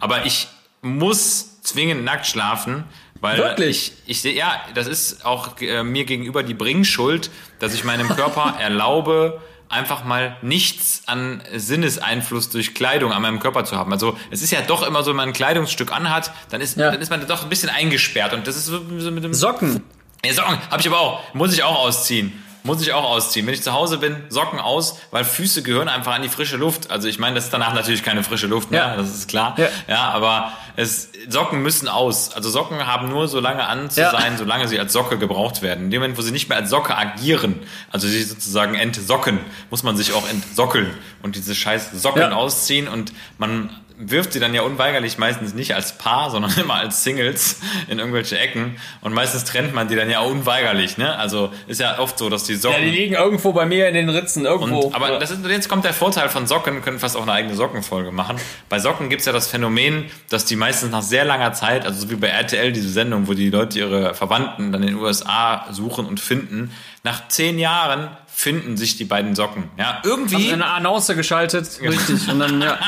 Aber 0.00 0.26
ich 0.26 0.48
muss 0.82 1.60
zwingend 1.62 2.04
nackt 2.04 2.26
schlafen, 2.26 2.84
weil 3.20 3.38
Wirklich? 3.38 3.92
ich, 4.06 4.10
ich 4.10 4.22
sehe, 4.22 4.34
ja, 4.34 4.60
das 4.74 4.86
ist 4.86 5.24
auch 5.24 5.60
äh, 5.60 5.82
mir 5.82 6.04
gegenüber 6.04 6.42
die 6.42 6.54
Bringschuld, 6.54 7.30
dass 7.58 7.74
ich 7.74 7.84
meinem 7.84 8.08
Körper 8.08 8.54
erlaube, 8.60 9.40
einfach 9.68 10.04
mal 10.04 10.36
nichts 10.40 11.02
an 11.06 11.42
Sinneseinfluss 11.54 12.48
durch 12.50 12.74
Kleidung 12.74 13.12
an 13.12 13.20
meinem 13.22 13.38
Körper 13.38 13.64
zu 13.64 13.76
haben. 13.76 13.92
Also 13.92 14.16
es 14.30 14.40
ist 14.42 14.50
ja 14.50 14.60
doch 14.62 14.86
immer 14.86 15.02
so, 15.02 15.10
wenn 15.10 15.16
man 15.16 15.28
ein 15.28 15.32
Kleidungsstück 15.34 15.92
anhat, 15.92 16.32
dann 16.50 16.60
ist, 16.60 16.76
Ja. 16.78 16.90
dann 16.90 17.00
ist 17.00 17.10
man 17.10 17.26
doch 17.26 17.42
ein 17.42 17.48
bisschen 17.48 17.68
eingesperrt 17.68 18.32
und 18.32 18.46
das 18.46 18.56
ist 18.56 18.66
so, 18.66 18.80
so 18.98 19.10
mit 19.10 19.24
dem 19.24 19.34
Socken. 19.34 19.82
ja, 20.24 20.32
Socken 20.32 20.58
habe 20.70 20.80
ich 20.80 20.86
aber 20.86 21.00
auch. 21.00 21.34
Muss 21.34 21.52
ich 21.52 21.62
auch 21.64 21.76
ausziehen. 21.80 22.32
Muss 22.64 22.82
ich 22.82 22.92
auch 22.92 23.04
ausziehen. 23.04 23.46
Wenn 23.46 23.54
ich 23.54 23.62
zu 23.62 23.72
Hause 23.72 23.98
bin, 23.98 24.16
Socken 24.28 24.58
aus, 24.58 24.98
weil 25.10 25.24
Füße 25.24 25.62
gehören 25.62 25.88
einfach 25.88 26.14
an 26.14 26.22
die 26.22 26.28
frische 26.28 26.56
Luft. 26.56 26.90
Also 26.90 27.08
ich 27.08 27.18
meine, 27.18 27.36
das 27.36 27.44
ist 27.44 27.52
danach 27.52 27.72
natürlich 27.72 28.02
keine 28.02 28.22
frische 28.24 28.46
Luft 28.46 28.70
mehr, 28.70 28.80
Ja. 28.88 28.96
das 28.96 29.08
ist 29.14 29.28
klar. 29.28 29.54
Ja. 29.56 29.68
Ja, 29.86 30.08
aber 30.10 30.52
es, 30.76 31.08
Socken 31.28 31.62
müssen 31.62 31.88
aus. 31.88 32.34
Also 32.34 32.50
Socken 32.50 32.86
haben 32.86 33.08
nur 33.08 33.28
so 33.28 33.40
lange 33.40 33.66
an 33.66 33.88
zu 33.90 34.00
Ja. 34.00 34.10
sein, 34.10 34.36
solange 34.36 34.68
sie 34.68 34.78
als 34.78 34.92
Socke 34.92 35.18
gebraucht 35.18 35.62
werden. 35.62 35.84
In 35.84 35.90
dem 35.90 36.00
Moment, 36.02 36.18
wo 36.18 36.22
sie 36.22 36.32
nicht 36.32 36.48
mehr 36.48 36.58
als 36.58 36.68
Socke 36.70 36.96
agieren, 36.96 37.60
also 37.90 38.06
sich 38.08 38.28
sozusagen 38.28 38.74
entsocken, 38.74 39.38
muss 39.70 39.82
man 39.82 39.96
sich 39.96 40.12
auch 40.12 40.28
entsockeln 40.28 40.92
und 41.22 41.36
diese 41.36 41.54
scheiß 41.54 41.92
Socken 41.92 42.32
ausziehen 42.32 42.88
und 42.88 43.12
man 43.38 43.70
wirft 44.00 44.32
sie 44.32 44.40
dann 44.40 44.54
ja 44.54 44.62
unweigerlich 44.62 45.18
meistens 45.18 45.54
nicht 45.54 45.74
als 45.74 45.98
Paar, 45.98 46.30
sondern 46.30 46.52
immer 46.60 46.74
als 46.74 47.02
Singles 47.02 47.60
in 47.88 47.98
irgendwelche 47.98 48.38
Ecken. 48.38 48.76
Und 49.00 49.12
meistens 49.12 49.44
trennt 49.44 49.74
man 49.74 49.88
die 49.88 49.96
dann 49.96 50.08
ja 50.10 50.20
unweigerlich, 50.20 50.98
ne? 50.98 51.16
Also 51.16 51.52
ist 51.66 51.80
ja 51.80 51.98
oft 51.98 52.16
so, 52.18 52.30
dass 52.30 52.44
die 52.44 52.52
Ja, 52.52 52.58
Socken. 52.60 52.82
die 52.82 52.90
liegen 52.90 53.14
irgendwo 53.14 53.52
bei 53.52 53.66
mir 53.66 53.88
in 53.88 53.94
den 53.94 54.08
Ritzen, 54.08 54.44
irgendwo. 54.44 54.80
und, 54.80 54.94
aber 54.94 55.18
das 55.18 55.30
ist, 55.30 55.44
jetzt 55.46 55.68
kommt 55.68 55.84
der 55.84 55.92
Vorteil 55.94 56.28
von 56.28 56.46
Socken, 56.46 56.74
wir 56.74 56.80
können 56.80 56.98
fast 57.00 57.16
auch 57.16 57.22
eine 57.22 57.32
eigene 57.32 57.54
Sockenfolge 57.54 58.12
machen. 58.12 58.36
Bei 58.68 58.78
Socken 58.78 59.08
gibt's 59.08 59.24
ja 59.26 59.32
das 59.32 59.48
Phänomen, 59.48 60.04
dass 60.30 60.44
die 60.44 60.56
meistens 60.56 60.90
nach 60.92 61.02
sehr 61.02 61.24
langer 61.24 61.52
Zeit, 61.52 61.84
also 61.84 62.00
so 62.00 62.10
wie 62.10 62.16
bei 62.16 62.28
RTL, 62.28 62.72
diese 62.72 62.90
Sendung, 62.90 63.26
wo 63.28 63.34
die 63.34 63.50
Leute 63.50 63.78
ihre 63.78 64.14
Verwandten 64.14 64.70
dann 64.72 64.82
in 64.82 64.88
den 64.90 64.96
USA 64.96 65.66
suchen 65.70 66.06
und 66.06 66.20
finden, 66.20 66.72
nach 67.02 67.28
zehn 67.28 67.58
Jahren 67.58 68.08
finden 68.38 68.76
sich 68.76 68.96
die 68.96 69.04
beiden 69.04 69.34
Socken. 69.34 69.64
Ja, 69.76 69.94
Haben 69.94 70.08
irgendwie. 70.08 70.52
eine 70.52 70.64
Annonce 70.64 71.16
geschaltet, 71.16 71.80
richtig. 71.82 72.28
Und 72.30 72.38
dann, 72.38 72.62
ja. 72.62 72.78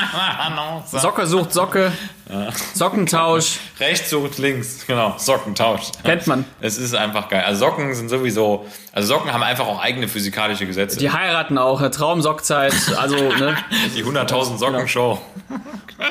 Socke 0.85 1.27
sucht 1.27 1.51
Socke. 1.51 1.91
Sockentausch. 2.73 3.59
Rechts 3.79 4.09
sucht 4.09 4.37
links, 4.37 4.85
genau, 4.87 5.15
Sockentausch. 5.17 5.81
Kennt 6.03 6.27
man. 6.27 6.45
Es 6.61 6.77
ist 6.77 6.95
einfach 6.95 7.27
geil. 7.29 7.43
Also 7.45 7.65
Socken 7.65 7.93
sind 7.93 8.09
sowieso, 8.09 8.65
also 8.93 9.15
Socken 9.15 9.33
haben 9.33 9.43
einfach 9.43 9.67
auch 9.67 9.81
eigene 9.81 10.07
physikalische 10.07 10.65
Gesetze. 10.65 10.97
Die 10.97 11.11
heiraten 11.11 11.57
auch, 11.57 11.79
eine 11.79 11.91
Traumsockzeit. 11.91 12.73
Also, 12.97 13.15
ne? 13.15 13.57
Die 13.95 14.03
100.000 14.03 14.57
Socken 14.57 14.87
Show. 14.87 15.19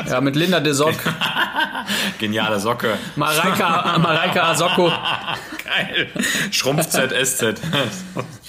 Ja, 0.09 0.21
mit 0.21 0.37
Linda 0.37 0.61
de 0.61 0.73
Sock. 0.73 0.95
Geniale 2.19 2.61
Socke. 2.61 2.97
Mareika, 3.17 3.99
Mareika 3.99 4.51
Asocco. 4.51 4.89
Geil. 5.65 6.09
Schrumpf 6.51 6.87
ZSZ. 6.89 7.61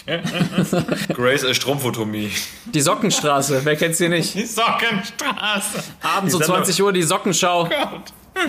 Grace 1.13 1.43
äh, 1.43 1.53
Strumpfotomie. 1.53 2.31
Die 2.65 2.81
Sockenstraße, 2.81 3.61
wer 3.63 3.75
kennt 3.75 3.95
sie 3.95 4.09
nicht? 4.09 4.33
Die 4.33 4.45
Sockenstraße. 4.45 5.83
Abends 6.01 6.33
um 6.33 6.39
Die 6.41 6.45
Sendung- 6.45 6.63
20 6.63 6.83
Uhr 6.83 6.93
die 6.93 7.03
Sockenschau. 7.03 7.60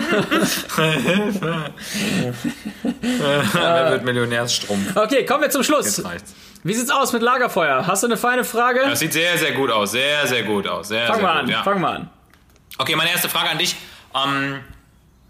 Wer 3.01 3.91
wird 3.91 4.05
Millionärsstrumpf? 4.05 4.95
Okay, 4.95 5.25
kommen 5.25 5.43
wir 5.43 5.49
zum 5.49 5.63
Schluss. 5.63 5.97
Jetzt 5.97 6.05
reicht's. 6.05 6.33
Wie 6.63 6.73
sieht's 6.73 6.91
aus 6.91 7.11
mit 7.11 7.21
Lagerfeuer? 7.21 7.85
Hast 7.85 8.03
du 8.03 8.07
eine 8.07 8.15
feine 8.17 8.45
Frage? 8.45 8.79
Das 8.81 8.99
sieht 8.99 9.11
sehr, 9.13 9.37
sehr 9.37 9.51
gut 9.51 9.69
aus. 9.69 9.91
Sehr, 9.91 10.25
sehr 10.27 10.43
gut 10.43 10.65
aus. 10.67 10.87
Sehr, 10.87 11.07
Fang 11.07 11.15
sehr 11.17 11.23
mal 11.23 11.33
gut, 11.33 11.43
an, 11.43 11.49
ja. 11.49 11.63
fang 11.63 11.81
mal 11.81 11.95
an. 11.97 12.09
Okay, 12.77 12.95
meine 12.95 13.11
erste 13.11 13.27
Frage 13.27 13.49
an 13.49 13.57
dich. 13.57 13.75
Ähm, 14.15 14.61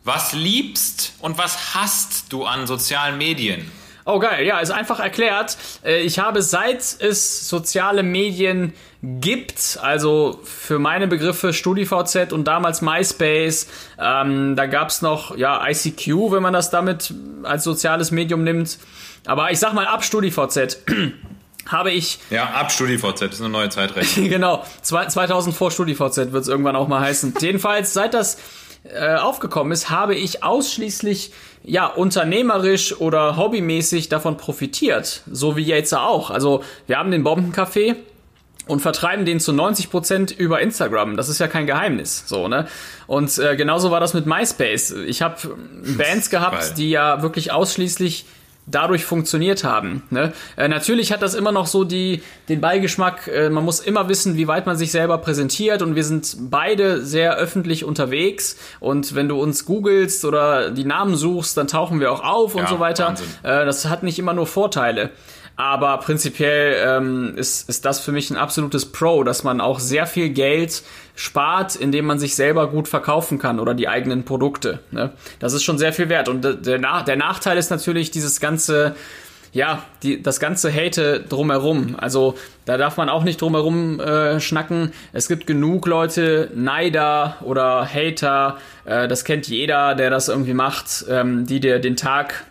was 0.04 0.34
liebst 0.34 1.14
und 1.20 1.38
was 1.38 1.74
hasst 1.76 2.32
du 2.32 2.46
an 2.46 2.68
sozialen 2.68 3.18
Medien? 3.18 3.72
Oh 4.06 4.20
geil, 4.20 4.46
ja, 4.46 4.60
ist 4.60 4.72
einfach 4.72 5.00
erklärt. 5.00 5.58
Äh, 5.84 6.02
Ich 6.02 6.20
habe 6.20 6.42
seit 6.42 6.80
es 7.00 7.48
soziale 7.48 8.04
Medien 8.04 8.74
gibt, 9.02 9.80
also 9.82 10.40
für 10.44 10.80
meine 10.80 11.08
Begriffe 11.08 11.54
StudiVZ 11.54 12.32
und 12.32 12.46
damals 12.46 12.82
MySpace, 12.82 13.68
ähm, 14.00 14.56
da 14.56 14.66
gab's 14.66 15.02
noch 15.02 15.36
ja 15.38 15.62
ICQ, 15.68 16.32
wenn 16.32 16.42
man 16.42 16.54
das 16.54 16.70
damit 16.70 17.14
als 17.44 17.64
soziales 17.64 18.12
Medium 18.12 18.44
nimmt. 18.44 18.78
Aber 19.26 19.52
ich 19.52 19.60
sag 19.60 19.74
mal 19.74 19.86
ab 19.88 20.04
StudiVZ 20.04 20.80
habe 21.68 21.92
ich 21.92 22.20
Ja, 22.30 22.46
ab 22.46 22.72
StudiVZ, 22.72 23.22
das 23.22 23.34
ist 23.36 23.40
eine 23.42 23.50
neue 23.50 23.70
Zeitrechnung. 23.70 24.28
genau, 24.30 24.64
zwei- 24.82 25.08
2000 25.08 25.56
vor 25.56 25.72
StudiVZ 25.72 26.32
wird 26.34 26.44
es 26.44 26.48
irgendwann 26.48 26.76
auch 26.76 26.88
mal 26.90 27.00
heißen. 27.02 27.34
Jedenfalls, 27.40 27.94
seit 27.94 28.14
das 28.14 28.38
äh, 28.84 29.16
aufgekommen 29.16 29.72
ist, 29.72 29.90
habe 29.90 30.14
ich 30.16 30.44
ausschließlich 30.44 31.32
ja 31.64 31.88
unternehmerisch 31.88 33.00
oder 33.00 33.38
hobbymäßig 33.38 34.10
davon 34.10 34.38
profitiert, 34.38 35.22
so 35.32 35.56
wie 35.56 35.64
jetzt 35.64 35.94
auch. 35.94 36.30
Also 36.30 36.64
wir 36.88 36.98
haben 36.98 37.12
den 37.12 37.26
Bombencafé 37.26 37.96
und 38.68 38.82
vertreiben 38.82 39.26
den 39.26 39.40
zu 39.40 39.52
90% 39.52 40.36
über 40.36 40.62
Instagram. 40.62 41.18
Das 41.18 41.30
ist 41.30 41.40
ja 41.40 41.48
kein 41.48 41.66
Geheimnis, 41.66 42.24
so, 42.28 42.48
ne? 42.48 42.68
Und 43.08 43.38
äh, 43.38 43.56
genauso 43.56 43.92
war 43.92 44.00
das 44.00 44.14
mit 44.14 44.26
MySpace. 44.26 44.92
Ich 44.92 45.22
habe 45.22 45.36
Bands 45.98 46.30
gehabt, 46.30 46.78
die 46.78 46.90
ja 46.90 47.22
wirklich 47.22 47.52
ausschließlich 47.52 48.26
dadurch 48.66 49.06
funktioniert 49.06 49.64
haben. 49.64 50.04
Ne? 50.10 50.34
Äh, 50.56 50.68
natürlich 50.68 51.12
hat 51.12 51.22
das 51.22 51.36
immer 51.36 51.52
noch 51.52 51.68
so 51.68 51.84
die, 51.84 52.22
den 52.50 52.62
Beigeschmack, 52.62 53.28
äh, 53.28 53.50
man 53.50 53.66
muss 53.66 53.80
immer 53.80 54.10
wissen, 54.10 54.38
wie 54.38 54.48
weit 54.48 54.66
man 54.66 54.78
sich 54.78 54.92
selber 54.92 55.18
präsentiert 55.18 55.82
und 55.82 55.96
wir 55.96 56.04
sind 56.04 56.38
beide 56.50 57.04
sehr 57.04 57.36
öffentlich 57.36 57.84
unterwegs 57.84 58.58
und 58.80 59.16
wenn 59.16 59.28
du 59.28 59.42
uns 59.42 59.66
googelst 59.66 60.26
oder 60.26 60.72
die 60.72 60.86
Namen 60.86 61.16
suchst, 61.16 61.58
dann 61.58 61.68
tauchen 61.68 62.00
wir 62.00 62.12
auch 62.12 62.24
auf 62.24 62.56
und 62.56 62.64
Ja, 62.64 62.68
so 62.70 62.80
weiter. 62.80 63.16
Äh, 63.44 63.66
das 63.66 63.86
hat 63.86 64.04
nicht 64.04 64.20
immer 64.20 64.34
nur 64.34 64.48
Vorteile. 64.48 65.12
Aber 65.56 65.98
prinzipiell 65.98 66.76
ähm, 66.84 67.34
ist, 67.36 67.70
ist 67.70 67.86
das 67.86 68.00
für 68.00 68.12
mich 68.12 68.32
ein 68.32 68.38
absolutes 68.38 68.88
Pro, 68.88 69.24
dass 69.24 69.44
man 69.44 69.62
auch 69.62 69.80
sehr 69.80 70.08
viel 70.08 70.30
Geld 70.30 70.82
spart, 71.16 71.76
indem 71.76 72.06
man 72.06 72.18
sich 72.18 72.36
selber 72.36 72.70
gut 72.70 72.88
verkaufen 72.88 73.38
kann 73.38 73.60
oder 73.60 73.76
die 73.76 73.88
eigenen 73.88 74.26
Produkte. 74.26 74.80
Ne? 74.90 75.12
Das 75.38 75.54
ist 75.54 75.64
schon 75.64 75.78
sehr 75.78 75.94
viel 75.94 76.10
wert. 76.10 76.28
Und 76.28 76.66
der, 76.66 76.80
Nach 76.80 77.04
der 77.04 77.18
Nachteil 77.18 77.58
ist 77.60 77.70
natürlich 77.70 78.10
dieses 78.10 78.40
ganze, 78.40 78.96
ja, 79.52 79.84
die, 80.02 80.24
das 80.24 80.40
ganze 80.40 80.74
Hate 80.74 81.20
drumherum. 81.22 81.98
Also 82.00 82.34
da 82.66 82.78
darf 82.78 82.98
man 82.98 83.10
auch 83.10 83.24
nicht 83.24 83.40
drumherum 83.40 84.00
äh, 84.00 84.40
schnacken. 84.40 84.92
Es 85.12 85.28
gibt 85.28 85.46
genug 85.46 85.86
Leute, 85.86 86.50
Neider 86.56 87.38
oder 87.42 87.88
Hater, 87.88 88.58
äh, 88.86 89.08
das 89.08 89.24
kennt 89.24 89.48
jeder, 89.48 89.94
der 89.94 90.10
das 90.10 90.30
irgendwie 90.30 90.56
macht, 90.56 91.06
ähm, 91.08 91.46
die 91.46 91.60
dir 91.60 91.78
den 91.78 91.96
Tag 91.96 92.46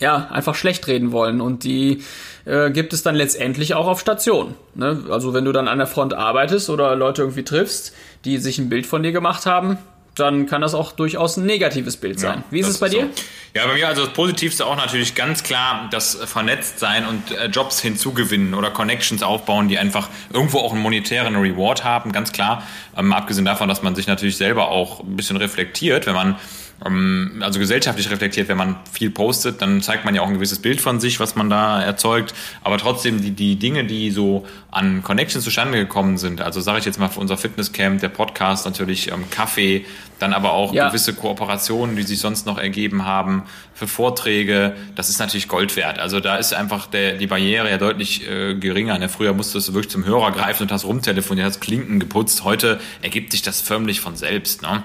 ja, 0.00 0.28
einfach 0.30 0.54
schlecht 0.54 0.86
reden 0.86 1.12
wollen. 1.12 1.40
Und 1.40 1.64
die 1.64 2.02
äh, 2.44 2.70
gibt 2.70 2.92
es 2.92 3.02
dann 3.02 3.14
letztendlich 3.14 3.74
auch 3.74 3.86
auf 3.86 4.00
Station. 4.00 4.54
Ne? 4.74 5.04
Also 5.10 5.34
wenn 5.34 5.44
du 5.44 5.52
dann 5.52 5.68
an 5.68 5.78
der 5.78 5.86
Front 5.86 6.14
arbeitest 6.14 6.70
oder 6.70 6.94
Leute 6.96 7.22
irgendwie 7.22 7.44
triffst, 7.44 7.94
die 8.24 8.38
sich 8.38 8.58
ein 8.58 8.68
Bild 8.68 8.86
von 8.86 9.02
dir 9.02 9.12
gemacht 9.12 9.46
haben, 9.46 9.78
dann 10.18 10.46
kann 10.46 10.60
das 10.60 10.74
auch 10.74 10.92
durchaus 10.92 11.36
ein 11.36 11.46
negatives 11.46 11.96
Bild 11.96 12.18
sein. 12.18 12.42
Wie 12.50 12.58
ist 12.58 12.68
es 12.68 12.78
bei 12.78 12.88
dir? 12.88 13.08
so. 13.14 13.22
Ja, 13.54 13.66
bei 13.66 13.74
mir 13.74 13.88
also 13.88 14.04
das 14.04 14.12
Positivste 14.12 14.66
auch 14.66 14.76
natürlich 14.76 15.14
ganz 15.14 15.42
klar 15.42 15.88
das 15.90 16.14
Vernetztsein 16.14 17.06
und 17.06 17.30
äh, 17.30 17.46
Jobs 17.46 17.80
hinzugewinnen 17.80 18.54
oder 18.54 18.70
Connections 18.70 19.22
aufbauen, 19.22 19.68
die 19.68 19.78
einfach 19.78 20.08
irgendwo 20.32 20.58
auch 20.58 20.72
einen 20.72 20.82
monetären 20.82 21.36
Reward 21.36 21.84
haben, 21.84 22.12
ganz 22.12 22.32
klar. 22.32 22.62
Ähm, 22.96 23.12
abgesehen 23.12 23.44
davon, 23.44 23.68
dass 23.68 23.82
man 23.82 23.94
sich 23.94 24.06
natürlich 24.06 24.36
selber 24.36 24.68
auch 24.68 25.00
ein 25.00 25.16
bisschen 25.16 25.36
reflektiert, 25.36 26.06
wenn 26.06 26.14
man 26.14 26.36
also 26.80 27.58
gesellschaftlich 27.58 28.08
reflektiert, 28.10 28.48
wenn 28.48 28.56
man 28.56 28.76
viel 28.92 29.10
postet, 29.10 29.60
dann 29.60 29.82
zeigt 29.82 30.04
man 30.04 30.14
ja 30.14 30.22
auch 30.22 30.28
ein 30.28 30.34
gewisses 30.34 30.60
Bild 30.60 30.80
von 30.80 31.00
sich, 31.00 31.18
was 31.18 31.34
man 31.34 31.50
da 31.50 31.82
erzeugt. 31.82 32.34
Aber 32.62 32.78
trotzdem 32.78 33.20
die, 33.20 33.32
die 33.32 33.56
Dinge, 33.56 33.84
die 33.84 34.12
so 34.12 34.46
an 34.70 35.02
Connections 35.02 35.44
zustande 35.44 35.76
gekommen 35.78 36.18
sind, 36.18 36.40
also 36.40 36.60
sage 36.60 36.78
ich 36.78 36.84
jetzt 36.84 37.00
mal 37.00 37.08
für 37.08 37.18
unser 37.18 37.36
Fitnesscamp, 37.36 38.00
der 38.00 38.10
Podcast 38.10 38.64
natürlich, 38.64 39.10
ähm, 39.10 39.24
Kaffee, 39.30 39.86
dann 40.20 40.32
aber 40.32 40.52
auch 40.52 40.72
Ja. 40.72 40.88
gewisse 40.88 41.14
Kooperationen, 41.14 41.96
die 41.96 42.02
sich 42.04 42.20
sonst 42.20 42.46
noch 42.46 42.58
ergeben 42.58 43.04
haben, 43.04 43.42
für 43.74 43.88
Vorträge, 43.88 44.74
das 44.94 45.08
ist 45.08 45.18
natürlich 45.18 45.48
Gold 45.48 45.74
wert. 45.76 45.98
Also 45.98 46.20
da 46.20 46.36
ist 46.36 46.54
einfach 46.54 46.86
der, 46.86 47.14
die 47.14 47.26
Barriere 47.26 47.70
ja 47.70 47.78
deutlich 47.78 48.28
äh, 48.28 48.54
geringer. 48.54 48.98
Ne? 48.98 49.08
Früher 49.08 49.32
musstest 49.32 49.68
du 49.68 49.74
wirklich 49.74 49.90
zum 49.90 50.04
Hörer 50.04 50.30
greifen 50.32 50.64
und 50.64 50.72
hast 50.72 50.84
rumtelefoniert, 50.84 51.46
hast 51.46 51.60
Klinken 51.60 51.98
geputzt. 52.00 52.44
Heute 52.44 52.80
ergibt 53.02 53.32
sich 53.32 53.42
das 53.42 53.60
förmlich 53.60 54.00
von 54.00 54.16
selbst. 54.16 54.62
Ne? 54.62 54.82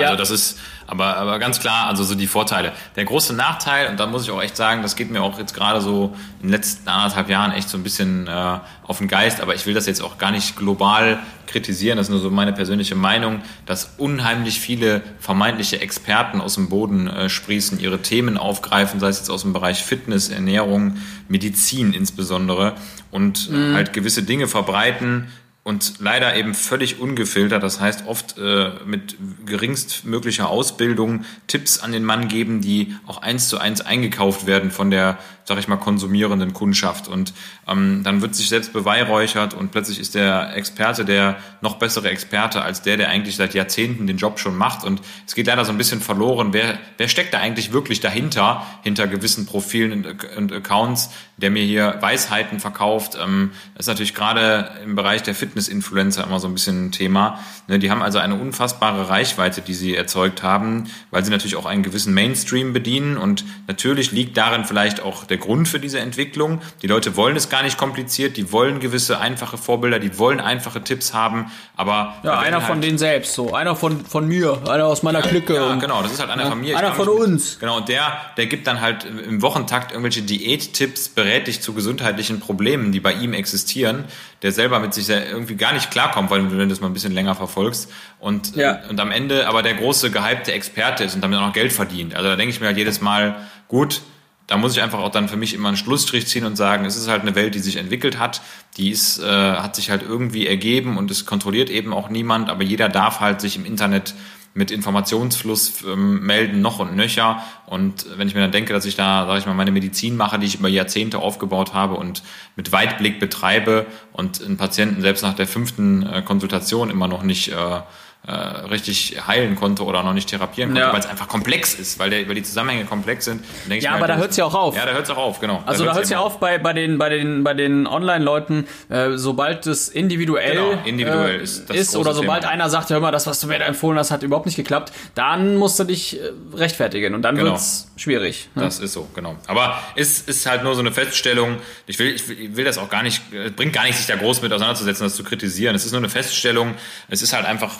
Ja. 0.00 0.08
Also 0.08 0.18
das 0.18 0.30
ist 0.30 0.58
aber, 0.86 1.16
aber 1.16 1.38
ganz 1.38 1.60
klar, 1.60 1.86
also 1.86 2.04
so 2.04 2.14
die 2.14 2.26
Vorteile. 2.26 2.72
Der 2.96 3.04
große 3.04 3.32
Nachteil, 3.34 3.88
und 3.88 3.98
da 3.98 4.06
muss 4.06 4.24
ich 4.24 4.30
auch 4.30 4.42
echt 4.42 4.56
sagen, 4.56 4.82
das 4.82 4.96
geht 4.96 5.10
mir 5.10 5.22
auch 5.22 5.38
jetzt 5.38 5.54
gerade 5.54 5.80
so 5.80 6.14
in 6.40 6.48
den 6.48 6.50
letzten 6.50 6.88
anderthalb 6.88 7.30
Jahren 7.30 7.52
echt 7.52 7.68
so 7.68 7.78
ein 7.78 7.82
bisschen 7.82 8.26
äh, 8.26 8.58
auf 8.86 8.98
den 8.98 9.08
Geist, 9.08 9.40
aber 9.40 9.54
ich 9.54 9.64
will 9.66 9.74
das 9.74 9.86
jetzt 9.86 10.02
auch 10.02 10.18
gar 10.18 10.30
nicht 10.30 10.56
global 10.56 11.18
kritisieren, 11.46 11.96
das 11.96 12.08
ist 12.08 12.10
nur 12.10 12.20
so 12.20 12.30
meine 12.30 12.52
persönliche 12.52 12.94
Meinung, 12.94 13.40
dass 13.64 13.94
unheimlich 13.96 14.60
viele 14.60 15.02
vermeintliche 15.20 15.80
Experten 15.80 16.40
aus 16.40 16.56
dem 16.56 16.68
Boden 16.68 17.06
äh, 17.06 17.28
sprießen, 17.28 17.80
ihre 17.80 18.02
Themen 18.02 18.36
aufgreifen, 18.36 19.00
sei 19.00 19.08
es 19.08 19.18
jetzt 19.18 19.30
aus 19.30 19.42
dem 19.42 19.52
Bereich 19.52 19.82
Fitness, 19.84 20.28
Ernährung, 20.28 20.98
Medizin 21.28 21.92
insbesondere 21.92 22.74
und 23.10 23.50
äh, 23.50 23.74
halt 23.74 23.92
gewisse 23.92 24.22
Dinge 24.22 24.48
verbreiten, 24.48 25.28
und 25.64 25.94
leider 25.98 26.36
eben 26.36 26.52
völlig 26.52 27.00
ungefiltert, 27.00 27.62
das 27.62 27.80
heißt 27.80 28.06
oft 28.06 28.36
äh, 28.36 28.72
mit 28.84 29.16
geringstmöglicher 29.46 30.46
Ausbildung 30.46 31.24
Tipps 31.46 31.78
an 31.78 31.90
den 31.90 32.04
Mann 32.04 32.28
geben, 32.28 32.60
die 32.60 32.94
auch 33.06 33.22
eins 33.22 33.48
zu 33.48 33.58
eins 33.58 33.80
eingekauft 33.80 34.46
werden 34.46 34.70
von 34.70 34.90
der, 34.90 35.16
sag 35.44 35.58
ich 35.58 35.66
mal, 35.66 35.78
konsumierenden 35.78 36.52
Kundschaft. 36.52 37.08
Und 37.08 37.32
ähm, 37.66 38.02
dann 38.04 38.20
wird 38.20 38.34
sich 38.34 38.50
selbst 38.50 38.74
beweihräuchert 38.74 39.54
und 39.54 39.70
plötzlich 39.70 39.98
ist 39.98 40.14
der 40.14 40.54
Experte 40.54 41.06
der 41.06 41.38
noch 41.62 41.76
bessere 41.76 42.10
Experte 42.10 42.60
als 42.60 42.82
der, 42.82 42.98
der 42.98 43.08
eigentlich 43.08 43.36
seit 43.36 43.54
Jahrzehnten 43.54 44.06
den 44.06 44.18
Job 44.18 44.38
schon 44.38 44.58
macht. 44.58 44.84
Und 44.84 45.00
es 45.26 45.34
geht 45.34 45.46
leider 45.46 45.64
so 45.64 45.72
ein 45.72 45.78
bisschen 45.78 46.02
verloren, 46.02 46.52
wer, 46.52 46.78
wer 46.98 47.08
steckt 47.08 47.32
da 47.32 47.38
eigentlich 47.38 47.72
wirklich 47.72 48.00
dahinter, 48.00 48.66
hinter 48.82 49.06
gewissen 49.06 49.46
Profilen 49.46 50.04
und, 50.04 50.24
und 50.36 50.52
Accounts, 50.52 51.08
der 51.36 51.50
mir 51.50 51.62
hier 51.64 51.96
Weisheiten 52.00 52.60
verkauft. 52.60 53.16
Ähm, 53.22 53.50
das 53.74 53.86
ist 53.86 53.88
natürlich 53.88 54.14
gerade 54.14 54.70
im 54.84 54.94
Bereich 54.94 55.22
der 55.22 55.34
Fitness-Influencer 55.34 56.24
immer 56.24 56.38
so 56.40 56.46
ein 56.48 56.54
bisschen 56.54 56.86
ein 56.86 56.92
Thema. 56.92 57.38
Ne, 57.66 57.78
die 57.78 57.90
haben 57.90 58.02
also 58.02 58.18
eine 58.18 58.34
unfassbare 58.34 59.08
Reichweite, 59.08 59.60
die 59.62 59.74
sie 59.74 59.94
erzeugt 59.96 60.42
haben, 60.42 60.84
weil 61.10 61.24
sie 61.24 61.30
natürlich 61.30 61.56
auch 61.56 61.66
einen 61.66 61.82
gewissen 61.82 62.12
Mainstream 62.14 62.72
bedienen. 62.72 63.16
Und 63.16 63.44
natürlich 63.66 64.12
liegt 64.12 64.36
darin 64.36 64.64
vielleicht 64.64 65.00
auch 65.02 65.24
der 65.24 65.38
Grund 65.38 65.66
für 65.66 65.80
diese 65.80 65.98
Entwicklung. 66.00 66.60
Die 66.82 66.86
Leute 66.86 67.16
wollen 67.16 67.36
es 67.36 67.48
gar 67.48 67.62
nicht 67.62 67.78
kompliziert, 67.78 68.36
die 68.36 68.52
wollen 68.52 68.80
gewisse 68.80 69.18
einfache 69.18 69.56
Vorbilder, 69.58 69.98
die 69.98 70.18
wollen 70.18 70.40
einfache 70.40 70.82
Tipps 70.84 71.14
haben, 71.14 71.50
aber 71.76 72.14
Ja, 72.22 72.38
einer 72.38 72.60
von 72.60 72.74
halt- 72.76 72.84
denen 72.84 72.98
selbst, 72.98 73.34
so. 73.34 73.54
Einer 73.54 73.74
von, 73.76 74.04
von 74.04 74.28
mir, 74.28 74.60
einer 74.68 74.86
aus 74.86 75.02
meiner 75.02 75.22
Clique. 75.22 75.54
ja, 75.54 75.74
genau, 75.76 76.02
das 76.02 76.12
ist 76.12 76.20
halt 76.20 76.30
einer 76.30 76.46
von 76.46 76.60
mir. 76.60 76.72
Ich 76.72 76.76
einer 76.76 76.92
von 76.94 77.08
uns. 77.08 77.58
Genau, 77.58 77.78
und 77.78 77.88
der, 77.88 78.12
der 78.36 78.46
gibt 78.46 78.66
dann 78.66 78.80
halt 78.80 79.04
im 79.04 79.40
Wochentakt 79.42 79.90
irgendwelche 79.92 80.22
Diättipps, 80.22 81.08
berät 81.24 81.46
dich 81.46 81.62
zu 81.62 81.72
gesundheitlichen 81.72 82.38
Problemen, 82.38 82.92
die 82.92 83.00
bei 83.00 83.12
ihm 83.14 83.32
existieren, 83.32 84.04
der 84.42 84.52
selber 84.52 84.78
mit 84.78 84.92
sich 84.92 85.08
irgendwie 85.08 85.54
gar 85.56 85.72
nicht 85.72 85.90
klarkommt, 85.90 86.30
weil 86.30 86.46
du 86.46 86.66
das 86.68 86.80
mal 86.80 86.88
ein 86.88 86.92
bisschen 86.92 87.14
länger 87.14 87.34
verfolgst 87.34 87.90
und, 88.20 88.54
Ja. 88.56 88.80
und 88.90 89.00
am 89.00 89.10
Ende 89.10 89.48
aber 89.48 89.62
der 89.62 89.74
große 89.74 90.10
gehypte 90.10 90.52
Experte 90.52 91.02
ist 91.04 91.14
und 91.14 91.22
damit 91.22 91.38
auch 91.38 91.46
noch 91.46 91.52
Geld 91.54 91.72
verdient. 91.72 92.14
Also 92.14 92.28
da 92.28 92.36
denke 92.36 92.52
ich 92.54 92.60
mir 92.60 92.66
halt 92.66 92.76
jedes 92.76 93.00
Mal, 93.00 93.36
gut, 93.68 94.02
da 94.46 94.58
muss 94.58 94.76
ich 94.76 94.82
einfach 94.82 94.98
auch 94.98 95.10
dann 95.10 95.28
für 95.30 95.38
mich 95.38 95.54
immer 95.54 95.68
einen 95.68 95.78
Schlussstrich 95.78 96.26
ziehen 96.26 96.44
und 96.44 96.56
sagen, 96.56 96.84
es 96.84 96.96
ist 96.96 97.08
halt 97.08 97.22
eine 97.22 97.34
Welt, 97.34 97.54
die 97.54 97.60
sich 97.60 97.76
entwickelt 97.76 98.18
hat, 98.18 98.42
die 98.76 98.90
ist, 98.90 99.18
äh, 99.18 99.24
hat 99.26 99.74
sich 99.76 99.88
halt 99.88 100.02
irgendwie 100.02 100.46
ergeben 100.46 100.98
und 100.98 101.10
es 101.10 101.24
kontrolliert 101.24 101.70
eben 101.70 101.94
auch 101.94 102.10
niemand, 102.10 102.50
aber 102.50 102.62
jeder 102.62 102.90
darf 102.90 103.20
halt 103.20 103.40
sich 103.40 103.56
im 103.56 103.64
Internet 103.64 104.12
mit 104.54 104.70
Informationsfluss 104.70 105.82
ähm, 105.84 106.24
melden, 106.24 106.60
noch 106.62 106.78
und 106.78 106.94
nöcher. 106.94 107.42
Und 107.66 108.06
wenn 108.16 108.28
ich 108.28 108.34
mir 108.34 108.40
dann 108.40 108.52
denke, 108.52 108.72
dass 108.72 108.84
ich 108.84 108.94
da, 108.94 109.26
sage 109.26 109.40
ich 109.40 109.46
mal, 109.46 109.54
meine 109.54 109.72
Medizin 109.72 110.16
mache, 110.16 110.38
die 110.38 110.46
ich 110.46 110.60
über 110.60 110.68
Jahrzehnte 110.68 111.18
aufgebaut 111.18 111.74
habe 111.74 111.94
und 111.94 112.22
mit 112.54 112.70
Weitblick 112.70 113.18
betreibe 113.18 113.86
und 114.12 114.42
einen 114.42 114.56
Patienten 114.56 115.02
selbst 115.02 115.22
nach 115.22 115.34
der 115.34 115.48
fünften 115.48 116.06
äh, 116.06 116.22
Konsultation 116.22 116.88
immer 116.88 117.08
noch 117.08 117.24
nicht 117.24 117.48
äh, 117.48 117.80
äh, 118.26 118.32
richtig 118.32 119.16
heilen 119.26 119.54
konnte 119.54 119.84
oder 119.84 120.02
noch 120.02 120.14
nicht 120.14 120.30
therapieren 120.30 120.70
konnte, 120.70 120.80
Ja. 120.86 120.92
weil 120.92 121.00
es 121.00 121.06
einfach 121.06 121.28
komplex 121.28 121.74
ist, 121.74 121.98
weil, 121.98 122.08
der, 122.08 122.26
weil 122.26 122.34
die 122.34 122.42
Zusammenhänge 122.42 122.86
komplex 122.86 123.26
sind. 123.26 123.44
Ja, 123.68 123.90
mir 123.90 123.96
aber 123.96 124.06
da 124.06 124.14
das- 124.14 124.22
hört's 124.22 124.36
ja 124.38 124.44
auch 124.46 124.54
auf. 124.54 124.76
Ja, 124.76 124.86
da 124.86 124.92
hört 124.92 125.04
es 125.04 125.10
auch 125.10 125.18
auf, 125.18 125.40
genau. 125.40 125.62
Also 125.66 125.84
da 125.84 125.92
hört 125.94 126.04
es 126.04 126.10
ja 126.10 126.20
auf 126.20 126.40
bei, 126.40 126.56
bei 126.58 126.72
den, 126.72 126.96
bei 126.96 127.10
den, 127.10 127.44
bei 127.44 127.52
den 127.52 127.86
Online-Leuten, 127.86 128.66
äh, 128.88 129.10
sobald 129.16 129.66
es 129.66 129.88
individuell, 129.90 130.54
Genau, 130.56 130.82
individuell 130.86 131.40
äh, 131.40 131.42
ist 131.42 131.70
ist 131.70 131.96
oder 131.96 132.14
sobald 132.14 132.40
Thema. 132.42 132.52
einer 132.52 132.70
sagt, 132.70 132.88
hör 132.90 133.00
mal, 133.00 133.10
das, 133.10 133.26
was 133.26 133.40
du 133.40 133.46
mir 133.46 133.58
da 133.58 133.66
empfohlen 133.66 133.98
hast, 133.98 134.10
hat 134.10 134.22
überhaupt 134.22 134.46
nicht 134.46 134.56
geklappt, 134.56 134.92
dann 135.14 135.56
musst 135.56 135.78
du 135.78 135.84
dich 135.84 136.18
äh, 136.18 136.30
rechtfertigen 136.54 137.14
und 137.14 137.20
dann 137.22 137.36
Genau. 137.36 137.50
wird's 137.50 137.88
schwierig. 137.96 138.48
Ne? 138.54 138.62
Das 138.62 138.78
ist 138.78 138.94
so, 138.94 139.06
genau. 139.14 139.36
Aber 139.48 139.78
es 139.96 140.22
ist 140.22 140.46
halt 140.46 140.62
nur 140.64 140.74
so 140.74 140.80
eine 140.80 140.92
Feststellung. 140.92 141.56
Ich 141.86 141.98
will, 141.98 142.14
ich 142.14 142.26
will, 142.28 142.40
ich 142.40 142.56
will 142.56 142.64
das 142.64 142.78
auch 142.78 142.88
gar 142.88 143.02
nicht, 143.02 143.20
es 143.34 143.52
bringt 143.52 143.74
gar 143.74 143.84
nicht, 143.84 143.96
sich 143.98 144.06
da 144.06 144.16
groß 144.16 144.40
mit 144.40 144.50
auseinanderzusetzen, 144.52 145.04
das 145.04 145.14
zu 145.14 145.24
kritisieren. 145.24 145.74
Es 145.76 145.84
ist 145.84 145.92
nur 145.92 145.98
eine 146.00 146.08
Feststellung. 146.08 146.74
Es 147.08 147.20
ist 147.20 147.32
halt 147.34 147.44
einfach 147.44 147.74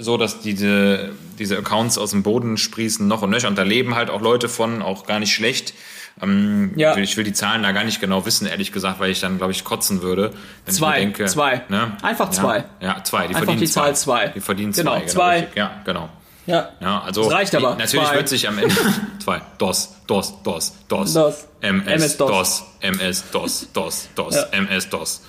so, 0.00 0.16
dass 0.16 0.40
diese, 0.40 1.10
diese 1.38 1.58
Accounts 1.58 1.98
aus 1.98 2.10
dem 2.10 2.22
Boden 2.22 2.56
sprießen 2.56 3.06
noch 3.06 3.22
und 3.22 3.30
nöcher 3.30 3.48
und 3.48 3.56
da 3.56 3.62
leben 3.62 3.94
halt 3.94 4.10
auch 4.10 4.20
Leute 4.20 4.48
von, 4.48 4.82
auch 4.82 5.06
gar 5.06 5.18
nicht 5.20 5.34
schlecht. 5.34 5.74
Ähm, 6.22 6.72
Ja. 6.76 6.96
ich, 6.96 7.16
will, 7.16 7.24
die 7.24 7.32
Zahlen 7.34 7.62
da 7.62 7.72
gar 7.72 7.84
nicht 7.84 8.00
genau 8.00 8.24
wissen, 8.24 8.46
ehrlich 8.46 8.72
gesagt, 8.72 9.00
weil 9.00 9.10
ich 9.10 9.20
dann, 9.20 9.36
glaube 9.38 9.52
ich, 9.52 9.64
kotzen 9.64 10.00
würde. 10.02 10.32
Zwei, 10.66 11.00
denke, 11.00 11.26
zwei. 11.26 11.62
Ne? 11.68 11.96
Einfach 12.02 12.30
zwei. 12.30 12.64
Ja, 12.80 12.96
ja 12.96 13.04
zwei. 13.04 13.22
Die 13.28 13.34
Einfach 13.34 13.40
verdienen 13.40 13.60
die 13.60 13.66
zwei. 13.66 13.80
Zahl 13.82 13.96
zwei. 13.96 14.26
Die 14.28 14.40
verdienen 14.40 14.72
Genau, 14.72 14.96
zwei. 15.00 15.06
zwei. 15.06 15.34
richtig. 15.40 15.56
Ja, 15.56 15.82
genau. 15.84 16.08
Ja. 16.46 16.68
Ja, 16.80 17.00
also 17.00 17.24
Das 17.24 17.32
reicht 17.32 17.54
aber. 17.56 17.74
Natürlich 17.74 18.06
Zwei. 18.06 18.14
wird 18.16 18.28
sich 18.28 18.48
am 18.48 18.56
Ende 18.58 18.74
zwei 19.18 19.42
DOS, 19.58 19.96
DOS, 20.06 20.42
DOS, 20.44 20.74
DOS, 20.86 21.12
DOS. 21.12 21.48
MS, 21.60 21.86
MS 21.86 22.16
DOS, 22.18 22.28
DOS. 22.30 22.64
MS 22.80 23.24
DOS, 23.32 23.68
DOS, 23.72 24.08
DOS, 24.14 24.34
Ja. 24.36 24.42
MS 24.52 24.88
DOS. 24.88 25.22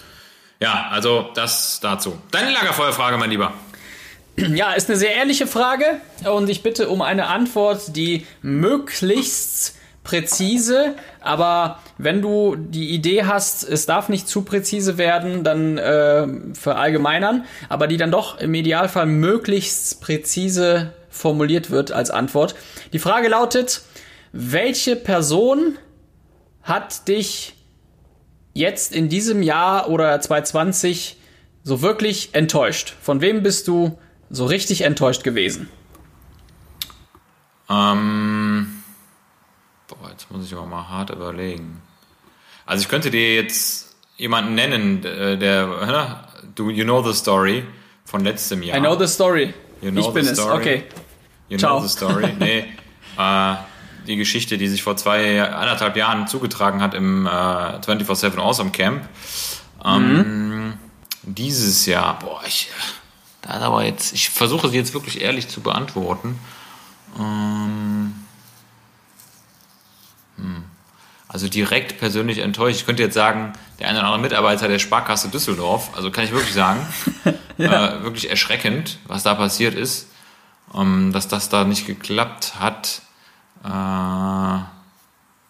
Ja, 0.60 0.88
also 0.92 1.30
das 1.34 1.80
dazu. 1.82 2.20
Deine 2.32 2.52
Lagerfeuerfrage, 2.52 3.18
mein 3.18 3.30
Lieber. 3.32 3.54
Ja, 4.38 4.74
ist 4.74 4.88
eine 4.88 5.00
sehr 5.00 5.16
ehrliche 5.16 5.48
Frage 5.48 6.00
und 6.32 6.48
ich 6.48 6.62
bitte 6.62 6.90
um 6.90 7.02
eine 7.02 7.26
Antwort, 7.26 7.96
die 7.96 8.28
möglichst 8.44 9.76
präzise, 10.04 10.94
aber 11.22 11.80
wenn 11.98 12.22
du 12.22 12.56
die 12.56 12.92
Idee 12.92 13.24
hast, 13.24 13.68
es 13.68 13.88
darf 13.88 14.10
nicht 14.10 14.28
zu 14.28 14.44
präzise 14.44 15.00
werden, 15.00 15.44
dann 15.44 15.80
äh, 15.80 16.28
verallgemeinern, 16.54 17.46
aber 17.68 17.88
die 17.88 17.98
dann 17.98 18.12
doch 18.12 18.40
im 18.40 18.54
Idealfall 18.54 19.08
möglichst 19.08 20.02
präzise 20.02 20.94
formuliert 21.10 21.72
wird 21.72 21.92
als 21.92 22.12
Antwort. 22.12 22.54
Die 22.94 23.00
Frage 23.00 23.30
lautet, 23.30 23.82
welche 24.34 24.96
Person 24.96 25.80
hat 26.62 27.08
dich 27.08 27.56
jetzt 28.54 28.96
in 28.96 29.10
diesem 29.10 29.42
Jahr 29.42 29.90
oder 29.90 30.22
2020 30.22 31.18
so 31.64 31.82
wirklich 31.82 32.30
enttäuscht? 32.34 32.94
Von 33.02 33.20
wem 33.22 33.42
bist 33.42 33.68
du 33.68 33.98
so 34.30 34.46
richtig 34.46 34.82
enttäuscht 34.82 35.24
gewesen? 35.24 35.70
Ähm, 37.70 38.84
boah, 39.88 40.10
jetzt 40.12 40.32
muss 40.32 40.46
ich 40.46 40.54
aber 40.54 40.66
mal 40.66 40.88
hart 40.90 41.10
überlegen. 41.10 41.82
Also 42.66 42.82
ich 42.82 42.90
könnte 42.90 43.12
dir 43.12 43.36
jetzt 43.36 43.96
jemanden 44.18 44.56
nennen, 44.56 45.04
äh, 45.04 45.38
der, 45.38 46.22
äh, 46.44 46.46
du, 46.56 46.70
you 46.70 46.84
know 46.84 47.02
the 47.04 47.18
story 47.18 47.66
von 48.06 48.24
letztem 48.24 48.64
Jahr. 48.64 48.78
I 48.78 48.82
know 48.82 48.98
the 48.98 49.08
story. 49.08 49.54
You 49.82 49.92
know 49.92 50.02
ich 50.02 50.14
bin 50.14 50.24
the 50.26 50.32
es. 50.32 50.38
story. 50.40 50.58
Okay. 50.58 50.84
You 51.50 51.58
Ciao. 51.58 51.78
know 51.80 51.88
the 51.88 51.94
story. 51.94 52.34
Nee, 52.40 52.66
äh, 53.18 53.56
die 54.08 54.16
Geschichte, 54.16 54.58
die 54.58 54.68
sich 54.68 54.84
vor 54.84 54.96
zwei, 54.96 55.44
anderthalb 55.44 55.98
Jahren 55.98 56.28
zugetragen 56.28 56.82
hat 56.82 56.94
im 56.94 57.26
äh, 57.26 57.30
24-7 57.30 58.38
Awesome 58.38 58.72
Camp. 58.72 59.08
Ähm, 59.84 60.74
Dieses 61.24 61.86
Jahr, 61.86 62.18
boah, 62.20 62.42
ich, 62.48 62.70
da 63.48 63.58
ist 63.58 63.62
aber 63.64 63.84
jetzt, 63.84 64.14
ich 64.14 64.30
versuche 64.30 64.70
sie 64.70 64.78
jetzt 64.78 64.94
wirklich 64.94 65.22
ehrlich 65.22 65.48
zu 65.48 65.62
beantworten. 65.62 66.40
Ähm, 67.18 68.16
hm. 70.38 70.64
Also 71.28 71.48
direkt 71.48 72.00
persönlich 72.00 72.40
enttäuscht. 72.40 72.80
Ich 72.80 72.86
könnte 72.86 73.04
jetzt 73.04 73.14
sagen, 73.14 73.54
der 73.80 73.90
eine 73.90 74.00
oder 74.00 74.08
andere 74.08 74.22
Mitarbeiter 74.22 74.68
der 74.68 74.80
Sparkasse 74.80 75.30
Düsseldorf, 75.30 75.92
also 75.96 76.12
kann 76.12 76.24
ich 76.24 76.32
wirklich 76.32 76.54
sagen, 76.54 76.86
äh, 77.58 78.04
wirklich 78.04 78.30
erschreckend, 78.30 79.00
was 79.08 79.24
da 79.24 79.36
passiert 79.36 79.76
ist 79.76 80.08
ähm, 80.76 81.12
dass 81.14 81.28
das 81.28 81.50
da 81.50 81.64
nicht 81.64 81.86
geklappt 81.86 82.54
hat. 82.60 83.02
Äh, 83.64 83.68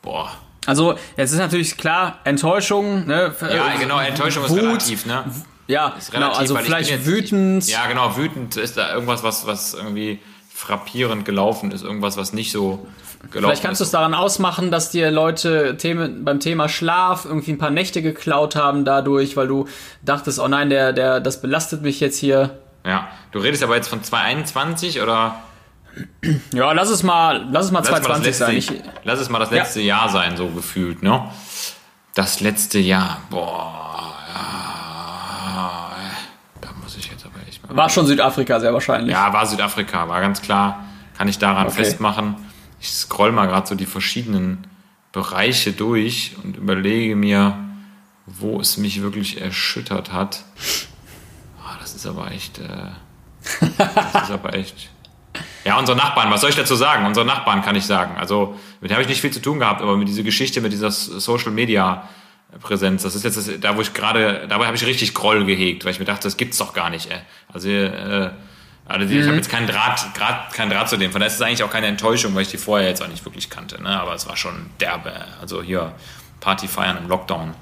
boah. 0.01 0.31
Also, 0.65 0.97
jetzt 1.15 1.31
ist 1.31 1.37
natürlich 1.37 1.77
klar, 1.77 2.19
Enttäuschung, 2.23 3.07
ne? 3.07 3.33
Ja, 3.41 3.75
genau, 3.77 3.99
Enttäuschung 3.99 4.43
ist 4.43 4.51
Wut. 4.51 4.59
relativ, 4.59 5.05
ne? 5.05 5.23
Ja, 5.67 5.89
Ist 5.97 6.11
genau, 6.11 6.27
relativ, 6.27 6.39
also 6.39 6.53
weil 6.55 6.61
ich 6.61 6.67
vielleicht 6.67 6.89
jetzt- 6.91 7.05
wütend. 7.05 7.67
Ja, 7.67 7.87
genau, 7.87 8.15
wütend 8.17 8.55
ist 8.57 8.77
da 8.77 8.93
irgendwas, 8.93 9.23
was, 9.23 9.45
was 9.47 9.73
irgendwie 9.73 10.19
frappierend 10.53 11.25
gelaufen 11.25 11.71
ist, 11.71 11.83
irgendwas, 11.83 12.17
was 12.17 12.33
nicht 12.33 12.51
so 12.51 12.87
gelaufen 13.31 13.49
Vielleicht 13.49 13.63
kannst 13.63 13.81
du 13.81 13.83
ist. 13.83 13.89
es 13.89 13.91
daran 13.91 14.13
ausmachen, 14.13 14.71
dass 14.71 14.89
dir 14.91 15.11
Leute 15.11 15.75
Themen, 15.77 16.23
beim 16.23 16.39
Thema 16.39 16.69
Schlaf 16.69 17.25
irgendwie 17.25 17.51
ein 17.51 17.57
paar 17.57 17.69
Nächte 17.69 18.01
geklaut 18.01 18.55
haben 18.55 18.85
dadurch, 18.85 19.35
weil 19.37 19.47
du 19.47 19.67
dachtest, 20.03 20.39
oh 20.39 20.47
nein, 20.47 20.69
der, 20.69 20.93
der, 20.93 21.19
das 21.19 21.41
belastet 21.41 21.81
mich 21.81 21.99
jetzt 21.99 22.17
hier. 22.17 22.57
Ja, 22.85 23.07
du 23.33 23.39
redest 23.39 23.61
aber 23.63 23.75
jetzt 23.75 23.87
von 23.89 24.01
2021 24.03 25.01
oder 25.01 25.35
Ja, 26.53 26.71
lass 26.71 26.89
es 26.89 27.03
mal, 27.03 27.45
lass 27.51 27.65
es 27.65 27.71
mal 27.71 27.79
lass, 27.79 27.91
mal 27.91 28.21
das 28.23 28.37
220 28.37 28.37
sein. 28.37 28.55
letzte, 28.55 28.73
Ich, 28.75 28.81
lass 29.03 29.19
es 29.19 29.29
mal 29.29 29.39
das 29.39 29.51
letzte 29.51 29.81
Jahr 29.81 30.09
sein, 30.09 30.37
so 30.37 30.47
gefühlt, 30.47 31.03
ne? 31.03 31.23
Das 32.13 32.39
letzte 32.39 32.79
Jahr, 32.79 33.21
boah, 33.29 34.15
ja, 34.33 34.73
da 36.61 36.69
muss 36.83 36.95
ich 36.97 37.09
jetzt 37.09 37.25
aber 37.25 37.35
echt 37.47 37.67
mal. 37.67 37.75
war 37.75 37.89
schon 37.89 38.05
Südafrika 38.07 38.59
sehr 38.59 38.73
wahrscheinlich. 38.73 39.11
Ja, 39.11 39.31
war 39.33 39.45
Südafrika, 39.45 40.07
war 40.07 40.21
ganz 40.21 40.41
klar. 40.41 40.83
Kann 41.17 41.27
ich 41.27 41.39
daran 41.39 41.67
Okay. 41.67 41.77
festmachen. 41.83 42.35
Ich 42.79 42.91
scroll 42.91 43.31
mal 43.31 43.47
gerade 43.47 43.67
so 43.67 43.75
die 43.75 43.85
verschiedenen 43.87 44.67
Bereiche 45.11 45.71
durch 45.73 46.35
und 46.43 46.57
überlege 46.57 47.15
mir, 47.15 47.57
wo 48.25 48.59
es 48.59 48.77
mich 48.77 49.01
wirklich 49.01 49.41
erschüttert 49.41 50.11
hat. 50.13 50.43
Ah, 51.65 51.75
das 51.81 51.95
ist 51.95 52.05
aber 52.05 52.31
echt. 52.31 52.59
Äh, 52.59 52.65
das 53.77 54.23
ist 54.23 54.31
aber 54.31 54.53
echt. 54.53 54.89
Ja, 55.65 55.77
unsere 55.79 55.97
Nachbarn, 55.97 56.29
was 56.31 56.41
soll 56.41 56.49
ich 56.49 56.55
dazu 56.55 56.75
sagen? 56.75 57.05
Unsere 57.05 57.25
Nachbarn 57.25 57.61
kann 57.61 57.75
ich 57.75 57.85
sagen. 57.85 58.17
Also, 58.17 58.57
mit 58.81 58.89
denen 58.89 58.95
habe 58.97 59.03
ich 59.03 59.09
nicht 59.09 59.21
viel 59.21 59.31
zu 59.31 59.41
tun 59.41 59.59
gehabt, 59.59 59.81
aber 59.81 59.97
mit 59.97 60.07
dieser 60.07 60.23
Geschichte, 60.23 60.61
mit 60.61 60.71
dieser 60.71 60.91
Social 60.91 61.51
Media 61.51 62.07
Präsenz, 62.61 63.03
das 63.03 63.13
ist 63.15 63.23
jetzt 63.23 63.37
das, 63.37 63.49
da, 63.59 63.75
wo 63.77 63.81
ich 63.81 63.93
gerade, 63.93 64.45
dabei 64.47 64.65
habe 64.67 64.75
ich 64.75 64.85
richtig 64.85 65.13
Groll 65.13 65.45
gehegt, 65.45 65.83
weil 65.85 65.91
ich 65.91 65.99
mir 65.99 66.05
dachte, 66.05 66.23
das 66.23 66.37
gibt's 66.37 66.57
doch 66.57 66.73
gar 66.73 66.89
nicht, 66.89 67.11
ey. 67.11 67.19
Also, 67.53 67.69
äh, 67.69 68.31
also 68.85 69.05
die, 69.05 69.19
ich 69.19 69.25
habe 69.27 69.35
jetzt 69.35 69.49
keinen 69.49 69.67
Draht, 69.67 70.05
Draht, 70.17 70.53
keinen 70.53 70.71
Draht 70.71 70.87
zu 70.89 70.95
denen. 70.97 71.11
Von 71.11 71.19
daher 71.19 71.27
ist 71.27 71.35
es 71.35 71.41
eigentlich 71.41 71.63
auch 71.63 71.69
keine 71.69 71.87
Enttäuschung, 71.87 72.33
weil 72.35 72.43
ich 72.43 72.47
die 72.49 72.57
vorher 72.57 72.87
jetzt 72.87 73.03
auch 73.03 73.07
nicht 73.09 73.25
wirklich 73.25 73.49
kannte. 73.49 73.83
Ne? 73.83 73.89
Aber 73.89 74.13
es 74.13 74.27
war 74.29 74.37
schon 74.37 74.67
derbe. 74.79 75.11
Also 75.41 75.61
hier 75.61 75.91
Party 76.39 76.69
feiern 76.69 76.95
im 76.97 77.09
Lockdown. 77.09 77.53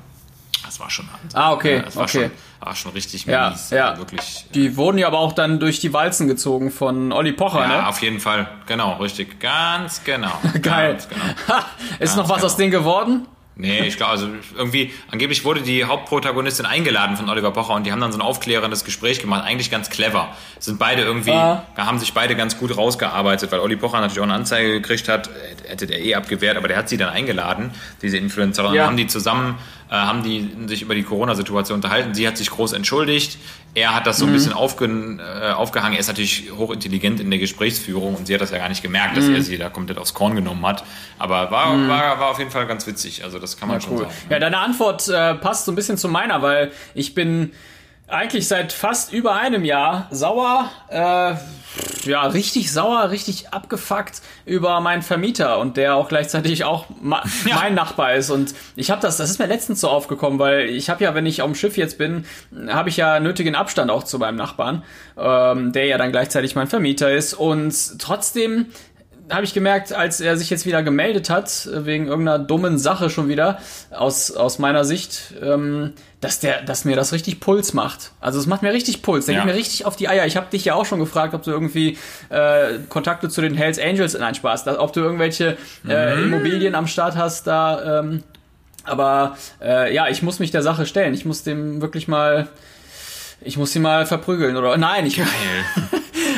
Das 0.64 0.80
war 0.80 0.90
schon. 0.92 1.10
Ah, 1.34 1.52
okay, 1.52 1.78
Ja, 1.78 1.82
das 1.82 1.96
war 1.96 2.04
okay. 2.04 2.30
schon, 2.30 2.32
war 2.68 2.76
schon 2.76 2.92
richtig 2.92 3.26
Ja, 3.26 3.50
mies. 3.50 3.72
ja. 3.72 3.90
Also 3.90 4.02
wirklich. 4.04 4.46
Die 4.54 4.78
wurden 4.78 5.00
ja 5.00 5.08
aber 5.08 5.18
auch 5.18 5.34
dann 5.34 5.60
durch 5.60 5.80
die 5.80 5.94
Walzen 5.94 6.28
gezogen 6.28 6.70
von 6.72 7.12
Olli 7.12 7.34
Pocher, 7.34 7.62
Ja, 7.62 7.68
ne? 7.68 7.88
auf 7.88 8.02
jeden 8.04 8.20
Fall. 8.20 8.48
Genau, 8.68 8.94
richtig. 8.98 9.40
Ganz 9.40 10.04
genau. 10.04 10.32
Geil. 10.62 10.94
Ganz 10.94 11.08
genau. 11.10 11.60
Ist 12.00 12.18
noch 12.18 12.30
was 12.30 12.36
genau. 12.38 12.46
aus 12.46 12.58
denen 12.58 12.72
geworden? 12.72 13.28
Nee, 13.58 13.88
ich 13.88 13.96
glaube, 13.96 14.12
also 14.12 14.28
irgendwie, 14.58 14.92
angeblich 15.12 15.46
wurde 15.46 15.62
die 15.62 15.86
Hauptprotagonistin 15.86 16.66
eingeladen 16.66 17.16
von 17.16 17.30
Oliver 17.30 17.52
Pocher 17.52 17.74
und 17.76 17.86
die 17.86 17.92
haben 17.94 18.02
dann 18.02 18.12
so 18.12 18.18
ein 18.18 18.22
aufklärendes 18.22 18.84
Gespräch 18.84 19.20
gemacht. 19.20 19.46
Eigentlich 19.46 19.72
ganz 19.72 19.90
clever. 19.90 20.28
Sind 20.60 20.78
beide 20.78 21.04
irgendwie, 21.04 21.32
Ah. 21.32 21.64
da 21.78 21.86
haben 21.86 21.98
sich 21.98 22.14
beide 22.14 22.36
ganz 22.36 22.58
gut 22.58 22.76
rausgearbeitet, 22.76 23.52
weil 23.54 23.60
Olli 23.62 23.78
Pocher 23.78 24.02
natürlich 24.02 24.20
auch 24.20 24.24
eine 24.24 24.34
Anzeige 24.34 24.72
gekriegt 24.74 25.08
hat, 25.08 25.30
hätte 25.68 25.88
der 25.88 26.02
eh 26.04 26.16
abgewehrt, 26.16 26.58
aber 26.58 26.68
der 26.68 26.76
hat 26.78 26.90
sie 26.90 26.98
dann 26.98 27.10
eingeladen, 27.10 27.72
diese 28.02 28.18
Influencerin. 28.18 28.74
Ja. 28.74 28.88
Haben 28.88 28.98
die 28.98 29.08
zusammen, 29.08 29.56
haben 29.94 30.24
die 30.24 30.50
sich 30.68 30.82
über 30.82 30.96
die 30.96 31.04
Corona-Situation 31.04 31.76
unterhalten. 31.76 32.14
Sie 32.16 32.28
hat 32.28 32.38
sich 32.38 32.50
groß 32.50 32.74
entschuldigt. 32.74 33.38
Er 33.76 33.94
hat 33.94 34.08
das 34.08 34.18
so 34.18 34.26
ein 34.26 34.32
bisschen 34.32 34.54
aufge, 34.54 34.86
äh, 34.86 35.52
aufgehangen. 35.52 35.94
Er 35.94 36.00
ist 36.00 36.08
natürlich 36.08 36.50
hochintelligent 36.56 37.20
in 37.20 37.30
der 37.30 37.40
Gesprächsführung 37.40 38.16
und 38.16 38.26
sie 38.26 38.34
hat 38.34 38.42
das 38.42 38.52
ja 38.52 38.58
gar 38.58 38.70
nicht 38.70 38.82
gemerkt, 38.82 39.18
dass 39.18 39.28
er 39.28 39.42
sie 39.42 39.58
da 39.58 39.70
komplett 39.70 39.98
aufs 39.98 40.14
Korn 40.14 40.34
genommen 40.36 40.66
hat. 40.66 40.84
Aber 41.20 41.52
war, 41.52 41.78
war, 41.88 42.20
war 42.20 42.30
auf 42.32 42.40
jeden 42.40 42.52
Fall 42.52 42.66
ganz 42.68 42.88
witzig. 42.88 43.24
Also 43.24 43.38
das 43.38 43.58
kann 43.58 43.68
man 43.68 43.82
schon 43.82 43.94
Cool. 43.94 44.00
sagen. 44.04 44.14
Ja, 44.30 44.40
deine 44.40 44.58
Antwort 44.60 45.08
äh, 45.10 45.36
passt 45.36 45.66
so 45.66 45.72
ein 45.72 45.76
bisschen 45.76 45.98
zu 45.98 46.08
meiner, 46.08 46.42
weil 46.42 46.72
ich 46.94 47.14
bin 47.14 47.52
eigentlich 48.08 48.48
seit 48.48 48.72
fast 48.72 49.12
über 49.14 49.36
einem 49.36 49.66
Jahr 49.66 50.08
sauer, 50.12 50.70
äh, 50.90 51.36
ja, 52.08 52.28
richtig 52.28 52.72
sauer, 52.72 53.10
richtig 53.10 53.50
abgefuckt 53.50 54.22
über 54.46 54.80
meinen 54.80 55.02
Vermieter 55.02 55.60
und 55.60 55.76
der 55.76 55.96
auch 55.96 56.08
gleichzeitig 56.08 56.64
auch 56.64 56.86
ja. 57.46 57.56
mein 57.56 57.74
Nachbar 57.74 58.14
ist. 58.14 58.30
Und 58.30 58.54
ich 58.76 58.92
habe 58.92 59.02
das, 59.02 59.18
das 59.18 59.30
ist 59.32 59.40
mir 59.40 59.48
letztens 59.48 59.82
so 59.82 59.90
aufgekommen, 59.90 60.40
weil 60.40 60.70
ich 60.70 60.90
habe 60.90 61.04
ja, 61.04 61.16
wenn 61.16 61.26
ich 61.26 61.42
auf 61.42 61.50
dem 61.50 61.56
Schiff 61.56 61.78
jetzt 61.78 61.98
bin, 61.98 62.26
habe 62.68 62.90
ich 62.90 62.98
ja 62.98 63.20
nötigen 63.20 63.56
Abstand 63.56 63.90
auch 63.90 64.04
zu 64.04 64.20
meinem 64.20 64.36
Nachbarn, 64.36 64.84
ähm, 65.18 65.72
der 65.72 65.86
ja 65.86 65.98
dann 65.98 66.12
gleichzeitig 66.12 66.56
mein 66.56 66.68
Vermieter 66.68 67.12
ist. 67.12 67.34
Und 67.34 68.00
trotzdem 68.00 68.68
habe 69.30 69.44
ich 69.44 69.54
gemerkt, 69.54 69.92
als 69.92 70.22
er 70.22 70.38
sich 70.38 70.50
jetzt 70.50 70.66
wieder 70.66 70.84
gemeldet 70.84 71.30
hat, 71.30 71.68
wegen 71.72 72.08
irgendeiner 72.08 72.40
dummen 72.40 72.78
Sache 72.78 73.10
schon 73.10 73.28
wieder, 73.28 73.60
aus, 73.92 74.32
aus 74.32 74.60
meiner 74.60 74.86
Sicht, 74.86 75.34
ähm, 75.42 75.94
dass 76.22 76.40
der, 76.40 76.62
dass 76.62 76.86
mir 76.86 76.96
das 76.96 77.12
richtig 77.12 77.40
Puls 77.40 77.74
macht. 77.74 78.12
Also 78.20 78.40
es 78.40 78.46
macht 78.46 78.62
mir 78.62 78.72
richtig 78.72 79.02
Puls. 79.02 79.26
Der 79.26 79.36
ja. 79.36 79.42
geht 79.42 79.52
mir 79.52 79.58
richtig 79.58 79.86
auf 79.86 79.96
die 79.96 80.08
Eier. 80.08 80.26
Ich 80.26 80.38
habe 80.38 80.48
dich 80.52 80.66
ja 80.66 80.76
auch 80.76 80.86
schon 80.86 81.00
gefragt, 81.00 81.34
ob 81.34 81.44
du 81.44 81.52
irgendwie 81.52 81.98
äh, 82.30 82.80
Kontakte 82.90 83.30
zu 83.30 83.42
den 83.42 83.56
Hells 83.56 83.80
Angels, 83.80 84.18
nein 84.18 84.36
Spaß, 84.36 84.68
ob 84.68 84.94
du 84.94 85.02
irgendwelche 85.02 85.58
äh, 85.88 86.16
mhm. 86.16 86.24
Immobilien 86.26 86.76
am 86.76 86.88
Start 86.88 87.16
hast 87.16 87.48
da. 87.48 88.00
Ähm, 88.00 88.24
aber 88.84 89.38
äh, 89.62 89.94
ja, 89.94 90.08
ich 90.08 90.22
muss 90.22 90.40
mich 90.40 90.52
der 90.52 90.62
Sache 90.62 90.86
stellen. 90.86 91.14
Ich 91.14 91.26
muss 91.26 91.44
dem 91.44 91.82
wirklich 91.82 92.08
mal, 92.08 92.48
ich 93.42 93.58
muss 93.58 93.72
sie 93.72 93.80
mal 93.80 94.06
verprügeln 94.06 94.56
oder 94.56 94.78
nein, 94.78 95.06
ich. 95.08 95.18
Geil. 95.18 95.28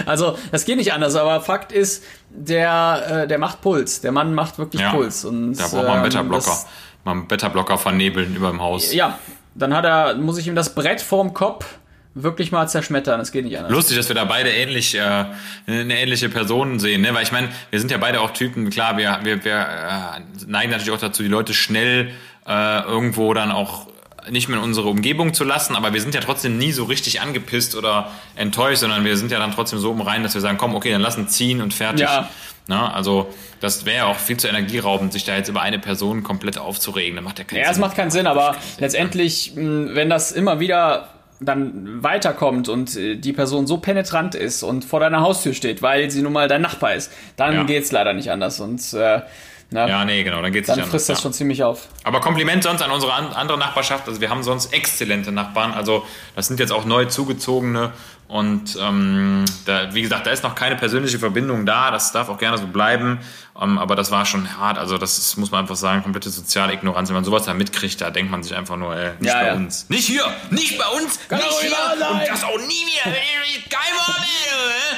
Also, 0.07 0.37
das 0.51 0.65
geht 0.65 0.77
nicht 0.77 0.93
anders, 0.93 1.15
aber 1.15 1.41
Fakt 1.41 1.71
ist, 1.71 2.03
der, 2.29 3.23
äh, 3.23 3.27
der 3.27 3.37
macht 3.37 3.61
Puls. 3.61 4.01
Der 4.01 4.11
Mann 4.11 4.33
macht 4.33 4.57
wirklich 4.57 4.81
ja, 4.81 4.91
Puls. 4.91 5.25
Und, 5.25 5.55
da 5.55 5.67
braucht 5.67 5.73
man 5.83 5.87
einen 5.87 6.03
Beta-Blocker. 6.03 6.51
Ähm, 6.51 7.03
mal 7.03 7.11
einen 7.11 7.27
Beta-Blocker 7.27 7.77
vernebeln 7.77 8.35
über 8.35 8.49
dem 8.49 8.61
Haus. 8.61 8.93
Ja, 8.93 9.19
dann 9.55 9.75
hat 9.75 9.85
er, 9.85 10.15
muss 10.15 10.37
ich 10.37 10.47
ihm 10.47 10.55
das 10.55 10.73
Brett 10.73 11.01
vorm 11.01 11.33
Kopf 11.33 11.65
wirklich 12.13 12.51
mal 12.51 12.67
zerschmettern. 12.67 13.19
Das 13.19 13.31
geht 13.31 13.45
nicht 13.45 13.57
anders. 13.57 13.71
Lustig, 13.71 13.97
dass 13.97 14.07
wir 14.09 14.15
da 14.15 14.25
beide 14.25 14.49
ähnlich 14.49 14.95
äh, 14.95 15.25
eine 15.67 15.99
ähnliche 15.99 16.29
Person 16.29 16.79
sehen, 16.79 17.01
ne? 17.01 17.13
Weil 17.13 17.23
ich 17.23 17.31
meine, 17.31 17.49
wir 17.69 17.79
sind 17.79 17.91
ja 17.91 17.97
beide 17.97 18.21
auch 18.21 18.31
Typen. 18.31 18.69
Klar, 18.69 18.97
wir 18.97 19.19
wir, 19.23 19.43
wir 19.43 19.59
äh, 19.59 20.45
neigen 20.47 20.71
natürlich 20.71 20.91
auch 20.91 20.99
dazu, 20.99 21.23
die 21.23 21.29
Leute 21.29 21.53
schnell 21.53 22.11
äh, 22.47 22.81
irgendwo 22.81 23.33
dann 23.33 23.51
auch 23.51 23.87
nicht 24.31 24.49
mehr 24.49 24.57
in 24.57 24.63
unsere 24.63 24.87
Umgebung 24.87 25.33
zu 25.33 25.43
lassen, 25.43 25.75
aber 25.75 25.93
wir 25.93 26.01
sind 26.01 26.13
ja 26.13 26.21
trotzdem 26.21 26.57
nie 26.57 26.71
so 26.71 26.85
richtig 26.85 27.21
angepisst 27.21 27.75
oder 27.75 28.11
enttäuscht, 28.35 28.81
sondern 28.81 29.03
wir 29.05 29.17
sind 29.17 29.31
ja 29.31 29.39
dann 29.39 29.51
trotzdem 29.51 29.79
so 29.79 29.91
im 29.91 30.01
Reinen, 30.01 30.23
dass 30.23 30.33
wir 30.33 30.41
sagen, 30.41 30.57
komm, 30.57 30.75
okay, 30.75 30.91
dann 30.91 31.01
lassen 31.01 31.27
ziehen 31.27 31.61
und 31.61 31.73
fertig. 31.73 32.01
Ja. 32.01 32.29
Na, 32.67 32.93
also 32.93 33.33
das 33.61 33.85
wäre 33.85 34.07
auch 34.07 34.17
viel 34.17 34.37
zu 34.37 34.47
energieraubend, 34.47 35.13
sich 35.13 35.23
da 35.23 35.35
jetzt 35.35 35.47
über 35.47 35.61
eine 35.61 35.79
Person 35.79 36.23
komplett 36.23 36.57
aufzuregen. 36.57 37.15
Das 37.15 37.23
macht 37.23 37.39
ja 37.39 37.45
keinen 37.45 37.59
ja, 37.59 37.63
Sinn. 37.63 37.67
Ja, 37.67 37.71
es 37.71 37.79
macht 37.79 37.95
keinen 37.95 38.11
Sinn, 38.11 38.27
aber 38.27 38.55
letztendlich, 38.77 39.53
wenn 39.55 40.09
das 40.09 40.31
immer 40.33 40.59
wieder 40.59 41.09
dann 41.39 42.03
weiterkommt 42.03 42.67
und 42.67 42.95
äh, 42.97 43.15
die 43.15 43.33
Person 43.33 43.67
so 43.67 43.77
penetrant 43.77 44.35
ist 44.35 44.63
und 44.63 44.83
vor 44.83 44.99
deiner 44.99 45.21
Haustür 45.21 45.53
steht, 45.53 45.81
weil 45.81 46.09
sie 46.09 46.21
nun 46.21 46.33
mal 46.33 46.47
dein 46.47 46.61
Nachbar 46.61 46.95
ist, 46.95 47.11
dann 47.35 47.53
ja. 47.53 47.63
geht's 47.63 47.91
leider 47.91 48.13
nicht 48.13 48.31
anders. 48.31 48.59
Und 48.59 48.81
äh, 48.93 49.21
na, 49.69 49.87
ja, 49.87 50.05
nee, 50.05 50.23
genau, 50.23 50.41
dann 50.41 50.53
geht's 50.53 50.67
Dann 50.67 50.83
frisst 50.85 51.09
das 51.09 51.17
ja. 51.17 51.23
schon 51.23 51.33
ziemlich 51.33 51.63
auf. 51.63 51.89
Aber 52.05 52.21
Kompliment 52.21 52.63
sonst 52.63 52.81
an 52.81 52.89
unsere 52.89 53.13
an, 53.13 53.33
andere 53.33 53.57
Nachbarschaft. 53.57 54.07
Also 54.07 54.21
wir 54.21 54.29
haben 54.29 54.41
sonst 54.41 54.71
exzellente 54.73 55.33
Nachbarn. 55.33 55.73
Also 55.73 56.05
das 56.35 56.47
sind 56.47 56.59
jetzt 56.59 56.71
auch 56.71 56.85
neu 56.85 57.05
zugezogene 57.05 57.91
und 58.27 58.77
ähm, 58.81 59.45
da, 59.65 59.93
wie 59.93 60.01
gesagt, 60.01 60.27
da 60.27 60.31
ist 60.31 60.43
noch 60.43 60.53
keine 60.53 60.75
persönliche 60.75 61.17
Verbindung 61.17 61.65
da. 61.65 61.91
Das 61.91 62.11
darf 62.11 62.27
auch 62.27 62.37
gerne 62.37 62.57
so 62.57 62.67
bleiben. 62.67 63.19
Ähm, 63.59 63.77
aber 63.77 63.95
das 63.95 64.11
war 64.11 64.25
schon 64.25 64.57
hart. 64.57 64.77
Also 64.77 64.97
das 64.97 65.17
ist, 65.17 65.37
muss 65.37 65.51
man 65.51 65.61
einfach 65.61 65.77
sagen, 65.77 66.03
komplette 66.03 66.29
soziale 66.29 66.73
Ignoranz. 66.73 67.07
Wenn 67.07 67.15
man 67.15 67.23
sowas 67.23 67.45
da 67.45 67.53
mitkriegt, 67.53 68.01
da 68.01 68.09
denkt 68.09 68.29
man 68.29 68.43
sich 68.43 68.53
einfach 68.53 68.75
nur, 68.75 68.95
ey, 68.95 69.11
nicht 69.19 69.33
ja, 69.33 69.39
bei 69.39 69.47
ja. 69.47 69.53
uns. 69.55 69.89
Nicht 69.89 70.07
hier, 70.07 70.25
nicht 70.49 70.77
bei 70.77 70.87
uns, 70.87 71.19
Kann 71.29 71.39
nicht 71.39 71.59
hier 71.61 71.71
und 71.71 72.27
das 72.29 72.43
auch 72.43 72.57
nie 72.57 72.77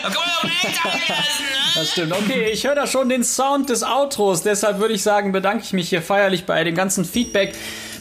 man 0.04 0.82
doch 0.84 0.94
nicht 0.94 1.10
lassen. 1.10 1.44
Ne? 1.44 1.60
Das 1.76 1.92
stimmt. 1.92 2.14
Okay, 2.14 2.50
ich 2.52 2.66
höre 2.66 2.76
da 2.76 2.88
schon 2.88 3.10
den 3.10 3.24
Sound 3.24 3.70
des 3.70 3.84
Outros. 3.84 4.42
Deshalb 4.42 4.80
würde 4.80 4.94
ich 4.96 5.04
sagen, 5.04 5.32
bedanke 5.32 5.64
ich 5.64 5.74
mich 5.74 5.90
hier 5.90 6.02
feierlich 6.02 6.46
bei 6.46 6.64
dem 6.64 6.76
ganzen 6.76 7.06
Feedback. 7.06 7.56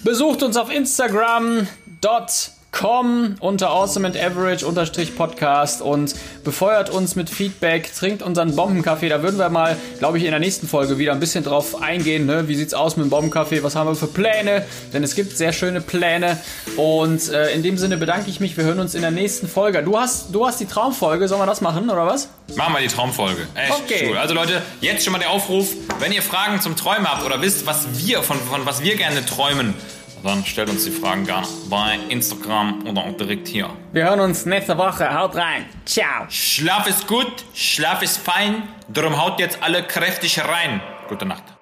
Besucht 0.05 0.43
uns 0.43 0.57
auf 0.57 0.71
Instagram. 0.71 1.67
Dot 2.01 2.53
com 2.79 3.35
unter 3.41 3.71
Awesome 3.71 4.07
and 4.07 4.17
Average 4.17 4.65
unterstrich 4.65 5.17
Podcast 5.17 5.83
und 5.83 6.15
befeuert 6.45 6.91
uns 6.91 7.17
mit 7.17 7.29
Feedback, 7.29 7.93
trinkt 7.93 8.23
unseren 8.23 8.55
Bombenkaffee. 8.55 9.09
Da 9.09 9.21
würden 9.21 9.39
wir 9.39 9.49
mal, 9.49 9.77
glaube 9.99 10.19
ich, 10.19 10.25
in 10.25 10.31
der 10.31 10.39
nächsten 10.39 10.69
Folge 10.69 10.97
wieder 10.97 11.13
ein 11.13 11.19
bisschen 11.19 11.43
drauf 11.43 11.83
eingehen. 11.83 12.25
Ne? 12.27 12.47
Wie 12.47 12.55
sieht's 12.55 12.75
aus 12.75 12.97
mit 12.97 13.07
dem 13.07 13.11
Bombenkaffee? 13.11 13.65
Was 13.65 13.75
haben 13.75 13.89
wir 13.89 13.97
für 13.97 14.07
Pläne? 14.07 14.65
Denn 14.93 15.03
es 15.03 15.17
gibt 15.17 15.37
sehr 15.37 15.53
schöne 15.53 15.81
Pläne. 15.81 16.39
Und 16.77 17.29
äh, 17.31 17.51
in 17.51 17.65
dem 17.65 17.79
Sinne 17.79 17.97
bedanke 17.97 18.31
ich 18.31 18.39
mich. 18.39 18.57
Wir 18.57 18.63
hören 18.63 18.79
uns 18.79 18.95
in 18.95 19.03
der 19.03 19.11
nächsten 19.11 19.49
Folge. 19.49 19.83
Du 19.83 19.99
hast, 19.99 20.33
du 20.33 20.47
hast 20.47 20.61
die 20.61 20.67
Traumfolge. 20.67 21.27
Sollen 21.27 21.41
wir 21.41 21.47
das 21.47 21.61
machen 21.61 21.91
oder 21.91 22.07
was? 22.07 22.29
Machen 22.55 22.75
wir 22.75 22.81
die 22.81 22.89
Traumfolge. 22.95 23.47
Echt 23.57 23.73
okay. 23.73 24.07
cool. 24.11 24.19
Also 24.19 24.35
Leute, 24.35 24.63
jetzt 24.81 25.03
schon 25.03 25.13
mal 25.13 25.19
der 25.19 25.31
Aufruf, 25.31 25.73
wenn 25.99 26.13
ihr 26.13 26.23
Fragen 26.23 26.61
zum 26.61 26.77
Träumen 26.77 27.11
habt 27.11 27.27
oder 27.27 27.43
wisst, 27.43 27.67
was 27.67 27.87
wir 27.95 28.23
von, 28.23 28.39
von 28.39 28.65
was 28.67 28.85
wir 28.85 28.95
gerne 28.95 29.27
träumen 29.27 29.75
dann 30.23 30.45
stellt 30.45 30.69
uns 30.69 30.85
die 30.85 30.91
Fragen 30.91 31.25
gerne 31.25 31.47
bei 31.69 31.99
Instagram 32.09 32.87
oder 32.87 33.03
auch 33.03 33.17
direkt 33.17 33.49
hier. 33.49 33.71
Wir 33.93 34.05
hören 34.05 34.21
uns 34.21 34.47
nächste 34.47 34.77
Woche. 34.79 35.13
Haut 35.13 35.35
rein. 35.37 35.67
Ciao. 35.85 36.27
Schlaf 36.29 36.87
ist 36.87 37.07
gut, 37.07 37.45
Schlaf 37.55 38.03
ist 38.03 38.19
fein. 38.19 38.63
Darum 38.89 39.21
haut 39.21 39.41
jetzt 39.41 39.63
alle 39.63 39.83
kräftig 39.83 40.41
rein. 40.41 40.81
Gute 41.09 41.27
Nacht. 41.27 41.58